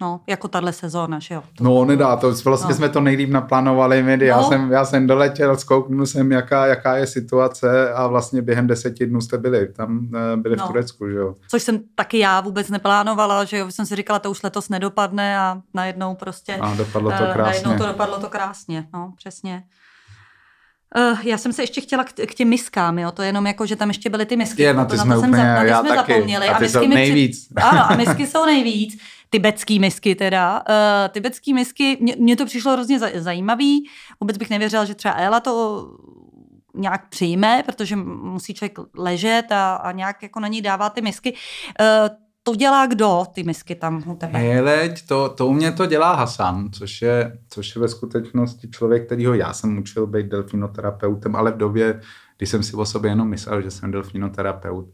no, 0.00 0.20
jako 0.26 0.48
tahle 0.48 0.72
sezóna, 0.72 1.18
že 1.18 1.34
jo? 1.34 1.42
To, 1.58 1.64
no 1.64 1.84
nedá, 1.84 2.16
to 2.16 2.34
vlastně 2.44 2.68
no. 2.68 2.74
jsme 2.74 2.88
to 2.88 3.00
nejlíp 3.00 3.30
naplánovali 3.30 4.02
my, 4.02 4.16
no. 4.16 4.24
já, 4.24 4.42
jsem, 4.42 4.70
já 4.70 4.84
jsem 4.84 5.06
doletěl, 5.06 5.56
zkouknul 5.56 6.06
jsem, 6.06 6.32
jaká, 6.32 6.66
jaká 6.66 6.96
je 6.96 7.06
situace 7.06 7.92
a 7.92 8.06
vlastně 8.06 8.42
během 8.42 8.66
deseti 8.66 9.06
dnů 9.06 9.20
jste 9.20 9.38
byli, 9.38 9.72
tam 9.72 10.08
eh, 10.14 10.36
byli 10.36 10.56
no. 10.56 10.64
v 10.64 10.66
Turecku, 10.66 11.08
že 11.08 11.16
jo? 11.16 11.34
Což 11.48 11.62
jsem 11.62 11.80
taky 11.94 12.18
já 12.18 12.40
vůbec 12.40 12.70
neplánovala, 12.70 13.44
že 13.44 13.58
jo, 13.58 13.70
jsem 13.70 13.86
si 13.86 13.96
říkala, 13.96 14.18
to 14.18 14.30
už 14.30 14.42
letos 14.42 14.68
nedopad 14.68 14.95
dopadne 14.96 15.38
a 15.38 15.60
najednou 15.74 16.14
prostě... 16.14 16.54
A 16.54 16.74
dopadlo 16.74 17.10
to 17.10 17.24
eh, 17.24 17.32
krásně. 17.32 17.42
Najednou 17.42 17.78
to 17.78 17.86
dopadlo 17.86 18.20
to 18.20 18.28
krásně, 18.28 18.86
no, 18.94 19.12
přesně. 19.16 19.62
Uh, 20.96 21.18
já 21.22 21.38
jsem 21.38 21.52
se 21.52 21.62
ještě 21.62 21.80
chtěla 21.80 22.04
k, 22.04 22.12
k 22.12 22.34
těm 22.34 22.48
miskám, 22.48 22.98
jo, 22.98 23.10
to 23.10 23.22
je 23.22 23.28
jenom 23.28 23.46
jako, 23.46 23.66
že 23.66 23.76
tam 23.76 23.88
ještě 23.88 24.10
byly 24.10 24.26
ty 24.26 24.36
misky. 24.36 24.62
Je, 24.62 24.74
na 24.74 24.84
ty 24.84 24.98
jsme 24.98 25.18
úplně, 25.18 25.36
za, 25.36 25.42
na 25.44 25.62
já 25.62 25.80
jsme 25.80 25.88
taky. 25.88 26.12
zapomněli. 26.12 26.48
A 26.48 26.50
ty 26.50 26.54
a 26.54 26.58
misky 26.58 26.78
jsou 26.78 26.88
nejvíc. 26.88 27.48
Při... 27.48 27.54
Ano, 27.62 27.92
a 27.92 27.96
misky 27.96 28.26
jsou 28.26 28.44
nejvíc. 28.46 28.98
Tibetský 29.30 29.78
misky 29.78 30.14
teda. 30.14 30.62
Uh, 30.68 31.08
tibetský 31.08 31.54
misky, 31.54 31.98
mně 32.18 32.36
to 32.36 32.46
přišlo 32.46 32.72
hrozně 32.72 32.98
zajímavý. 32.98 33.88
Vůbec 34.20 34.36
bych 34.36 34.50
nevěřila, 34.50 34.84
že 34.84 34.94
třeba 34.94 35.14
Ela 35.14 35.40
to 35.40 35.86
nějak 36.74 37.08
přijme, 37.08 37.62
protože 37.66 37.96
musí 37.96 38.54
člověk 38.54 38.78
ležet 38.94 39.52
a, 39.52 39.74
a 39.74 39.92
nějak 39.92 40.22
jako 40.22 40.40
na 40.40 40.48
ní 40.48 40.62
dává 40.62 40.90
ty 40.90 41.00
misky. 41.00 41.32
Uh, 41.80 42.25
to 42.46 42.54
dělá 42.54 42.86
kdo, 42.86 43.24
ty 43.32 43.42
misky 43.42 43.74
tam 43.74 44.02
u 44.06 44.16
tebe? 44.16 44.38
Hele, 44.38 44.94
to, 45.08 45.28
to 45.28 45.46
u 45.46 45.52
mě 45.52 45.72
to 45.72 45.86
dělá 45.86 46.14
Hasan, 46.14 46.68
což 46.72 47.02
je, 47.02 47.38
což 47.48 47.74
je 47.74 47.82
ve 47.82 47.88
skutečnosti 47.88 48.70
člověk, 48.70 49.06
kterýho 49.06 49.34
já 49.34 49.52
jsem 49.52 49.78
učil 49.78 50.06
být 50.06 50.26
delfinoterapeutem, 50.26 51.36
ale 51.36 51.52
v 51.52 51.56
době, 51.56 52.00
kdy 52.36 52.46
jsem 52.46 52.62
si 52.62 52.76
o 52.76 52.84
sobě 52.84 53.10
jenom 53.10 53.28
myslel, 53.28 53.62
že 53.62 53.70
jsem 53.70 53.90
delfinoterapeut. 53.90 54.86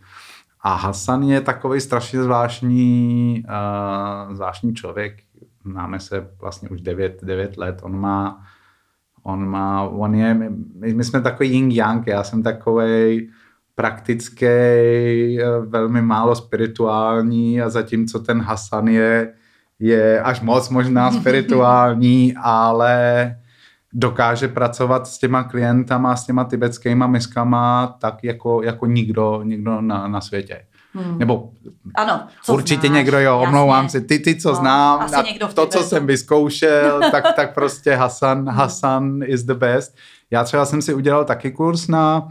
A 0.61 0.75
Hasan 0.75 1.23
je 1.23 1.41
takový 1.41 1.81
strašně 1.81 2.23
zvláštní, 2.23 3.45
uh, 4.29 4.35
zvláštní 4.35 4.75
člověk. 4.75 5.23
Máme 5.65 6.01
se 6.01 6.29
vlastně 6.41 6.69
už 6.69 6.81
9, 6.81 7.19
9 7.23 7.57
let. 7.57 7.81
On 7.83 8.01
má, 8.01 8.47
on 9.23 9.49
má, 9.49 9.83
on 9.83 10.15
je, 10.15 10.35
my, 10.35 10.95
my 10.95 11.05
jsme 11.05 11.21
takový 11.21 11.51
yin 11.51 11.71
yang, 11.71 12.07
já 12.07 12.25
jsem 12.25 12.43
takový 12.43 13.31
praktický, 13.75 14.47
eh, 14.47 15.45
velmi 15.67 16.03
málo 16.03 16.35
spirituální 16.35 17.63
a 17.63 17.71
zatímco 17.71 18.19
ten 18.19 18.41
Hasan 18.41 18.89
je, 18.89 19.33
je 19.79 20.23
až 20.23 20.41
moc 20.41 20.69
možná 20.69 21.11
spirituální, 21.21 22.35
ale 22.43 23.37
dokáže 23.93 24.49
pracovat 24.49 25.07
s 25.07 25.19
těma 25.19 25.43
klientama, 25.43 26.17
s 26.17 26.27
těma 26.27 26.45
tibetskými 26.45 27.05
miskama 27.09 27.97
tak 28.01 28.25
jako, 28.25 28.63
jako 28.63 28.87
nikdo, 28.87 29.43
nikdo 29.43 29.81
na, 29.81 30.09
na 30.09 30.21
světě. 30.21 30.65
Hmm. 30.95 31.19
Nebo 31.19 31.51
ano, 31.95 32.27
určitě 32.49 32.87
znáš, 32.87 32.97
někdo, 32.97 33.21
jo, 33.21 33.39
omlouvám 33.39 33.89
se, 33.89 34.01
ty, 34.01 34.19
ty, 34.19 34.37
co 34.37 34.49
no, 34.49 34.55
znám, 34.55 35.01
a 35.01 35.49
to, 35.55 35.67
co 35.67 35.83
jsem 35.83 36.07
vyzkoušel, 36.07 37.01
tak, 37.11 37.25
tak 37.37 37.55
prostě 37.55 37.95
Hasan. 37.95 38.49
Hasan 38.49 39.21
is 39.25 39.43
the 39.43 39.55
best. 39.55 39.97
Já 40.31 40.45
třeba 40.45 40.65
jsem 40.65 40.83
si 40.83 40.95
udělal 40.95 41.25
taky 41.25 41.51
kurz 41.51 41.89
na 41.89 42.29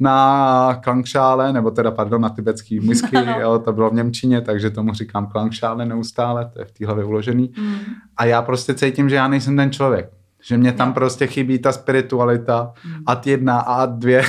na 0.00 0.80
klangšále, 0.82 1.52
nebo 1.52 1.70
teda, 1.70 1.90
pardon, 1.90 2.20
na 2.20 2.28
tibetský 2.28 2.80
misky, 2.80 3.16
no. 3.26 3.40
jo, 3.40 3.58
to 3.58 3.72
bylo 3.72 3.90
v 3.90 3.94
Němčině, 3.94 4.40
takže 4.40 4.70
tomu 4.70 4.94
říkám 4.94 5.26
klangšále 5.26 5.86
neustále, 5.86 6.50
to 6.52 6.58
je 6.58 6.64
v 6.64 6.72
té 6.72 6.86
hlavě 6.86 7.04
uložený. 7.04 7.52
Mm. 7.58 7.76
A 8.16 8.24
já 8.24 8.42
prostě 8.42 8.74
cítím, 8.74 9.08
že 9.08 9.16
já 9.16 9.28
nejsem 9.28 9.56
ten 9.56 9.72
člověk. 9.72 10.10
Že 10.42 10.56
mě 10.56 10.72
tam 10.72 10.92
prostě 10.92 11.26
chybí 11.26 11.58
ta 11.58 11.72
spiritualita. 11.72 12.72
Mm. 12.84 13.02
Ad 13.06 13.26
jedna 13.26 13.58
a 13.60 13.86
dvě. 13.86 14.24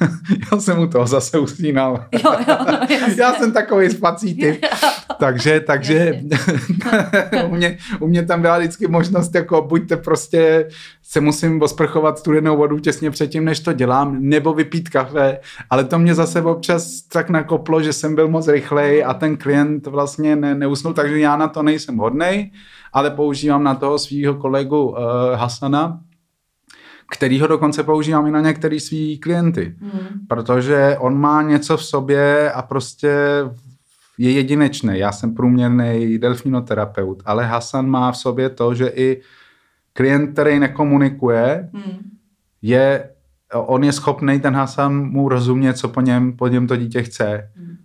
já 0.52 0.60
jsem 0.60 0.78
u 0.78 0.86
toho 0.86 1.06
zase 1.06 1.38
usínal. 1.38 2.04
Jo, 2.24 2.32
jo, 2.48 2.56
no, 2.66 2.78
já 3.16 3.32
jsem 3.34 3.52
takový 3.52 3.90
spací 3.90 4.34
typ. 4.34 4.64
Takže, 5.24 5.60
takže 5.60 6.20
u, 7.48 7.54
mě, 7.54 7.78
u 8.00 8.06
mě 8.06 8.22
tam 8.22 8.42
byla 8.42 8.58
vždycky 8.58 8.86
možnost, 8.86 9.34
jako 9.34 9.62
buďte 9.62 9.96
prostě 9.96 10.68
se 11.02 11.20
musím 11.20 11.62
osprchovat 11.62 12.18
studenou 12.18 12.56
vodu 12.56 12.78
těsně 12.78 13.10
předtím, 13.10 13.44
než 13.44 13.60
to 13.60 13.72
dělám, 13.72 14.16
nebo 14.20 14.54
vypít 14.54 14.88
kafe, 14.88 15.38
ale 15.70 15.84
to 15.84 15.98
mě 15.98 16.14
zase 16.14 16.42
občas 16.42 17.02
tak 17.12 17.30
nakoplo, 17.30 17.82
že 17.82 17.92
jsem 17.92 18.14
byl 18.14 18.28
moc 18.28 18.48
rychlej 18.48 19.04
a 19.04 19.14
ten 19.14 19.36
klient 19.36 19.86
vlastně 19.86 20.36
ne, 20.36 20.54
neusnul, 20.54 20.92
takže 20.92 21.18
já 21.18 21.36
na 21.36 21.48
to 21.48 21.62
nejsem 21.62 21.96
hodnej, 21.96 22.50
ale 22.92 23.10
používám 23.10 23.64
na 23.64 23.74
toho 23.74 23.98
svého 23.98 24.34
kolegu 24.34 24.82
uh, 24.84 24.96
Hasana, 25.34 26.00
který 27.16 27.40
ho 27.40 27.46
dokonce 27.46 27.82
používám 27.82 28.26
i 28.26 28.30
na 28.30 28.40
některý 28.40 28.80
svý 28.80 29.18
klienty, 29.18 29.74
Hmm. 29.80 30.26
protože 30.28 30.96
on 31.00 31.20
má 31.20 31.42
něco 31.42 31.76
v 31.76 31.84
sobě 31.84 32.52
a 32.52 32.62
prostě 32.62 33.10
je 34.18 34.30
jedinečný. 34.30 34.98
Já 34.98 35.12
jsem 35.12 35.34
průměrný 35.34 36.18
delfinoterapeut, 36.18 37.22
ale 37.26 37.46
Hasan 37.46 37.86
má 37.86 38.12
v 38.12 38.16
sobě 38.16 38.48
to, 38.48 38.74
že 38.74 38.86
i 38.86 39.20
klient, 39.92 40.32
který 40.32 40.58
nekomunikuje, 40.58 41.70
Hmm. 41.72 41.98
je, 42.62 43.10
on 43.54 43.84
je 43.84 43.92
schopný, 43.92 44.40
ten 44.40 44.54
Hasan 44.54 45.10
mu 45.10 45.28
rozumět, 45.28 45.74
co 45.78 45.88
po 45.88 46.00
něm, 46.00 46.32
po 46.36 46.48
něm 46.48 46.66
to 46.66 46.76
dítě 46.76 47.02
chce. 47.02 47.50
Hmm. 47.56 47.76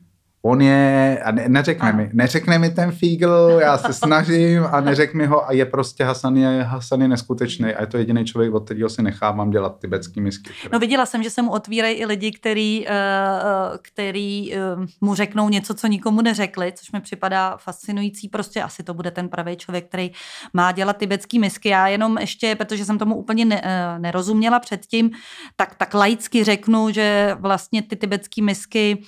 On 0.41 0.61
je, 0.61 1.19
a 1.25 1.31
ne, 1.31 1.49
neřekne 1.49 1.89
Ano. 1.89 1.97
mi, 1.97 2.09
neřekne 2.13 2.59
mi 2.59 2.69
ten 2.69 2.91
fígl, 2.91 3.57
já 3.61 3.77
se 3.77 3.93
snažím 4.03 4.63
a 4.71 4.81
neřek 4.81 5.13
mi 5.13 5.25
ho 5.25 5.47
a 5.47 5.51
je 5.51 5.65
prostě 5.65 6.03
Hasan 6.03 6.37
je, 6.37 6.63
Hasan 6.63 7.01
je 7.01 7.07
neskutečný 7.07 7.73
a 7.73 7.81
je 7.81 7.87
to 7.87 7.97
jediný 7.97 8.25
člověk, 8.25 8.53
od 8.53 8.65
kterého 8.65 8.89
si 8.89 9.01
nechávám 9.01 9.49
dělat 9.49 9.79
tibetský 9.79 10.21
misky. 10.21 10.49
No 10.71 10.79
viděla 10.79 11.05
jsem, 11.05 11.23
že 11.23 11.29
se 11.29 11.41
mu 11.41 11.51
otvírají 11.51 11.95
i 11.95 12.05
lidi, 12.05 12.31
který, 12.31 12.85
eh, 12.87 12.91
eh, 12.91 13.77
který 13.81 14.53
eh, 14.53 14.59
mu 15.01 15.15
řeknou 15.15 15.49
něco, 15.49 15.73
co 15.73 15.87
nikomu 15.87 16.21
neřekli, 16.21 16.73
což 16.75 16.91
mi 16.91 17.01
připadá 17.01 17.57
fascinující. 17.57 18.29
Prostě 18.29 18.63
asi 18.63 18.83
to 18.83 18.93
bude 18.93 19.11
ten 19.11 19.29
pravý 19.29 19.55
člověk, 19.55 19.87
který 19.87 20.11
má 20.53 20.71
dělat 20.71 20.97
tibetský 20.97 21.39
misky. 21.39 21.69
Já 21.69 21.87
jenom 21.87 22.17
ještě, 22.17 22.55
protože 22.55 22.85
jsem 22.85 22.97
tomu 22.97 23.15
úplně 23.15 23.45
ne, 23.45 23.61
nerozuměla 23.97 24.59
předtím, 24.59 25.11
tak, 25.55 25.75
tak 25.75 25.93
laicky 25.93 26.43
řeknu, 26.43 26.89
že 26.91 27.35
vlastně 27.39 27.81
ty 27.81 27.95
tibetský 27.95 28.41
misky 28.41 29.03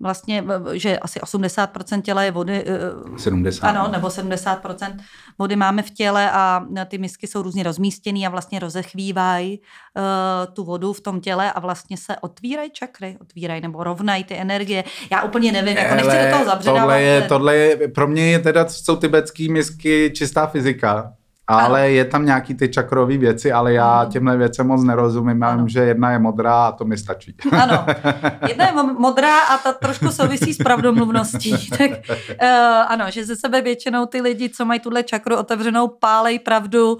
vlastně, 0.00 0.42
v- 0.42 0.70
že 0.78 0.98
asi 0.98 1.20
80% 1.20 2.02
těla 2.02 2.22
je 2.22 2.30
vody, 2.30 2.64
eh, 2.66 3.18
70. 3.18 3.66
ano, 3.68 3.88
nebo 3.92 4.10
70% 4.10 4.96
vody 5.38 5.56
máme 5.56 5.82
v 5.82 5.90
těle 5.90 6.30
a 6.30 6.64
ty 6.88 6.98
misky 6.98 7.26
jsou 7.26 7.42
různě 7.42 7.62
rozmístěný 7.62 8.26
a 8.26 8.30
vlastně 8.30 8.58
rozechvívají 8.58 9.60
uh, 9.60 10.54
tu 10.54 10.64
vodu 10.64 10.92
v 10.92 11.00
tom 11.00 11.20
těle 11.20 11.52
a 11.52 11.60
vlastně 11.60 11.96
se 11.96 12.16
otvírají 12.20 12.70
čakry, 12.70 13.16
otvírají 13.20 13.60
nebo 13.60 13.84
rovnají 13.84 14.24
ty 14.24 14.34
energie. 14.36 14.84
Já 15.12 15.22
úplně 15.22 15.52
nevím, 15.52 15.76
jako 15.76 15.94
nechci 15.94 16.16
do 16.24 16.30
toho 16.30 16.44
zabředávat. 16.44 16.80
tohle 16.82 17.02
je, 17.02 17.18
ale- 17.18 17.28
tohle 17.28 17.56
je, 17.56 17.88
pro 17.88 18.08
mě 18.08 18.30
je 18.30 18.38
teda, 18.38 18.68
jsou 18.68 18.96
tibetský 18.96 19.48
misky 19.52 20.12
čistá 20.16 20.46
fyzika. 20.46 21.12
Ale 21.52 21.80
Ano. 21.80 21.88
je 21.88 22.04
tam 22.04 22.26
nějaký 22.26 22.54
ty 22.54 22.68
čakrové 22.68 23.16
věci, 23.16 23.52
ale 23.52 23.72
já 23.72 24.02
Mhm. 24.02 24.12
těmhle 24.12 24.36
věcem 24.36 24.66
moc 24.66 24.84
nerozumím. 24.84 25.42
Já 25.42 25.56
vím, 25.56 25.68
že 25.68 25.80
jedna 25.80 26.10
je 26.10 26.18
modrá 26.18 26.66
a 26.66 26.72
to 26.72 26.84
mi 26.84 26.96
stačí. 26.98 27.34
Ano, 27.62 27.86
jedna 28.48 28.66
je 28.66 28.72
mo- 28.72 28.98
modrá 28.98 29.40
a 29.40 29.58
ta 29.58 29.72
trošku 29.72 30.10
souvisí 30.10 30.54
s 30.54 30.58
pravdomluvností. 30.58 31.54
tak 31.78 31.90
uh, 31.90 32.46
ano, 32.88 33.04
že 33.08 33.24
ze 33.24 33.36
sebe 33.36 33.60
většinou 33.60 34.06
ty 34.06 34.20
lidi, 34.20 34.48
co 34.48 34.64
mají 34.64 34.80
tuhle 34.80 35.02
čakru 35.02 35.36
otevřenou, 35.36 35.88
pálej 35.88 36.38
pravdu 36.38 36.98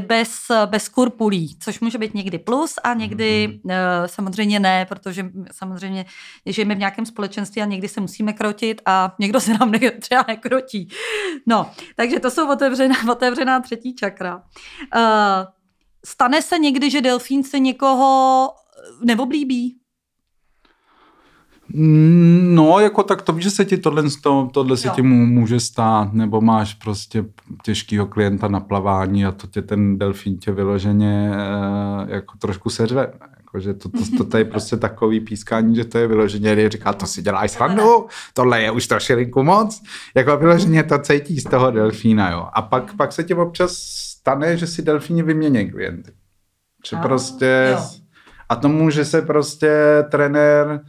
bez, 0.00 0.30
bez 0.66 0.82
skrupulí, 0.82 1.56
což 1.60 1.80
může 1.80 1.98
být 1.98 2.14
někdy 2.14 2.38
plus 2.38 2.74
a 2.84 2.94
někdy 2.94 3.58
uh, 3.64 3.70
samozřejmě 4.06 4.60
ne, 4.60 4.86
protože 4.88 5.26
samozřejmě 5.52 6.04
žijeme 6.46 6.74
v 6.74 6.78
nějakém 6.78 7.06
společenství 7.06 7.62
a 7.62 7.64
někdy 7.64 7.88
se 7.88 8.00
musíme 8.00 8.32
krotit 8.32 8.80
a 8.86 9.14
někdo 9.18 9.40
se 9.40 9.52
nám 9.60 9.70
ne, 9.70 9.78
třeba 10.00 10.24
nekrotí. 10.28 10.88
No, 11.46 11.70
takže 11.96 12.20
to 12.20 12.30
jsou 12.30 12.52
otevřená, 12.52 12.96
otevřená 13.10 13.60
třetí 13.60 13.75
čakra. 13.94 14.36
Uh, 14.36 15.02
stane 16.04 16.42
se 16.42 16.58
někdy, 16.58 16.90
že 16.90 17.00
delfín 17.00 17.44
se 17.44 17.58
někoho 17.58 18.50
neoblíbí? 19.04 19.80
Mm, 21.74 22.36
No, 22.54 22.80
jako 22.80 23.02
tak 23.02 23.22
to 23.22 23.34
že 23.38 23.50
se 23.50 23.64
ti 23.64 23.76
tohle, 23.76 24.02
to, 24.22 24.48
tohle 24.52 24.76
se 24.76 24.88
ti 24.88 25.02
může 25.02 25.60
stát, 25.60 26.12
nebo 26.12 26.40
máš 26.40 26.74
prostě 26.74 27.24
těžkýho 27.62 28.06
klienta 28.06 28.48
na 28.48 28.60
plavání 28.60 29.26
a 29.26 29.32
to 29.32 29.46
tě 29.46 29.62
ten 29.62 29.98
delfín 29.98 30.38
tě 30.38 30.52
vyloženě 30.52 31.32
eh, 31.34 32.14
jako 32.14 32.36
trošku 32.38 32.70
seřve. 32.70 33.12
Jako, 33.36 33.60
že 33.60 33.74
to, 33.74 33.88
to, 33.88 33.98
to, 34.18 34.24
to, 34.24 34.38
je 34.38 34.44
prostě 34.54 34.76
takový 34.76 35.20
pískání, 35.20 35.76
že 35.76 35.84
to 35.84 35.98
je 35.98 36.06
vyloženě, 36.06 36.52
kdy 36.52 36.68
říká, 36.68 36.92
to 36.92 37.06
si 37.06 37.22
děláš 37.22 37.50
srandu, 37.50 38.06
tohle 38.34 38.62
je 38.62 38.70
už 38.70 38.86
trošilinku 38.86 39.42
moc. 39.42 39.82
Jako 40.14 40.36
vyloženě 40.36 40.82
to 40.82 40.98
cítí 40.98 41.40
z 41.40 41.44
toho 41.44 41.70
delfína, 41.70 42.30
jo. 42.30 42.48
A 42.52 42.62
pak, 42.62 42.96
pak 42.96 43.12
se 43.12 43.24
ti 43.24 43.34
občas 43.34 43.72
stane, 43.72 44.56
že 44.56 44.66
si 44.66 44.82
delfíni 44.82 45.22
vymění 45.22 45.70
klienty. 45.70 46.12
Že 46.88 46.96
A, 46.96 47.00
prostě... 47.00 47.68
jo. 47.70 47.84
A 48.48 48.56
to 48.56 48.68
může 48.68 49.04
se 49.04 49.22
prostě 49.22 49.70
trenér 50.10 50.80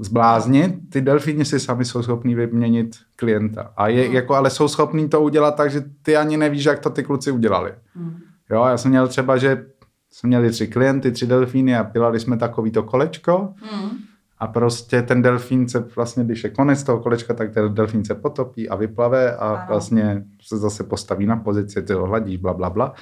zbláznit, 0.00 0.74
ty 0.90 1.00
delfíni 1.00 1.44
si 1.44 1.60
sami 1.60 1.84
jsou 1.84 2.02
schopní 2.02 2.34
vyměnit 2.34 2.96
klienta. 3.16 3.72
A 3.76 3.88
je, 3.88 4.12
jako, 4.12 4.34
ale 4.34 4.50
jsou 4.50 4.68
schopní 4.68 5.08
to 5.08 5.20
udělat 5.20 5.56
tak, 5.56 5.70
že 5.70 5.84
ty 6.02 6.16
ani 6.16 6.36
nevíš, 6.36 6.64
jak 6.64 6.78
to 6.78 6.90
ty 6.90 7.02
kluci 7.02 7.30
udělali. 7.30 7.72
Hmm. 7.94 8.16
Jo, 8.50 8.64
já 8.64 8.76
jsem 8.76 8.90
měl 8.90 9.08
třeba, 9.08 9.36
že 9.36 9.66
jsme 10.10 10.26
měli 10.28 10.50
tři 10.50 10.66
klienty, 10.66 11.12
tři 11.12 11.26
delfíny 11.26 11.76
a 11.76 11.84
pilali 11.84 12.20
jsme 12.20 12.36
takovýto 12.36 12.82
kolečko 12.82 13.54
Hmm. 13.70 13.90
a 14.38 14.46
prostě 14.46 15.02
ten 15.02 15.22
delfín 15.22 15.68
se 15.68 15.84
vlastně, 15.96 16.24
když 16.24 16.44
je 16.44 16.50
konec 16.50 16.82
toho 16.82 17.00
kolečka, 17.00 17.34
tak 17.34 17.54
ten 17.54 17.74
delfín 17.74 18.04
se 18.04 18.14
potopí 18.14 18.68
a 18.68 18.76
vyplave 18.76 19.36
a 19.36 19.48
Ano. 19.48 19.64
vlastně 19.68 20.24
se 20.42 20.56
zase 20.58 20.84
postaví 20.84 21.26
na 21.26 21.36
pozici, 21.36 21.82
ty 21.82 21.92
ho 21.92 22.06
hladíš, 22.06 22.36
bla, 22.36 22.54
bla, 22.54 22.70
bla. 22.70 22.94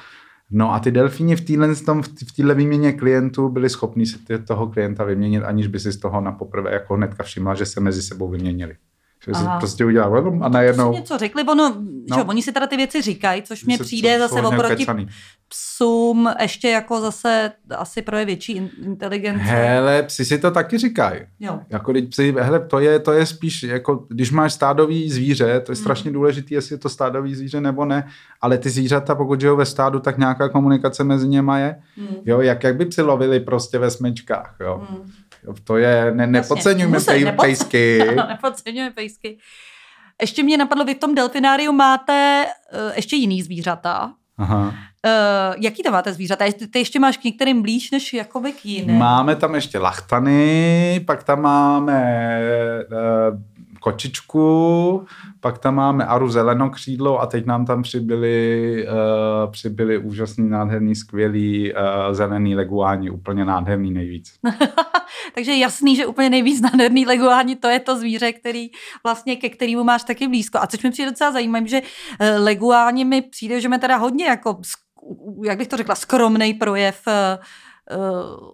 No 0.50 0.74
a 0.74 0.78
ty 0.80 0.90
delfíni 0.90 1.36
v 1.36 1.40
téhle 1.40 1.74
v 2.26 2.32
téhle 2.36 2.54
výměně 2.54 2.92
klientů 2.92 3.48
byli 3.48 3.70
schopni 3.70 4.06
si 4.06 4.18
ty- 4.18 4.38
toho 4.38 4.66
klienta 4.66 5.04
vyměnit, 5.04 5.42
aniž 5.42 5.66
by 5.66 5.80
si 5.80 5.92
z 5.92 5.96
toho 5.96 6.20
na 6.20 6.32
poprvé 6.32 6.72
jako 6.72 6.94
hnedka 6.94 7.22
všimla, 7.22 7.54
že 7.54 7.66
se 7.66 7.80
mezi 7.80 8.02
sebou 8.02 8.28
vyměnili. 8.28 8.76
Že 9.26 9.32
Aha. 9.34 9.58
prostě 9.58 9.84
udělal 9.84 10.10
a 10.42 10.48
To 10.48 10.52
najednou... 10.54 10.92
si 10.92 11.00
něco 11.00 11.18
řekli, 11.18 11.42
ono, 11.42 11.54
no. 11.68 11.74
No. 12.10 12.16
že 12.16 12.22
oni 12.22 12.42
si 12.42 12.52
teda 12.52 12.66
ty 12.66 12.76
věci 12.76 13.02
říkají, 13.02 13.42
což 13.42 13.64
mě 13.64 13.76
se- 13.78 13.84
přijde 13.84 14.18
zase 14.18 14.42
oproti. 14.42 14.86
Psům 15.52 16.30
ještě 16.40 16.68
jako 16.70 17.00
zase 17.00 17.52
asi 17.76 18.02
projev 18.02 18.26
větší 18.26 18.52
in- 18.52 18.70
inteligence. 18.84 19.42
Hele, 19.44 20.02
psi 20.02 20.24
si 20.24 20.38
to 20.38 20.50
taky 20.50 20.78
říkají. 20.78 21.20
Jo. 21.40 21.60
Jako 21.68 21.92
psi, 22.10 22.34
hele, 22.38 22.60
to 22.60 22.78
je, 22.78 22.98
to 22.98 23.12
je 23.12 23.26
spíš, 23.26 23.62
jako, 23.62 24.06
když 24.08 24.30
máš 24.30 24.52
stádový 24.52 25.10
zvíře, 25.10 25.44
to 25.60 25.72
je 25.72 25.76
Hmm. 25.76 25.82
strašně 25.82 26.10
důležité, 26.12 26.54
jestli 26.54 26.74
je 26.74 26.78
to 26.78 26.88
stádový 26.88 27.34
zvíře 27.34 27.60
nebo 27.60 27.84
ne, 27.84 28.08
ale 28.40 28.58
ty 28.58 28.70
zvířata, 28.70 29.14
pokud 29.14 29.40
žijou 29.40 29.56
ve 29.56 29.66
stádu, 29.66 30.00
tak 30.00 30.18
nějaká 30.18 30.48
komunikace 30.48 31.04
mezi 31.04 31.28
něma 31.28 31.58
je. 31.58 31.82
Hmm. 31.96 32.16
Jo, 32.24 32.40
jak, 32.40 32.64
jak 32.64 32.76
by 32.76 32.86
psi 32.86 33.02
lovili 33.02 33.40
prostě 33.40 33.78
ve 33.78 33.90
smečkách, 33.90 34.56
jo. 34.60 34.86
Hmm. 34.90 35.10
jo 35.44 35.54
to 35.64 35.76
je, 35.76 36.12
ne, 36.14 36.26
nepodceňujme 36.26 36.98
pej, 37.00 37.24
nepodce- 37.24 37.36
pejsky. 37.40 37.98
Nepodceňujeme 38.28 38.90
pejsky. 38.94 39.38
Ještě 40.20 40.42
mě 40.42 40.58
napadlo, 40.58 40.84
vy 40.84 40.94
v 40.94 40.98
tom 40.98 41.14
delfináriu 41.14 41.72
máte 41.72 42.46
uh, 42.72 42.92
ještě 42.96 43.16
jiný 43.16 43.42
zvířata. 43.42 44.12
Aha. 44.38 44.74
Uh, 45.06 45.54
jaký 45.62 45.82
tam 45.82 45.92
máte 45.92 46.12
zvířata? 46.12 46.44
Ty, 46.70 46.78
ještě 46.78 47.00
máš 47.00 47.16
k 47.16 47.24
některým 47.24 47.62
blíž 47.62 47.90
než 47.90 48.12
jakoby 48.12 48.52
k 48.52 48.64
jiným. 48.64 48.98
Máme 48.98 49.36
tam 49.36 49.54
ještě 49.54 49.78
lachtany, 49.78 51.04
pak 51.06 51.22
tam 51.22 51.42
máme 51.42 52.28
uh, 53.32 53.38
kočičku, 53.80 55.06
pak 55.40 55.58
tam 55.58 55.74
máme 55.74 56.06
aru 56.06 56.28
zelenokřídlo 56.28 57.20
a 57.20 57.26
teď 57.26 57.46
nám 57.46 57.66
tam 57.66 57.82
přibyli, 57.82 58.86
uh, 58.88 59.52
přibyli 59.52 59.98
úžasný, 59.98 60.50
nádherný, 60.50 60.94
skvělý 60.94 61.72
uh, 61.72 61.80
zelený 62.14 62.56
leguáni, 62.56 63.10
úplně 63.10 63.44
nádherný 63.44 63.90
nejvíc. 63.90 64.32
Takže 65.34 65.54
jasný, 65.54 65.96
že 65.96 66.06
úplně 66.06 66.30
nejvíc 66.30 66.60
nádherný 66.60 67.06
leguáni, 67.06 67.56
to 67.56 67.68
je 67.68 67.80
to 67.80 67.96
zvíře, 67.98 68.32
který 68.32 68.70
vlastně 69.04 69.36
ke 69.36 69.48
kterému 69.48 69.84
máš 69.84 70.04
taky 70.04 70.28
blízko. 70.28 70.58
A 70.58 70.66
což 70.66 70.82
mi 70.82 70.90
přijde 70.90 71.10
docela 71.10 71.32
zajímavé, 71.32 71.68
že 71.68 71.82
leguáni 72.38 73.04
mi 73.04 73.22
přijde, 73.22 73.60
že 73.60 73.68
mi 73.68 73.78
teda 73.78 73.96
hodně 73.96 74.24
jako, 74.24 74.60
jak 75.44 75.58
bych 75.58 75.68
to 75.68 75.76
řekla, 75.76 75.94
skromný 75.94 76.54
projev 76.54 77.00
eh, 77.08 77.38
eh, 77.90 77.96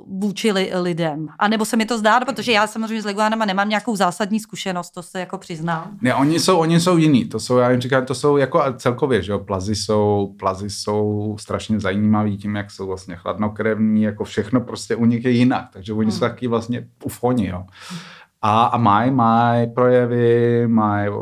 vůči 0.07 0.53
li, 0.53 0.73
lidem. 0.75 1.29
A 1.39 1.49
nebo 1.49 1.65
se 1.65 1.77
mi 1.77 1.87
to 1.87 1.99
zdá, 1.99 2.21
protože 2.21 2.53
já 2.53 2.67
samozřejmě 2.67 3.03
s 3.03 3.05
leguánama 3.05 3.45
nemám 3.45 3.69
nějakou 3.69 3.97
zásadní 3.97 4.41
zkušenost, 4.41 4.91
to 4.91 5.03
se 5.03 5.21
jako 5.21 5.39
přiznám. 5.39 5.99
Ne, 6.01 6.15
oni 6.15 6.41
jsou, 6.41 6.59
oni 6.59 6.81
jsou 6.81 6.97
jiný, 6.97 7.25
to 7.25 7.41
jsou, 7.41 7.57
já 7.57 7.71
jim 7.71 7.81
říkám, 7.81 8.05
to 8.07 8.15
jsou 8.15 8.37
jako 8.37 8.63
celkově, 8.77 9.23
že 9.23 9.33
jo, 9.33 9.39
plazy 9.39 9.75
jsou, 9.75 10.35
plazy 10.39 10.71
jsou 10.71 11.37
strašně 11.41 11.81
zajímavý 11.81 12.37
tím, 12.37 12.57
jak 12.57 12.71
jsou 12.71 12.87
vlastně 12.87 13.17
chladnokrevní, 13.17 14.03
jako 14.03 14.25
všechno 14.25 14.61
prostě 14.61 14.97
u 14.97 15.05
nich 15.05 15.25
je 15.25 15.31
jinak, 15.31 15.65
takže 15.73 15.93
oni 15.93 16.13
jsou 16.13 16.21
Hmm. 16.25 16.31
taky 16.31 16.47
vlastně 16.47 16.89
ufoni, 17.05 17.49
jo. 17.49 17.65
A, 18.43 18.65
a 18.65 18.77
mají 18.77 19.11
maj 19.11 19.67
projevy, 19.67 20.65
mají 20.67 21.09
uh, 21.09 21.17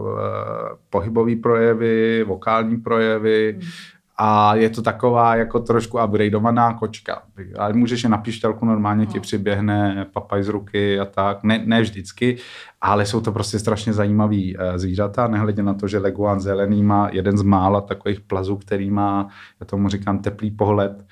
pohybové 0.90 1.36
projevy, 1.36 2.24
vokální 2.28 2.76
projevy 2.76 3.52
Hmm. 3.60 3.70
A 4.18 4.54
je 4.54 4.70
to 4.70 4.82
taková 4.82 5.36
jako 5.36 5.60
trošku 5.60 5.98
upgradeovaná 6.04 6.74
kočka. 6.74 7.22
Ale 7.58 7.72
můžeš 7.72 8.02
je 8.02 8.08
na 8.08 8.18
pišťalku, 8.18 8.66
normálně 8.66 9.06
ti 9.06 9.18
No. 9.18 9.22
přiběhne 9.22 10.06
papaj 10.12 10.42
z 10.42 10.48
ruky 10.48 11.00
a 11.00 11.04
tak. 11.04 11.42
Ne, 11.42 11.62
ne 11.66 11.80
vždycky, 11.80 12.36
ale 12.80 13.06
jsou 13.06 13.20
to 13.20 13.32
prostě 13.32 13.58
strašně 13.58 13.92
zajímavý 13.92 14.56
uh, 14.56 14.62
zvířata, 14.76 15.28
nehledě 15.28 15.62
na 15.62 15.74
to, 15.74 15.88
že 15.88 15.98
leguán 15.98 16.40
zelený 16.40 16.82
má 16.82 17.08
jeden 17.12 17.38
z 17.38 17.42
mála 17.42 17.80
takových 17.80 18.20
plazů, 18.20 18.56
který 18.56 18.90
má, 18.90 19.28
já 19.60 19.66
tomu 19.66 19.88
říkám, 19.88 20.18
teplý 20.18 20.50
pohled. 20.50 21.04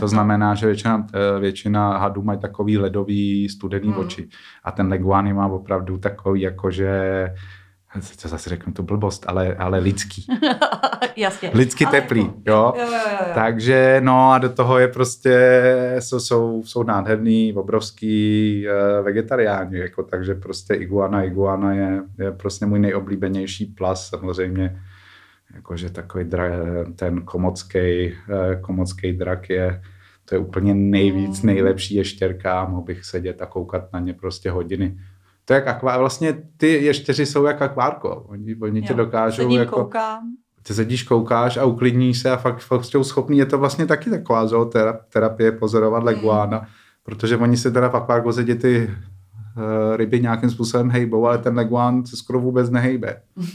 To 0.00 0.08
znamená, 0.14 0.54
že 0.54 0.66
většina, 0.66 1.06
eh, 1.14 1.40
většina 1.40 1.98
hadů 1.98 2.22
mají 2.22 2.38
takový 2.38 2.78
ledový 2.78 3.48
studený 3.48 3.88
Hmm. 3.88 3.98
oči. 3.98 4.28
A 4.64 4.70
ten 4.72 4.88
leguán 4.88 5.26
je 5.26 5.34
má 5.34 5.46
opravdu 5.46 5.98
takový, 5.98 6.40
jakože 6.40 7.28
co 8.16 8.28
zase 8.28 8.50
řeknu 8.50 8.72
tu 8.72 8.82
blbost, 8.82 9.24
ale, 9.28 9.54
ale 9.54 9.78
lidský. 9.78 10.26
Jasně. 11.16 11.50
Lidsky 11.54 11.84
Ale 11.84 12.00
teplý, 12.00 12.20
jako- 12.20 12.40
jo. 12.46 12.72
Jo, 12.76 12.84
jo, 12.84 12.90
jo, 12.92 13.16
jo. 13.20 13.32
Takže 13.34 14.00
no 14.04 14.32
a 14.32 14.38
do 14.38 14.48
toho 14.48 14.78
je 14.78 14.88
prostě, 14.88 15.36
jsou, 15.98 16.20
jsou, 16.20 16.62
jsou 16.64 16.82
nádherný, 16.82 17.52
obrovský 17.54 18.66
uh, 18.68 19.04
vegetariáni, 19.04 19.78
jako, 19.78 20.02
takže 20.02 20.34
prostě 20.34 20.74
iguana, 20.74 21.22
iguana 21.22 21.72
je, 21.74 22.02
je 22.18 22.32
prostě 22.32 22.66
můj 22.66 22.78
nejoblíbenější 22.78 23.66
plas, 23.66 24.08
samozřejmě, 24.08 24.80
jakože 25.54 25.90
takový 25.90 26.24
dra, 26.24 26.44
ten 26.96 27.22
komocký, 27.22 28.12
uh, 28.12 28.60
komocký 28.60 29.12
drak 29.12 29.50
je, 29.50 29.82
to 30.24 30.34
je 30.34 30.38
úplně 30.38 30.74
nejvíc, 30.74 31.42
Mm. 31.42 31.46
nejlepší 31.46 31.94
ještěrka, 31.94 32.64
mohl 32.64 32.82
bych 32.82 33.04
sedět 33.04 33.42
a 33.42 33.46
koukat 33.46 33.92
na 33.92 34.00
ně 34.00 34.14
prostě 34.14 34.50
hodiny. 34.50 34.98
To 35.48 35.54
je 35.54 35.56
jak 35.56 35.66
akvá, 35.66 35.98
vlastně 35.98 36.42
ty 36.56 36.84
ještěři 36.84 37.26
jsou 37.26 37.44
jak 37.44 37.62
akvárko, 37.62 38.26
oni, 38.28 38.56
oni 38.62 38.82
tě 38.82 38.94
dokážou 38.94 39.42
Sedím, 39.42 39.58
jako 39.58 39.84
koukám. 39.84 40.22
ty 40.62 40.74
sedíš, 40.74 41.02
koukáš 41.02 41.56
a 41.56 41.64
uklidníš 41.64 42.18
se 42.18 42.30
a 42.30 42.36
fakt, 42.36 42.58
fakt 42.60 42.84
jsou 42.84 43.04
schopný. 43.04 43.38
Je 43.38 43.46
to 43.46 43.58
vlastně 43.58 43.86
taky 43.86 44.10
taková 44.10 44.46
terapie 45.08 45.52
pozorovat 45.52 46.04
leguána, 46.04 46.66
protože 47.02 47.36
oni 47.36 47.56
se 47.56 47.70
teda 47.70 47.88
v 47.88 47.94
akváriu 47.94 48.32
ty 48.32 48.90
uh, 49.56 49.96
ryby 49.96 50.20
nějakým 50.20 50.50
způsobem 50.50 50.90
hejbou, 50.90 51.26
ale 51.26 51.38
ten 51.38 51.56
leguán 51.56 52.06
se 52.06 52.16
skoro 52.16 52.40
vůbec 52.40 52.70
nehejbe. 52.70 53.22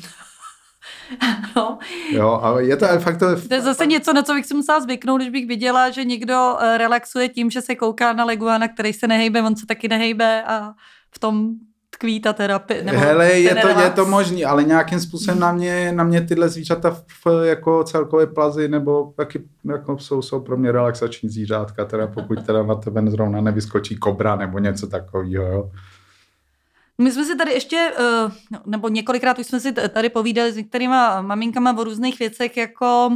No. 1.56 1.78
Jo, 2.12 2.40
a 2.44 2.60
je 2.60 2.78
to 2.78 2.86
fakt 3.00 3.18
to... 3.18 3.42
To 3.48 3.54
je 3.54 3.62
zase 3.62 3.86
něco, 3.86 4.14
na 4.14 4.24
co 4.24 4.34
bych 4.34 4.46
si 4.46 4.54
musela 4.54 4.80
zvyknout, 4.80 5.22
když 5.22 5.30
bych 5.30 5.48
viděla, 5.48 5.90
že 5.90 6.04
někdo 6.04 6.56
eh, 6.60 6.78
relaxuje 6.78 7.30
tím, 7.30 7.52
že 7.52 7.62
se 7.62 7.76
kouká 7.76 8.14
na 8.14 8.26
leguána, 8.26 8.68
který 8.68 8.94
se 8.94 9.08
nehejbe, 9.08 9.42
on 9.42 9.56
se 9.56 9.66
taky 9.66 9.88
nehejbe 9.88 10.44
a 10.44 10.74
v 11.12 11.20
tom 11.20 11.56
tkví 11.94 12.20
ta 12.20 12.34
terapie. 12.34 12.84
Nebo 12.84 13.00
Hele, 13.00 13.32
je 13.32 13.56
to, 13.56 13.68
je 13.68 13.90
to 13.90 14.06
možný, 14.06 14.46
ale 14.46 14.64
nějakým 14.64 15.00
způsobem 15.00 15.40
na 15.40 15.52
mě, 15.52 15.92
na 15.92 16.04
mě 16.04 16.22
tyhle 16.22 16.50
zvířata 16.50 16.92
v, 16.92 17.04
v, 17.26 17.46
jako 17.46 17.84
celkové 17.84 18.28
plazy 18.28 18.68
nebo 18.68 19.14
taky 19.18 19.44
jako 19.70 19.98
jsou, 20.00 20.22
jsou 20.22 20.40
pro 20.40 20.58
mě 20.58 20.72
relaxační 20.72 21.30
zvířátka, 21.30 21.86
teda 21.86 22.08
pokud 22.08 22.46
teda 22.46 22.64
na 22.64 22.76
tebe 22.76 23.02
zrovna 23.08 23.42
nevyskočí 23.42 23.96
kobra 23.96 24.36
nebo 24.36 24.60
něco 24.60 24.88
takového, 24.88 25.46
jo. 25.46 25.72
My 27.02 27.12
jsme 27.12 27.26
si 27.26 27.36
tady 27.36 27.52
ještě, 27.52 27.92
eh, 28.00 28.58
nebo 28.66 28.90
několikrát 28.90 29.40
už 29.40 29.48
jsme 29.48 29.60
si 29.60 29.72
tady 29.72 30.10
povídali 30.10 30.52
s 30.52 30.56
některýma 30.56 31.22
maminkama 31.22 31.78
o 31.78 31.84
různých 31.84 32.20
věcech, 32.20 32.58
jako 32.58 33.10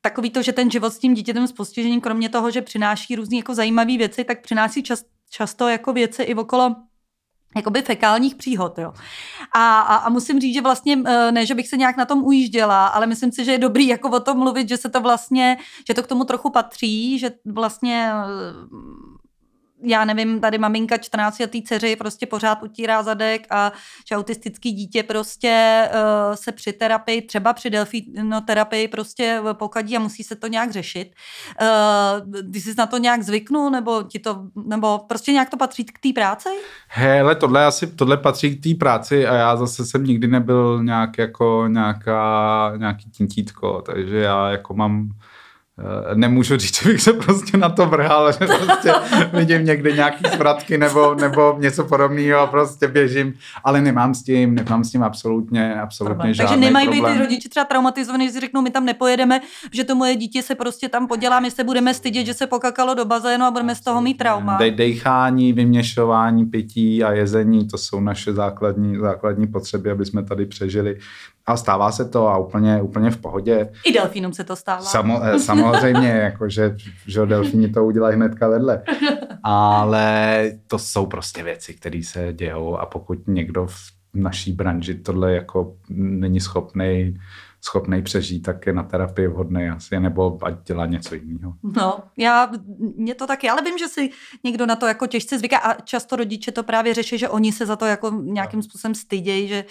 takový 0.00 0.30
to, 0.30 0.42
že 0.42 0.52
ten 0.52 0.70
život 0.70 0.92
s 0.92 0.98
tím 0.98 1.14
dítětem 1.14 1.46
s 1.46 1.52
postižením, 1.52 2.00
kromě 2.00 2.28
toho, 2.28 2.50
že 2.50 2.62
přináší 2.62 3.16
různé 3.16 3.36
jako 3.36 3.54
zajímavé 3.54 3.96
věci, 3.96 4.24
tak 4.24 4.42
přináší 4.42 4.82
čas, 4.82 5.04
často 5.30 5.68
jako 5.68 5.92
věci 5.92 6.22
i 6.22 6.34
okolo 6.34 6.76
jakoby 7.56 7.82
fekálních 7.82 8.34
příhod, 8.34 8.78
jo. 8.78 8.92
A, 9.54 9.80
a, 9.80 9.96
a 9.96 10.08
musím 10.08 10.40
říct, 10.40 10.54
že 10.54 10.60
vlastně, 10.60 10.98
eh, 11.06 11.32
ne, 11.32 11.46
že 11.46 11.54
bych 11.54 11.68
se 11.68 11.76
nějak 11.76 11.96
na 11.96 12.04
tom 12.04 12.24
ujížděla, 12.24 12.86
ale 12.86 13.06
myslím 13.06 13.32
si, 13.32 13.44
že 13.44 13.52
je 13.52 13.58
dobrý 13.58 13.86
jako 13.86 14.10
o 14.10 14.20
tom 14.20 14.38
mluvit, 14.38 14.68
že 14.68 14.76
se 14.76 14.88
to 14.88 15.00
vlastně, 15.00 15.56
že 15.88 15.94
to 15.94 16.02
k 16.02 16.06
tomu 16.06 16.24
trochu 16.24 16.50
patří, 16.50 17.18
že 17.18 17.30
vlastně 17.44 18.10
eh, 18.12 19.15
já 19.86 20.04
nevím, 20.04 20.40
tady 20.40 20.58
maminka 20.58 20.98
14 20.98 21.38
letý 21.38 21.62
dceři 21.62 21.96
prostě 21.96 22.26
pořád 22.26 22.62
utírá 22.62 23.02
zadek 23.02 23.46
a 23.50 23.72
že 24.08 24.16
autistický 24.16 24.72
dítě 24.72 25.02
prostě 25.02 25.82
uh, 25.92 26.34
se 26.34 26.52
při 26.52 26.72
terapii, 26.72 27.22
třeba 27.22 27.52
při 27.52 27.70
delfinoterapii 27.70 28.88
prostě 28.88 29.40
pokadí 29.52 29.96
a 29.96 30.00
musí 30.00 30.22
se 30.22 30.36
to 30.36 30.46
nějak 30.46 30.70
řešit. 30.70 31.14
Uh, 31.60 32.52
ty 32.52 32.60
jsi 32.60 32.74
na 32.78 32.86
to 32.86 32.98
nějak 32.98 33.22
zvyknul, 33.22 33.70
nebo 33.70 34.02
ti 34.02 34.18
to, 34.18 34.42
nebo 34.66 34.98
prostě 34.98 35.32
nějak 35.32 35.50
to 35.50 35.56
patří 35.56 35.84
k 35.84 35.98
té 35.98 36.08
práci? 36.14 36.48
Hele, 36.88 37.34
tohle 37.34 37.66
asi, 37.66 37.86
tohle 37.86 38.16
patří 38.16 38.56
k 38.56 38.62
té 38.62 38.74
práci 38.74 39.26
a 39.26 39.34
já 39.34 39.56
zase 39.56 39.86
jsem 39.86 40.04
nikdy 40.04 40.26
nebyl 40.26 40.82
nějak 40.82 41.18
jako 41.18 41.64
nějaká, 41.68 42.72
nějaký 42.76 43.10
tintítko, 43.10 43.82
takže 43.82 44.18
já 44.18 44.50
jako 44.50 44.74
mám 44.74 45.10
Nemůžu 46.14 46.56
říct, 46.56 46.82
že 46.82 46.88
bych 46.88 47.02
se 47.02 47.12
prostě 47.12 47.56
na 47.56 47.68
to 47.68 47.86
vrhal, 47.86 48.32
že 48.32 48.38
prostě 48.38 48.92
vidím 49.32 49.64
někde 49.64 49.92
nějaký 49.92 50.24
zvratky 50.34 50.78
nebo, 50.78 51.14
nebo 51.14 51.56
něco 51.58 51.84
podobného 51.84 52.40
a 52.40 52.46
prostě 52.46 52.88
běžím, 52.88 53.34
ale 53.64 53.80
nemám 53.80 54.14
s 54.14 54.22
tím, 54.22 54.54
nemám 54.54 54.84
s 54.84 54.90
tím 54.90 55.02
absolutně, 55.02 55.80
absolutně 55.80 56.14
Problém. 56.14 56.34
žádný 56.34 56.48
Takže 56.48 56.60
nemají 56.60 56.88
být 56.88 56.92
problém. 56.92 57.16
ty 57.16 57.22
rodiče 57.22 57.48
třeba 57.48 57.64
traumatizovaní, 57.64 58.26
že 58.26 58.32
si 58.32 58.40
řeknou, 58.40 58.62
my 58.62 58.70
tam 58.70 58.84
nepojedeme, 58.84 59.40
že 59.72 59.84
to 59.84 59.94
moje 59.94 60.16
dítě 60.16 60.42
se 60.42 60.54
prostě 60.54 60.88
tam 60.88 61.06
podělá, 61.06 61.40
my 61.40 61.50
se 61.50 61.64
budeme 61.64 61.94
stydět, 61.94 62.26
že 62.26 62.34
se 62.34 62.46
pokakalo 62.46 62.94
do 62.94 63.04
bazénu 63.04 63.44
a 63.44 63.50
budeme 63.50 63.74
z 63.74 63.80
toho 63.80 64.00
mít 64.00 64.14
trauma. 64.14 64.56
De- 64.56 64.70
dejchání, 64.70 65.52
vyměšování, 65.52 66.46
pití 66.46 67.04
a 67.04 67.12
jezení, 67.12 67.66
to 67.68 67.78
jsou 67.78 68.00
naše 68.00 68.32
základní, 68.32 68.96
základní 68.96 69.46
potřeby, 69.46 69.90
aby 69.90 70.04
jsme 70.06 70.22
tady 70.22 70.46
přežili. 70.46 70.98
A 71.46 71.56
stává 71.56 71.92
se 71.92 72.04
to 72.08 72.28
a 72.28 72.38
úplně, 72.38 72.82
úplně 72.82 73.10
v 73.10 73.16
pohodě. 73.16 73.68
I 73.84 73.92
delfínům 73.92 74.32
se 74.32 74.44
to 74.44 74.56
stává. 74.56 74.82
Samo, 74.82 75.20
eh, 75.24 75.38
samozřejmě, 75.38 76.08
jakože 76.08 76.76
že 77.06 77.20
jo, 77.20 77.26
delfíni 77.26 77.68
to 77.68 77.84
udělají 77.84 78.16
hnedka 78.16 78.48
vedle. 78.48 78.82
Ale 79.42 80.50
to 80.66 80.78
jsou 80.78 81.06
prostě 81.06 81.42
věci, 81.42 81.74
které 81.74 82.02
se 82.04 82.32
dějou 82.32 82.76
a 82.76 82.86
pokud 82.86 83.18
někdo 83.28 83.66
v 83.66 83.76
naší 84.14 84.52
branži 84.52 84.94
tohle 84.94 85.32
jako 85.32 85.76
není 85.90 86.40
schopný 86.40 87.14
schopný 87.66 88.02
přežít, 88.02 88.42
tak 88.42 88.66
je 88.66 88.72
na 88.72 88.82
terapii 88.82 89.28
vhodný 89.28 89.68
asi, 89.68 90.00
nebo 90.00 90.38
ať 90.42 90.54
dělá 90.66 90.86
něco 90.86 91.14
jiného. 91.14 91.54
No, 91.76 91.98
já, 92.18 92.50
mě 92.96 93.14
to 93.14 93.26
taky, 93.26 93.48
ale 93.50 93.62
vím, 93.62 93.78
že 93.78 93.88
si 93.88 94.10
někdo 94.44 94.66
na 94.66 94.76
to 94.76 94.86
jako 94.86 95.06
těžce 95.06 95.38
zvyká 95.38 95.58
a 95.58 95.80
často 95.80 96.16
rodiče 96.16 96.52
to 96.52 96.62
právě 96.62 96.94
řeší, 96.94 97.18
že 97.18 97.28
oni 97.28 97.52
se 97.52 97.66
za 97.66 97.76
to 97.76 97.84
jako 97.84 98.10
nějakým 98.10 98.62
způsobem 98.62 98.94
stydějí, 98.94 99.48
že, 99.48 99.64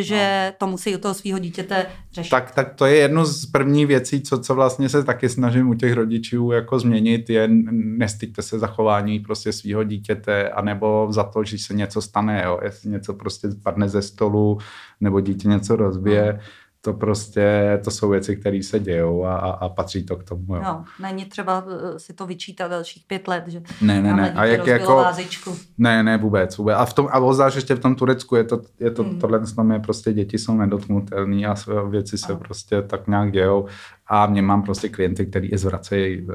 že 0.00 0.52
to 0.58 0.66
musí 0.66 0.96
u 0.96 0.98
toho 0.98 1.14
svého 1.14 1.38
dítěte 1.38 1.86
řešit. 2.12 2.30
Tak, 2.30 2.50
tak 2.50 2.74
to 2.74 2.86
je 2.86 2.96
jedno 2.96 3.24
z 3.24 3.46
prvních 3.46 3.86
věcí, 3.86 4.22
co, 4.22 4.38
co 4.38 4.54
vlastně 4.54 4.88
se 4.88 5.04
taky 5.04 5.28
snažím 5.28 5.68
u 5.68 5.74
těch 5.74 5.92
rodičů 5.92 6.52
jako 6.52 6.78
změnit, 6.78 7.30
je 7.30 7.48
nestyďte 7.72 8.42
se 8.42 8.58
zachování 8.58 9.20
prostě 9.20 9.52
svého 9.52 9.84
dítěte, 9.84 10.50
anebo 10.50 11.08
za 11.10 11.24
to, 11.24 11.44
že 11.44 11.58
se 11.58 11.74
něco 11.74 12.02
stane, 12.02 12.42
jo? 12.44 12.60
jestli 12.62 12.90
něco 12.90 13.14
prostě 13.14 13.50
spadne 13.50 13.88
ze 13.88 14.02
stolu, 14.02 14.58
nebo 15.00 15.20
dítě 15.20 15.48
něco 15.48 15.76
rozbije, 15.76 16.40
to 16.84 16.92
prostě, 16.92 17.80
to 17.84 17.90
jsou 17.90 18.08
věci, 18.08 18.36
které 18.36 18.62
se 18.62 18.78
dějou 18.78 19.24
a, 19.24 19.36
a, 19.36 19.50
a 19.50 19.68
patří 19.68 20.04
to 20.06 20.16
k 20.16 20.24
tomu. 20.24 20.56
Jo. 20.56 20.62
No, 20.64 20.84
není 21.00 21.24
třeba 21.24 21.64
eh, 21.94 21.98
si 21.98 22.12
to 22.12 22.26
vyčítat 22.26 22.68
dalších 22.70 23.04
pět 23.06 23.28
let, 23.28 23.44
že 23.46 23.62
Ne, 23.80 24.02
ne, 24.02 24.14
ne. 24.14 24.32
A 24.32 24.44
jak 24.44 24.66
jako, 24.66 24.96
vázičku. 24.96 25.56
ne, 25.78 26.02
ne, 26.02 26.18
vůbec, 26.18 26.56
vůbec. 26.58 26.76
A, 26.78 26.84
v 26.84 26.92
tom, 26.94 27.08
a 27.12 27.18
obzvlášť 27.20 27.56
ještě 27.56 27.74
v 27.74 27.80
tom 27.80 27.94
Turecku 27.94 28.36
je 28.36 28.44
to, 28.44 28.60
je 28.80 28.90
to 28.90 29.04
Mm. 29.04 29.18
tohle 29.18 29.40
je 29.72 29.78
prostě 29.80 30.12
děti 30.12 30.38
jsou 30.38 30.56
nedotknutelné 30.56 31.46
a 31.46 31.54
věci 31.88 32.18
se 32.18 32.32
Ano. 32.32 32.36
prostě 32.38 32.82
tak 32.82 33.08
nějak 33.08 33.32
dějou. 33.32 33.66
A 34.14 34.26
mě 34.26 34.42
mám 34.42 34.62
prostě 34.62 34.88
klienty, 34.88 35.26
který 35.26 35.50
je 35.50 35.58
zvracejí 35.58 36.22
uh, 36.22 36.34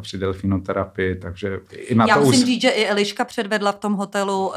při 0.00 0.18
delfinoterapii, 0.18 1.16
takže 1.16 1.60
i 1.72 1.94
na 1.94 2.06
Já 2.08 2.14
to 2.14 2.20
musím 2.24 2.40
už... 2.40 2.46
říct, 2.46 2.62
že 2.62 2.68
i 2.68 2.86
Eliška 2.86 3.24
předvedla 3.24 3.72
v 3.72 3.78
tom 3.78 3.92
hotelu 3.92 4.46
uh, 4.46 4.54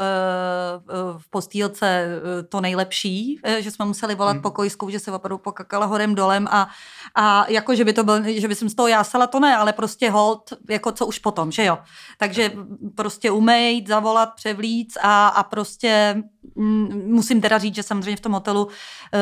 v 1.18 1.30
postýlce 1.30 2.06
uh, 2.06 2.48
to 2.48 2.60
nejlepší, 2.60 3.40
uh, 3.46 3.54
že 3.54 3.70
jsme 3.70 3.84
museli 3.84 4.14
volat 4.14 4.32
Hmm. 4.32 4.42
pokojskou, 4.42 4.90
že 4.90 4.98
se 5.00 5.12
opravdu 5.12 5.38
pokakala 5.38 5.86
horem 5.86 6.14
dolem 6.14 6.48
a, 6.50 6.68
a 7.14 7.50
jako, 7.50 7.74
že 7.74 7.84
by 7.84 7.92
to 7.92 8.04
byl, 8.04 8.22
že 8.26 8.48
by 8.48 8.54
jsem 8.54 8.68
z 8.68 8.74
toho 8.74 8.88
jásala, 8.88 9.26
to 9.26 9.40
ne, 9.40 9.56
ale 9.56 9.72
prostě 9.72 10.10
hold, 10.10 10.52
jako 10.70 10.92
co 10.92 11.06
už 11.06 11.18
potom, 11.18 11.52
že 11.52 11.64
jo. 11.64 11.78
Takže 12.18 12.52
prostě 12.94 13.30
umejt, 13.30 13.88
zavolat, 13.88 14.34
převlíc 14.34 14.98
a, 15.02 15.28
a 15.28 15.42
prostě 15.42 16.22
musím 17.06 17.40
teda 17.40 17.58
říct, 17.58 17.74
že 17.74 17.82
samozřejmě 17.82 18.16
v 18.16 18.20
tom 18.20 18.32
hotelu 18.32 18.64
uh, 18.64 18.70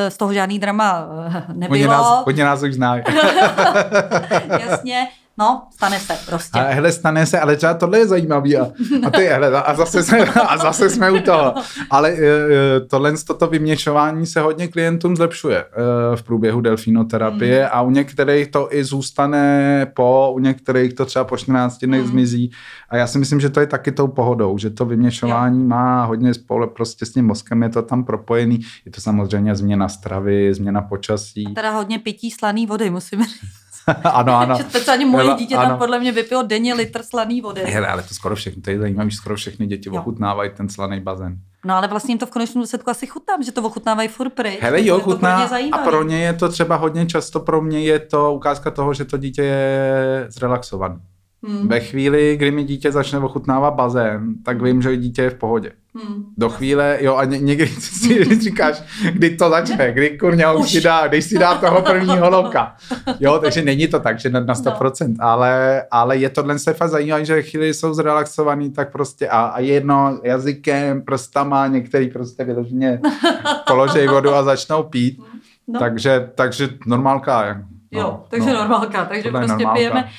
z 0.09 0.17
toho 0.17 0.33
žádný 0.33 0.59
drama 0.59 1.05
Oni 1.49 1.59
nebylo. 1.59 1.87
nás, 1.91 2.23
oni 2.25 2.43
nás 2.43 2.63
už 2.63 2.73
znají. 2.73 3.03
Jasně, 4.59 5.07
no, 5.39 5.67
stane 5.75 5.99
se 5.99 6.13
prostě. 6.25 6.59
A 6.59 6.63
hele, 6.63 6.91
stane 6.91 7.25
se, 7.25 7.39
ale 7.39 7.55
třeba 7.55 7.73
tohle 7.73 7.97
je 7.99 8.07
zajímavý 8.07 8.57
a, 8.57 8.67
a, 9.05 9.09
ty, 9.09 9.25
hele, 9.25 9.61
a, 9.63 9.73
zase 9.75 10.03
jsme, 10.03 10.25
a 10.25 10.57
zase 10.57 10.89
jsme 10.89 11.11
u 11.11 11.19
toho. 11.19 11.53
Ale 11.89 12.11
eh, 12.11 12.79
tohle, 12.79 13.13
toto 13.27 13.47
vyměšování 13.47 14.25
se 14.25 14.41
hodně 14.41 14.67
klientům 14.67 15.15
zlepšuje 15.15 15.57
eh, 15.57 16.15
v 16.15 16.23
průběhu 16.23 16.61
delfinoterapie 16.61 17.57
Hmm. 17.59 17.69
a 17.71 17.81
u 17.81 17.89
některých 17.89 18.47
to 18.47 18.75
i 18.75 18.83
zůstane 18.83 19.87
po, 19.95 20.31
u 20.33 20.39
některých 20.39 20.93
to 20.93 21.05
třeba 21.05 21.25
po 21.25 21.37
14 21.37 21.77
dnech 21.77 22.01
Mm. 22.01 22.07
zmizí 22.07 22.51
a 22.89 22.97
já 22.97 23.07
si 23.07 23.19
myslím, 23.19 23.39
že 23.39 23.49
to 23.49 23.59
je 23.59 23.67
taky 23.67 23.91
tou 23.91 24.07
pohodou, 24.07 24.57
že 24.57 24.69
to 24.69 24.85
vyměšování 24.85 25.63
má 25.63 26.05
hodně 26.05 26.33
spolu, 26.33 26.67
prostě 26.69 27.05
s 27.05 27.11
tím 27.13 27.25
mozkem 27.25 27.63
je 27.63 27.69
to 27.69 27.81
tam 27.81 28.03
propojený, 28.03 28.59
je 28.85 28.91
to 28.91 29.01
samozřejmě 29.01 29.55
změna 29.55 29.89
stravy, 29.89 30.53
změna 30.53 30.81
počasí. 30.81 31.53
Teda 31.53 31.71
hodně 31.71 31.99
pití 31.99 32.31
slaný 32.31 32.65
vody, 32.67 32.89
musím 32.89 33.23
říct. 33.23 33.66
ano, 34.03 34.35
ano. 34.35 34.57
Speciálně 34.69 35.05
moje 35.05 35.33
dítě 35.33 35.55
ano. 35.55 35.69
tam 35.69 35.77
podle 35.77 35.99
mě 35.99 36.11
vypilo 36.11 36.43
denně 36.43 36.73
litr 36.73 37.03
slaný 37.03 37.41
vody. 37.41 37.61
Hele, 37.65 37.87
ale 37.87 38.03
to 38.03 38.13
skoro 38.13 38.35
všechny, 38.35 38.61
to 38.61 38.69
je 38.69 38.79
zajímavé, 38.79 39.09
že 39.09 39.17
skoro 39.17 39.35
všechny 39.35 39.67
děti 39.67 39.89
Jo. 39.89 40.01
ochutnávají 40.01 40.51
ten 40.57 40.69
slaný 40.69 40.99
bazén. 40.99 41.37
No 41.65 41.75
ale 41.75 41.87
vlastně 41.87 42.11
jim 42.11 42.19
to 42.19 42.25
v 42.25 42.29
konečném 42.29 42.61
důsledku 42.61 42.89
asi 42.89 43.07
chutná, 43.07 43.33
že 43.45 43.51
to 43.51 43.61
ochutnávají 43.61 44.07
furt 44.07 44.29
pryč. 44.29 44.57
Hele, 44.61 44.85
jo, 44.85 44.99
pro 44.99 45.03
chutná 45.03 45.49
ně 45.59 45.69
a 45.71 45.77
pro 45.77 46.03
ně 46.03 46.19
je 46.19 46.33
to 46.33 46.49
třeba 46.49 46.75
hodně 46.75 47.05
často, 47.05 47.39
pro 47.39 47.61
mě 47.61 47.79
je 47.79 47.99
to 47.99 48.33
ukázka 48.33 48.71
toho, 48.71 48.93
že 48.93 49.05
to 49.05 49.17
dítě 49.17 49.43
je 49.43 50.25
zrelaxované. 50.29 50.99
Hmm. 51.43 51.67
Ve 51.67 51.79
chvíli, 51.79 52.37
kdy 52.37 52.51
mi 52.51 52.63
dítě 52.63 52.91
začne 52.91 53.19
ochutnávat 53.19 53.73
bazén, 53.73 54.33
tak 54.45 54.61
vím, 54.61 54.81
že 54.81 54.97
dítě 54.97 55.21
je 55.21 55.29
v 55.29 55.35
pohodě. 55.35 55.71
Hmm. 55.95 56.23
Do 56.37 56.49
chvíle, 56.49 56.97
jo, 57.01 57.15
a 57.15 57.25
ně, 57.25 57.39
někdy 57.39 57.67
si 57.79 58.39
říkáš, 58.39 58.83
kdy 59.13 59.29
to 59.29 59.49
začne, 59.49 59.91
kdy 59.93 60.17
kurňa 60.17 60.53
už 60.53 60.71
si 60.71 60.81
dá, 60.81 61.07
když 61.07 61.25
si 61.25 61.39
dá 61.39 61.55
toho 61.55 61.81
prvního 61.81 62.29
loka. 62.29 62.75
Jo, 63.19 63.39
takže 63.39 63.61
není 63.61 63.87
to 63.87 63.99
tak, 63.99 64.19
že 64.19 64.29
na, 64.29 64.39
na 64.39 64.53
100%, 64.53 65.07
no. 65.07 65.15
ale, 65.19 65.83
ale 65.91 66.17
je 66.17 66.29
tohle 66.29 66.59
se 66.59 66.73
fakt 66.73 66.89
zajímavé, 66.89 67.25
že 67.25 67.41
chvíli 67.41 67.73
jsou 67.73 67.93
zrelaxovaný, 67.93 68.71
tak 68.71 68.91
prostě 68.91 69.27
a, 69.27 69.41
a 69.41 69.59
jedno 69.59 70.19
jazykem, 70.23 71.01
prstama, 71.01 71.67
některý 71.67 72.09
prostě 72.09 72.43
vyloženě 72.43 73.01
položej 73.67 74.07
vodu 74.07 74.33
a 74.33 74.43
začnou 74.43 74.83
pít. 74.83 75.19
No. 75.67 75.79
Takže, 75.79 76.29
takže 76.35 76.69
normálka. 76.85 77.63
No, 77.91 77.99
jo, 77.99 78.23
takže 78.29 78.49
no. 78.49 78.59
normálka, 78.59 79.05
takže 79.05 79.31
prostě 79.31 79.47
normálka. 79.47 79.73
pijeme 79.73 80.09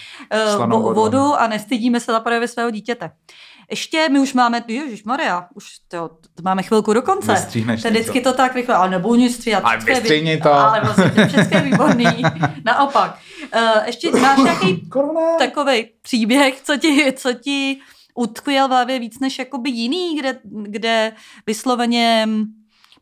uh, 0.58 0.66
vodu, 0.66 0.94
vodu 0.94 1.34
a 1.34 1.46
nestydíme 1.46 2.00
se 2.00 2.12
za 2.12 2.20
projevy 2.20 2.48
svého 2.48 2.70
dítěte. 2.70 3.10
Ještě 3.70 4.08
my 4.08 4.20
už 4.20 4.34
máme, 4.34 4.64
Ježíš 4.68 5.04
Maria, 5.04 5.48
už 5.54 5.64
to, 5.88 6.08
to 6.08 6.42
máme 6.42 6.62
chvilku 6.62 6.92
do 6.92 7.02
konce. 7.02 7.32
Vystříhneš 7.32 7.82
to 7.82 7.90
vždycky 7.90 8.20
to 8.20 8.32
tak 8.32 8.54
rychle, 8.54 8.74
ale 8.74 8.90
nebudu 8.90 9.14
nic 9.14 9.34
stříhat. 9.36 9.64
Ale 9.64 9.76
vystříhni 9.76 10.40
to. 10.40 10.52
Ale 10.52 10.80
vlastně 10.80 11.26
všechno 11.26 11.58
je 11.58 11.64
výborný. 11.64 12.06
Naopak. 12.64 13.18
Uh, 13.54 13.86
ještě 13.86 14.10
máš 14.10 14.38
nějaký 14.38 14.88
takový 15.38 15.86
příběh, 16.02 16.60
co 16.62 16.76
ti, 16.76 17.12
co 17.16 17.32
ti 17.32 17.80
utkvěl 18.14 18.68
v 18.68 18.70
hlavě 18.70 18.98
víc 18.98 19.18
než 19.20 19.38
jakoby 19.38 19.70
jiný, 19.70 20.18
kde, 20.18 20.38
kde 20.44 21.12
vysloveně 21.46 22.28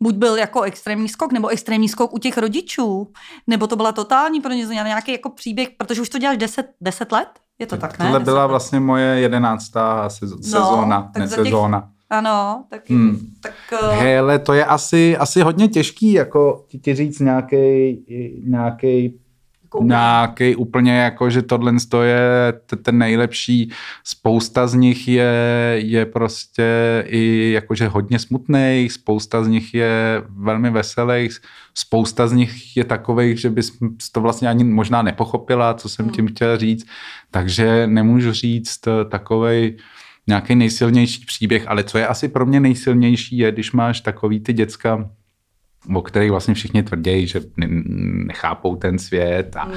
buď 0.01 0.15
byl 0.15 0.37
jako 0.37 0.63
extrémní 0.63 1.09
skok, 1.09 1.33
nebo 1.33 1.49
extrémní 1.49 1.89
skok 1.89 2.15
u 2.15 2.19
těch 2.19 2.39
rodičů, 2.39 3.13
nebo 3.47 3.67
to 3.67 3.77
byla 3.77 3.93
totální 3.93 4.41
pro 4.41 4.53
ně 4.53 4.67
nějaký 4.67 5.13
jako 5.13 5.31
příběh, 5.31 5.69
protože 5.77 6.03
už 6.03 6.09
to 6.09 6.19
děláš 6.19 6.37
10, 6.37 6.67
10 6.81 7.13
let? 7.13 7.29
Je 7.59 7.67
to 7.67 7.77
tak, 7.77 7.99
ne? 7.99 8.05
Tohle 8.05 8.21
byla 8.21 8.47
vlastně 8.47 8.81
moje 8.81 9.07
jedenáctá 9.07 10.09
sezóna, 10.09 11.11
no, 11.17 11.21
ne 11.21 11.29
sezóna. 11.29 11.81
Těch, 11.81 11.91
ano, 12.11 12.65
tak, 12.69 12.91
hmm. 12.91 13.35
tak... 13.43 13.53
Uh... 13.83 13.89
Hele, 13.89 14.39
to 14.39 14.53
je 14.53 14.65
asi, 14.65 15.17
asi 15.17 15.41
hodně 15.41 15.69
těžký, 15.69 16.13
jako 16.13 16.65
ti, 16.69 16.79
ti 16.79 16.95
říct 16.95 17.21
nějaký 18.45 19.21
nějaký 19.83 20.57
úplně 20.57 20.99
jako, 20.99 21.31
že 21.31 21.43
tohle 21.43 21.73
je 22.03 22.53
ten 22.83 22.99
nejlepší. 22.99 23.73
Spousta 24.05 24.67
z 24.67 24.75
nich 24.75 25.09
je, 25.09 25.33
je 25.77 26.07
prostě 26.07 26.65
i 27.07 27.53
jakože 27.53 27.89
hodně 27.89 28.19
smutných, 28.19 28.93
spousta 28.93 29.45
z 29.45 29.49
nich 29.49 29.75
je 29.75 30.23
velmi 30.29 30.71
veselých, 30.71 31.41
spousta 31.75 32.29
z 32.29 32.33
nich 32.33 32.77
je 32.77 32.85
takových, 32.85 33.41
že 33.41 33.51
bys 33.51 33.73
to 34.13 34.21
vlastně 34.21 34.49
ani 34.49 34.65
možná 34.65 35.03
nepochopila, 35.03 35.75
co 35.75 35.89
jsem 35.89 36.11
tím 36.11 36.25
hmm. 36.25 36.35
chtěl 36.35 36.59
říct. 36.59 36.87
Takže 37.31 37.87
nemůžu 37.87 38.33
říct 38.33 38.81
takovej 39.09 39.77
nějaký 40.27 40.55
nejsilnější 40.55 41.25
příběh, 41.27 41.69
ale 41.69 41.85
co 41.85 41.99
je 41.99 42.07
asi 42.07 42.29
pro 42.29 42.47
mě 42.47 42.61
nejsilnější 42.61 43.39
je, 43.39 43.53
když 43.53 43.73
máš 43.73 44.01
takový 44.01 44.41
ty 44.41 44.53
děcka, 44.53 45.11
o 45.95 46.03
kterých 46.03 46.31
vlastně 46.31 46.55
všichni 46.55 46.83
tvrdí, 46.83 47.27
že 47.27 47.41
nechápou 48.27 48.77
ten 48.77 48.99
svět 48.99 49.57
a, 49.57 49.65
mm. 49.65 49.75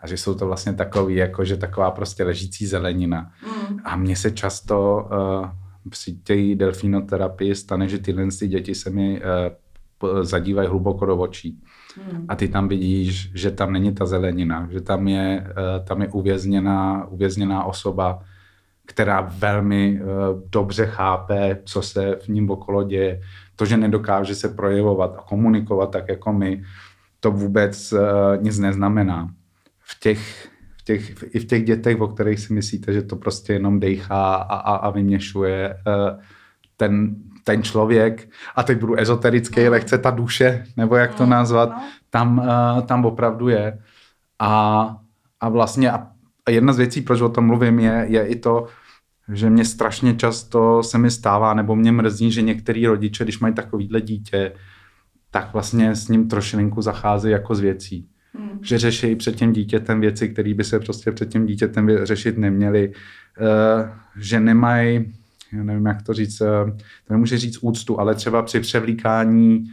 a 0.00 0.06
že 0.06 0.16
jsou 0.16 0.34
to 0.34 0.46
vlastně 0.46 0.72
takový, 0.72 1.14
jako 1.14 1.44
že 1.44 1.56
taková 1.56 1.90
prostě 1.90 2.24
ležící 2.24 2.66
zelenina. 2.66 3.32
Mm. 3.46 3.78
A 3.84 3.96
mně 3.96 4.16
se 4.16 4.30
často 4.30 5.08
uh, 5.42 5.48
při 5.90 6.12
té 6.12 6.54
delfinoterapii 6.54 7.54
stane, 7.54 7.88
že 7.88 7.98
tyhle 7.98 8.26
děti 8.46 8.74
se 8.74 8.90
mi 8.90 9.20
uh, 9.20 10.22
zadívají 10.22 10.68
hluboko 10.68 11.06
do 11.06 11.16
očí. 11.16 11.62
Mm. 12.12 12.26
A 12.28 12.36
ty 12.36 12.48
tam 12.48 12.68
vidíš, 12.68 13.30
že 13.34 13.50
tam 13.50 13.72
není 13.72 13.94
ta 13.94 14.06
zelenina, 14.06 14.68
že 14.72 14.80
tam 14.80 15.08
je, 15.08 15.46
uh, 15.46 15.84
tam 15.84 16.02
je 16.02 16.08
uvězněná, 16.08 17.06
uvězněná 17.06 17.64
osoba, 17.64 18.22
která 18.86 19.20
velmi 19.20 20.00
uh, 20.00 20.08
dobře 20.50 20.86
chápe, 20.86 21.58
co 21.64 21.82
se 21.82 22.16
v 22.20 22.28
ním 22.28 22.50
okolo 22.50 22.82
děje 22.82 23.20
to, 23.56 23.64
že 23.64 23.76
nedokáže 23.76 24.34
se 24.34 24.48
projevovat 24.48 25.14
a 25.18 25.22
komunikovat 25.22 25.90
tak 25.90 26.08
jako 26.08 26.32
my, 26.32 26.62
to 27.20 27.30
vůbec 27.30 27.92
uh, 27.92 27.98
nic 28.40 28.58
neznamená. 28.58 29.28
V 29.80 30.00
těch, 30.00 30.48
v 30.80 30.84
těch, 30.84 31.34
I 31.34 31.38
v 31.38 31.44
těch 31.44 31.64
dětech, 31.64 32.00
o 32.00 32.08
kterých 32.08 32.40
si 32.40 32.52
myslíte, 32.52 32.92
že 32.92 33.02
to 33.02 33.16
prostě 33.16 33.52
jenom 33.52 33.80
dejchá 33.80 34.34
a, 34.34 34.56
a, 34.56 34.74
a 34.76 34.90
vyměšuje 34.90 35.74
uh, 35.86 36.20
ten, 36.76 37.16
ten 37.44 37.62
člověk, 37.62 38.28
a 38.56 38.62
teď 38.62 38.78
budu 38.78 39.00
ezoterický, 39.00 39.68
lehce 39.68 39.98
ta 39.98 40.10
duše, 40.10 40.64
nebo 40.76 40.96
jak 40.96 41.14
to 41.14 41.24
mm, 41.24 41.30
nazvat, 41.30 41.68
no. 41.68 41.82
tam, 42.10 42.38
uh, 42.38 42.82
tam 42.82 43.04
opravdu 43.04 43.48
je. 43.48 43.78
A, 44.38 44.96
a 45.40 45.48
vlastně 45.48 45.90
a 45.90 46.50
jedna 46.50 46.72
z 46.72 46.78
věcí, 46.78 47.00
proč 47.00 47.20
o 47.20 47.28
tom 47.28 47.46
mluvím, 47.46 47.78
je, 47.78 48.06
je 48.08 48.26
i 48.26 48.36
to, 48.36 48.66
že 49.28 49.50
mě 49.50 49.64
strašně 49.64 50.14
často 50.14 50.82
se 50.82 50.98
mi 50.98 51.10
stává, 51.10 51.54
nebo 51.54 51.76
mě 51.76 51.92
mrzí, 51.92 52.32
že 52.32 52.42
některý 52.42 52.86
rodiče, 52.86 53.24
když 53.24 53.38
mají 53.38 53.54
takovýhle 53.54 54.00
dítě, 54.00 54.52
tak 55.30 55.52
vlastně 55.52 55.96
s 55.96 56.08
ním 56.08 56.28
trošilinku 56.28 56.82
zachází 56.82 57.30
jako 57.30 57.54
z 57.54 57.60
věcí. 57.60 58.08
Hmm. 58.34 58.58
Že 58.62 58.78
řeší 58.78 59.16
před 59.16 59.36
tím 59.36 59.52
dítětem 59.52 60.00
věci, 60.00 60.28
které 60.28 60.54
by 60.54 60.64
se 60.64 60.80
prostě 60.80 61.12
před 61.12 61.28
tím 61.28 61.46
dítětem 61.46 61.90
řešit 62.02 62.38
neměly. 62.38 62.92
Uh, 63.40 63.88
že 64.16 64.40
nemají, 64.40 65.12
já 65.52 65.62
nevím, 65.62 65.86
jak 65.86 66.02
to 66.02 66.12
říct, 66.12 66.40
uh, 66.40 66.70
to 67.06 67.14
nemůže 67.14 67.38
říct 67.38 67.58
úctu, 67.60 68.00
ale 68.00 68.14
třeba 68.14 68.42
při 68.42 68.60
převlíkání 68.60 69.64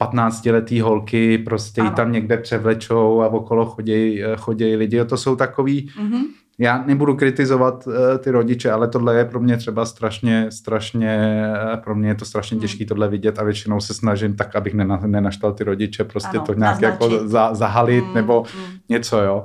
15-letý 0.00 0.80
holky 0.80 1.38
prostě 1.38 1.80
ano. 1.80 1.90
ji 1.90 1.94
tam 1.94 2.12
někde 2.12 2.36
převlečou 2.36 3.22
a 3.22 3.28
okolo 3.28 3.66
chodí, 3.66 4.22
chodí 4.36 4.76
lidi. 4.76 5.04
To 5.04 5.16
jsou 5.16 5.36
takový, 5.36 5.88
mm-hmm 5.88 6.22
já 6.58 6.84
nebudu 6.86 7.16
kritizovat 7.16 7.86
uh, 7.86 7.94
ty 8.18 8.30
rodiče, 8.30 8.70
ale 8.70 8.88
tohle 8.88 9.16
je 9.16 9.24
pro 9.24 9.40
mě 9.40 9.56
třeba 9.56 9.86
strašně, 9.86 10.46
strašně, 10.50 11.44
uh, 11.74 11.80
pro 11.80 11.94
mě 11.94 12.08
je 12.08 12.14
to 12.14 12.24
strašně 12.24 12.54
hmm. 12.54 12.60
těžké 12.60 12.84
tohle 12.84 13.08
vidět 13.08 13.38
a 13.38 13.44
většinou 13.44 13.80
se 13.80 13.94
snažím 13.94 14.36
tak, 14.36 14.56
abych 14.56 14.74
nena, 14.74 15.00
nenaštal 15.06 15.52
ty 15.52 15.64
rodiče, 15.64 16.04
prostě 16.04 16.38
ano, 16.38 16.46
to 16.46 16.54
nějak 16.54 16.82
jako 16.82 17.28
za, 17.28 17.54
zahalit 17.54 18.04
hmm, 18.04 18.14
nebo 18.14 18.44
hmm. 18.56 18.76
něco, 18.88 19.20
jo. 19.22 19.44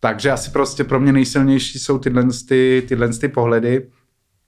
Takže 0.00 0.30
asi 0.30 0.50
prostě 0.50 0.84
pro 0.84 1.00
mě 1.00 1.12
nejsilnější 1.12 1.78
jsou 1.78 1.98
tyhle, 1.98 2.24
ty, 2.48 2.82
tyhle 2.88 3.08
ty 3.08 3.28
pohledy. 3.28 3.86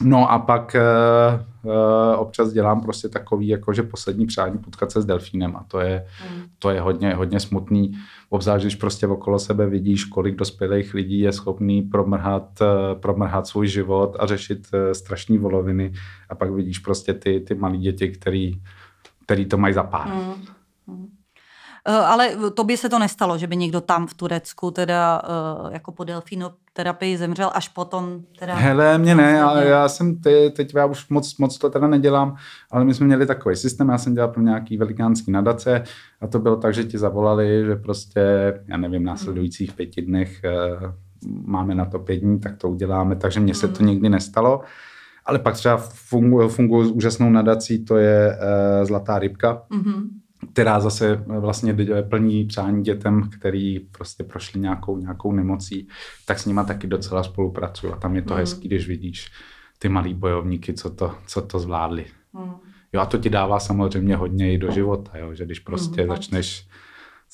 No 0.02 0.30
a 0.30 0.38
pak 0.38 0.76
uh, 0.76 1.70
uh, 1.72 2.20
občas 2.20 2.52
dělám 2.52 2.80
prostě 2.80 3.08
takový, 3.08 3.48
jakože 3.48 3.82
poslední 3.82 4.26
přání 4.26 4.58
potkat 4.58 4.90
se 4.90 5.02
s 5.02 5.04
delfínem 5.04 5.56
a 5.56 5.64
to 5.68 5.80
je, 5.80 6.06
mm. 6.30 6.42
to 6.58 6.70
je 6.70 6.80
hodně, 6.80 7.14
hodně 7.14 7.40
smutný. 7.40 7.92
Obzvlášť, 8.28 8.64
když 8.64 8.74
prostě 8.74 9.06
okolo 9.06 9.38
sebe 9.38 9.66
vidíš, 9.66 10.04
kolik 10.04 10.36
dospělých 10.36 10.94
lidí 10.94 11.18
je 11.18 11.32
schopný 11.32 11.82
promrhat, 11.82 12.60
uh, 12.60 13.00
promrhat 13.00 13.46
svůj 13.46 13.68
život 13.68 14.16
a 14.18 14.26
řešit 14.26 14.68
uh, 14.74 14.92
strašní 14.92 15.38
voloviny 15.38 15.92
a 16.28 16.34
pak 16.34 16.50
vidíš 16.50 16.78
prostě 16.78 17.14
ty, 17.14 17.40
ty 17.40 17.54
malí 17.54 17.78
děti, 17.78 18.08
který, 18.08 18.60
který 19.24 19.46
to 19.46 19.58
mají 19.58 19.74
za 19.74 19.82
pár. 19.82 20.08
Mm. 20.08 20.34
Mm. 20.86 21.15
Eh, 21.88 21.92
ale 21.92 22.30
tobě 22.54 22.76
se 22.76 22.88
to 22.88 22.98
nestalo, 22.98 23.38
že 23.38 23.46
by 23.46 23.56
někdo 23.56 23.80
tam 23.80 24.06
v 24.06 24.14
Turecku 24.14 24.70
teda 24.70 25.22
eh, 25.24 25.72
jako 25.72 25.92
po 25.92 26.04
delfinoterapii 26.04 27.16
zemřel 27.16 27.50
až 27.54 27.68
potom 27.68 28.20
teda... 28.38 28.54
Hele, 28.54 28.98
mě 28.98 29.14
ne, 29.14 29.42
ale 29.42 29.66
já 29.66 29.88
jsem 29.88 30.16
te, 30.16 30.50
teď 30.50 30.74
já 30.74 30.86
už 30.86 31.08
moc, 31.08 31.38
moc 31.38 31.58
to 31.58 31.70
teda 31.70 31.86
nedělám, 31.86 32.36
ale 32.70 32.84
my 32.84 32.94
jsme 32.94 33.06
měli 33.06 33.26
takový 33.26 33.56
systém, 33.56 33.88
já 33.88 33.98
jsem 33.98 34.14
dělal 34.14 34.28
pro 34.28 34.42
nějaký 34.42 34.76
velikánský 34.76 35.30
nadace 35.30 35.82
a 36.20 36.26
to 36.26 36.38
bylo 36.38 36.56
tak, 36.56 36.74
že 36.74 36.84
ti 36.84 36.98
zavolali, 36.98 37.64
že 37.66 37.76
prostě, 37.76 38.20
já 38.66 38.76
nevím, 38.76 39.04
následujících 39.04 39.72
pěti 39.72 40.02
dnech 40.02 40.44
eh, 40.44 40.50
máme 41.44 41.74
na 41.74 41.84
to 41.84 41.98
pět 41.98 42.16
dní, 42.16 42.40
tak 42.40 42.56
to 42.56 42.68
uděláme, 42.68 43.16
takže 43.16 43.40
mně 43.40 43.54
se 43.54 43.68
to 43.68 43.78
hmm. 43.78 43.88
nikdy 43.88 44.08
nestalo. 44.08 44.60
Ale 45.24 45.38
pak 45.38 45.54
třeba 45.54 45.76
funguji 45.76 46.48
fungu 46.48 46.84
s 46.84 46.90
úžasnou 46.90 47.30
nadací, 47.30 47.84
to 47.84 47.96
je 47.96 48.38
uh, 48.38 48.86
Zlatá 48.86 49.18
rybka, 49.18 49.62
mm-hmm 49.70 50.08
která 50.52 50.80
zase 50.80 51.24
vlastně 51.26 51.76
plní 52.08 52.44
přání 52.44 52.82
dětem, 52.82 53.30
který 53.38 53.80
prostě 53.80 54.24
prošli 54.24 54.60
nějakou, 54.60 54.98
nějakou 54.98 55.32
nemocí, 55.32 55.88
tak 56.26 56.38
s 56.38 56.46
nima 56.46 56.64
taky 56.64 56.86
docela 56.86 57.22
spolupracuju 57.22 57.92
a 57.92 57.96
tam 57.96 58.16
je 58.16 58.22
to 58.22 58.34
mm. 58.34 58.40
hezký, 58.40 58.68
když 58.68 58.88
vidíš 58.88 59.32
ty 59.78 59.88
malí 59.88 60.14
bojovníky, 60.14 60.72
co 60.72 60.90
to, 60.90 61.14
co 61.26 61.42
to 61.42 61.58
zvládli. 61.58 62.04
Mm. 62.32 62.52
Jo 62.92 63.00
a 63.00 63.06
to 63.06 63.18
ti 63.18 63.30
dává 63.30 63.60
samozřejmě 63.60 64.16
hodně 64.16 64.54
i 64.54 64.58
do 64.58 64.70
života, 64.70 65.18
jo, 65.18 65.34
že 65.34 65.44
když 65.44 65.60
prostě 65.60 66.02
mm, 66.02 66.08
začneš 66.08 66.68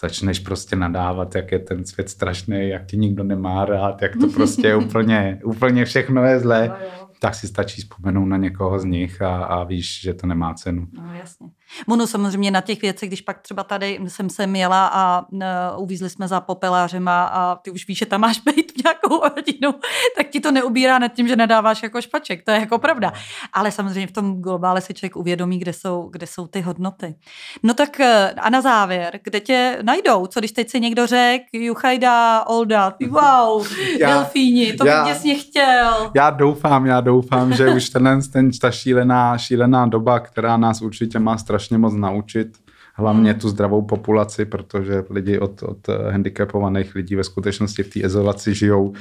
začneš 0.00 0.38
prostě 0.38 0.76
nadávat, 0.76 1.34
jak 1.34 1.52
je 1.52 1.58
ten 1.58 1.84
svět 1.84 2.08
strašný, 2.08 2.68
jak 2.68 2.86
ti 2.86 2.96
nikdo 2.96 3.24
nemá 3.24 3.64
rád, 3.64 4.02
jak 4.02 4.16
to 4.16 4.28
prostě 4.28 4.66
je 4.66 4.76
úplně, 4.86 5.40
úplně 5.44 5.84
všechno 5.84 6.24
je 6.24 6.40
zlé, 6.40 6.68
no, 6.68 7.08
tak 7.20 7.34
si 7.34 7.48
stačí 7.48 7.80
vzpomenout 7.80 8.26
na 8.26 8.36
někoho 8.36 8.78
z 8.78 8.84
nich 8.84 9.22
a, 9.22 9.44
a 9.44 9.64
víš, 9.64 10.00
že 10.00 10.14
to 10.14 10.26
nemá 10.26 10.54
cenu. 10.54 10.86
No 10.92 11.14
jasně. 11.14 11.46
Ono 11.88 12.06
samozřejmě 12.06 12.50
na 12.50 12.60
těch 12.60 12.82
věcech, 12.82 13.08
když 13.08 13.20
pak 13.20 13.38
třeba 13.38 13.64
tady 13.64 13.98
jsem 14.08 14.30
se 14.30 14.46
měla 14.46 14.86
a 14.86 15.24
uh, 15.30 15.40
uvízli 15.76 16.10
jsme 16.10 16.28
za 16.28 16.40
popelářema 16.40 17.24
a 17.24 17.56
ty 17.56 17.70
už 17.70 17.88
víš, 17.88 17.98
že 17.98 18.06
tam 18.06 18.20
máš 18.20 18.40
být 18.40 18.72
nějakou 18.84 19.20
hodinu, 19.20 19.74
tak 20.16 20.28
ti 20.28 20.40
to 20.40 20.52
neubírá 20.52 20.98
nad 20.98 21.08
tím, 21.08 21.28
že 21.28 21.36
nedáváš 21.36 21.82
jako 21.82 22.00
špaček. 22.00 22.44
To 22.44 22.50
je 22.50 22.60
jako 22.60 22.78
pravda. 22.78 23.12
Ale 23.52 23.70
samozřejmě 23.70 24.06
v 24.06 24.12
tom 24.12 24.42
globále 24.42 24.80
si 24.80 24.94
člověk 24.94 25.16
uvědomí, 25.16 25.58
kde 25.58 25.72
jsou, 25.72 26.08
kde 26.12 26.26
jsou 26.26 26.46
ty 26.46 26.60
hodnoty. 26.60 27.14
No 27.62 27.74
tak 27.74 28.00
eh, 28.00 28.30
a 28.30 28.50
na 28.50 28.60
závěr, 28.60 29.20
kde 29.22 29.40
tě 29.40 29.78
najdou? 29.82 30.26
Co 30.26 30.40
když 30.40 30.52
teď 30.52 30.70
si 30.70 30.80
někdo 30.80 31.06
řekl, 31.06 31.44
Juchajda, 31.52 32.46
Olda, 32.46 32.94
wow, 33.08 33.66
já, 33.98 34.08
delfíni, 34.08 34.72
to 34.72 34.86
já, 34.86 35.04
bych 35.04 35.14
děsně 35.14 35.34
chtěl. 35.34 36.10
Já 36.14 36.30
doufám, 36.30 36.86
já 36.86 37.00
doufám, 37.00 37.52
že 37.54 37.68
už 37.68 37.88
tenhle, 37.90 38.22
ten, 38.32 38.50
ta 38.60 38.70
šílená, 38.70 39.38
šílená 39.38 39.86
doba, 39.86 40.20
která 40.20 40.56
nás 40.56 40.82
určitě 40.82 41.18
má 41.18 41.38
strašně 41.38 41.61
moc 41.78 41.94
naučit, 41.94 42.58
hlavně 42.94 43.30
hmm. 43.30 43.40
tu 43.40 43.48
zdravou 43.48 43.82
populaci, 43.82 44.44
protože 44.44 45.04
lidi 45.10 45.38
od, 45.38 45.62
od 45.62 45.88
handicapovaných 45.88 46.94
lidí 46.94 47.16
ve 47.16 47.24
skutečnosti 47.24 47.82
v 47.82 47.88
té 47.92 48.00
izolaci 48.00 48.54
žijou. 48.54 48.92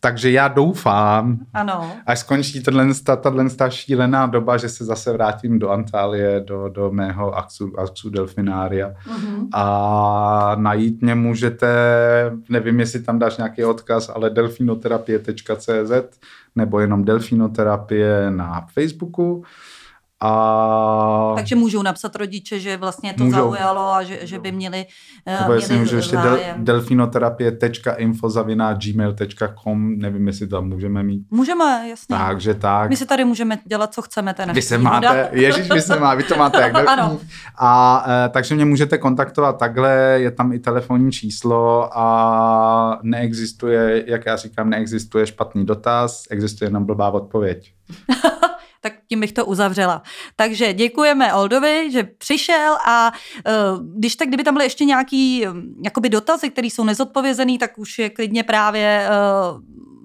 Takže 0.00 0.30
já 0.30 0.48
doufám, 0.48 1.38
ano. 1.54 1.92
až 2.06 2.18
skončí 2.18 2.62
tato, 3.04 3.30
šílená 3.68 4.26
doba, 4.26 4.56
že 4.56 4.68
se 4.68 4.84
zase 4.84 5.12
vrátím 5.12 5.58
do 5.58 5.70
Antálie, 5.70 6.40
do, 6.40 6.68
do 6.68 6.90
mého 6.90 7.32
akcu, 7.32 7.72
akcu 7.78 8.10
Delfinária 8.10 8.94
hmm. 8.98 9.48
a 9.52 10.56
najít 10.58 11.02
mě 11.02 11.14
můžete, 11.14 11.68
nevím, 12.48 12.80
jestli 12.80 13.02
tam 13.02 13.18
dáš 13.18 13.36
nějaký 13.36 13.64
odkaz, 13.64 14.10
ale 14.14 14.30
delfinoterapie.cz 14.30 16.18
nebo 16.56 16.80
jenom 16.80 17.04
delfinoterapie 17.04 18.30
na 18.30 18.66
Facebooku. 18.74 19.44
A... 20.20 21.32
Takže 21.36 21.56
můžou 21.56 21.82
napsat 21.82 22.16
rodiče, 22.16 22.60
že 22.60 22.76
vlastně 22.76 23.14
to 23.14 23.24
můžou. 23.24 23.36
zaujalo 23.36 23.92
a 23.92 24.02
že, 24.02 24.26
že 24.26 24.38
by 24.38 24.52
měli, 24.52 24.86
uh, 25.26 25.46
měli 25.46 25.62
jasně, 25.62 25.76
můžu 25.76 25.96
ještě 25.96 26.16
del, 26.16 26.38
delfinoterapie.info 26.56 28.28
gmail.com 28.74 29.98
nevím, 29.98 30.26
jestli 30.26 30.46
tam 30.46 30.68
můžeme 30.68 31.02
mít. 31.02 31.26
Můžeme, 31.30 31.88
jasně. 31.88 32.16
Takže 32.16 32.54
tak. 32.54 32.90
My 32.90 32.96
si 32.96 33.06
tady 33.06 33.24
můžeme 33.24 33.58
dělat, 33.64 33.94
co 33.94 34.02
chceme. 34.02 34.34
Ten 34.34 34.52
vy 34.52 34.62
se 34.62 34.78
máte, 34.78 35.28
ježiš, 35.32 35.70
vy 35.70 35.80
se 35.80 36.00
má, 36.00 36.14
vy 36.14 36.22
to 36.22 36.36
máte 36.36 36.60
jak 36.60 36.74
ano. 36.88 37.18
A 37.58 38.04
uh, 38.06 38.32
takže 38.32 38.54
mě 38.54 38.64
můžete 38.64 38.98
kontaktovat 38.98 39.58
takhle, 39.58 39.90
je 40.16 40.30
tam 40.30 40.52
i 40.52 40.58
telefonní 40.58 41.12
číslo 41.12 41.98
a 41.98 42.98
neexistuje, 43.02 44.04
jak 44.06 44.26
já 44.26 44.36
říkám, 44.36 44.70
neexistuje 44.70 45.26
špatný 45.26 45.66
dotaz, 45.66 46.22
existuje 46.30 46.66
jenom 46.66 46.84
blbá 46.84 47.10
odpověď. 47.10 47.72
tím 49.08 49.20
bych 49.20 49.32
to 49.32 49.46
uzavřela. 49.46 50.02
Takže 50.36 50.72
děkujeme 50.72 51.34
Oldovi, 51.34 51.90
že 51.92 52.02
přišel 52.04 52.76
a 52.86 53.12
uh, 53.12 53.86
když 53.98 54.16
tak, 54.16 54.28
kdyby 54.28 54.44
tam 54.44 54.54
byly 54.54 54.64
ještě 54.64 54.84
nějaký 54.84 55.46
um, 55.46 55.62
jakoby 55.84 56.08
dotazy, 56.08 56.50
které 56.50 56.66
jsou 56.66 56.84
nezodpovězený, 56.84 57.58
tak 57.58 57.78
už 57.78 57.98
je 57.98 58.10
klidně 58.10 58.42
právě 58.42 59.08
uh, 59.08 59.60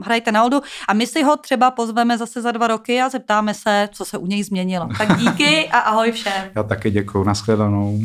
hrajte 0.06 0.32
na 0.32 0.44
Oldu 0.44 0.62
a 0.88 0.94
my 0.94 1.08
si 1.08 1.24
ho 1.24 1.38
třeba 1.38 1.72
pozveme 1.72 2.18
zase 2.18 2.42
za 2.42 2.52
dva 2.52 2.68
roky 2.68 3.02
a 3.02 3.10
zeptáme 3.10 3.54
se, 3.54 3.90
co 3.92 4.06
se 4.06 4.18
u 4.18 4.26
něj 4.26 4.44
změnilo. 4.44 4.90
Tak 4.98 5.18
díky 5.18 5.70
a 5.70 5.80
ahoj 5.80 6.12
všem. 6.12 6.52
Já 6.56 6.64
taky 6.64 6.92
děkuji, 6.92 7.24
nashledanou. 7.24 8.00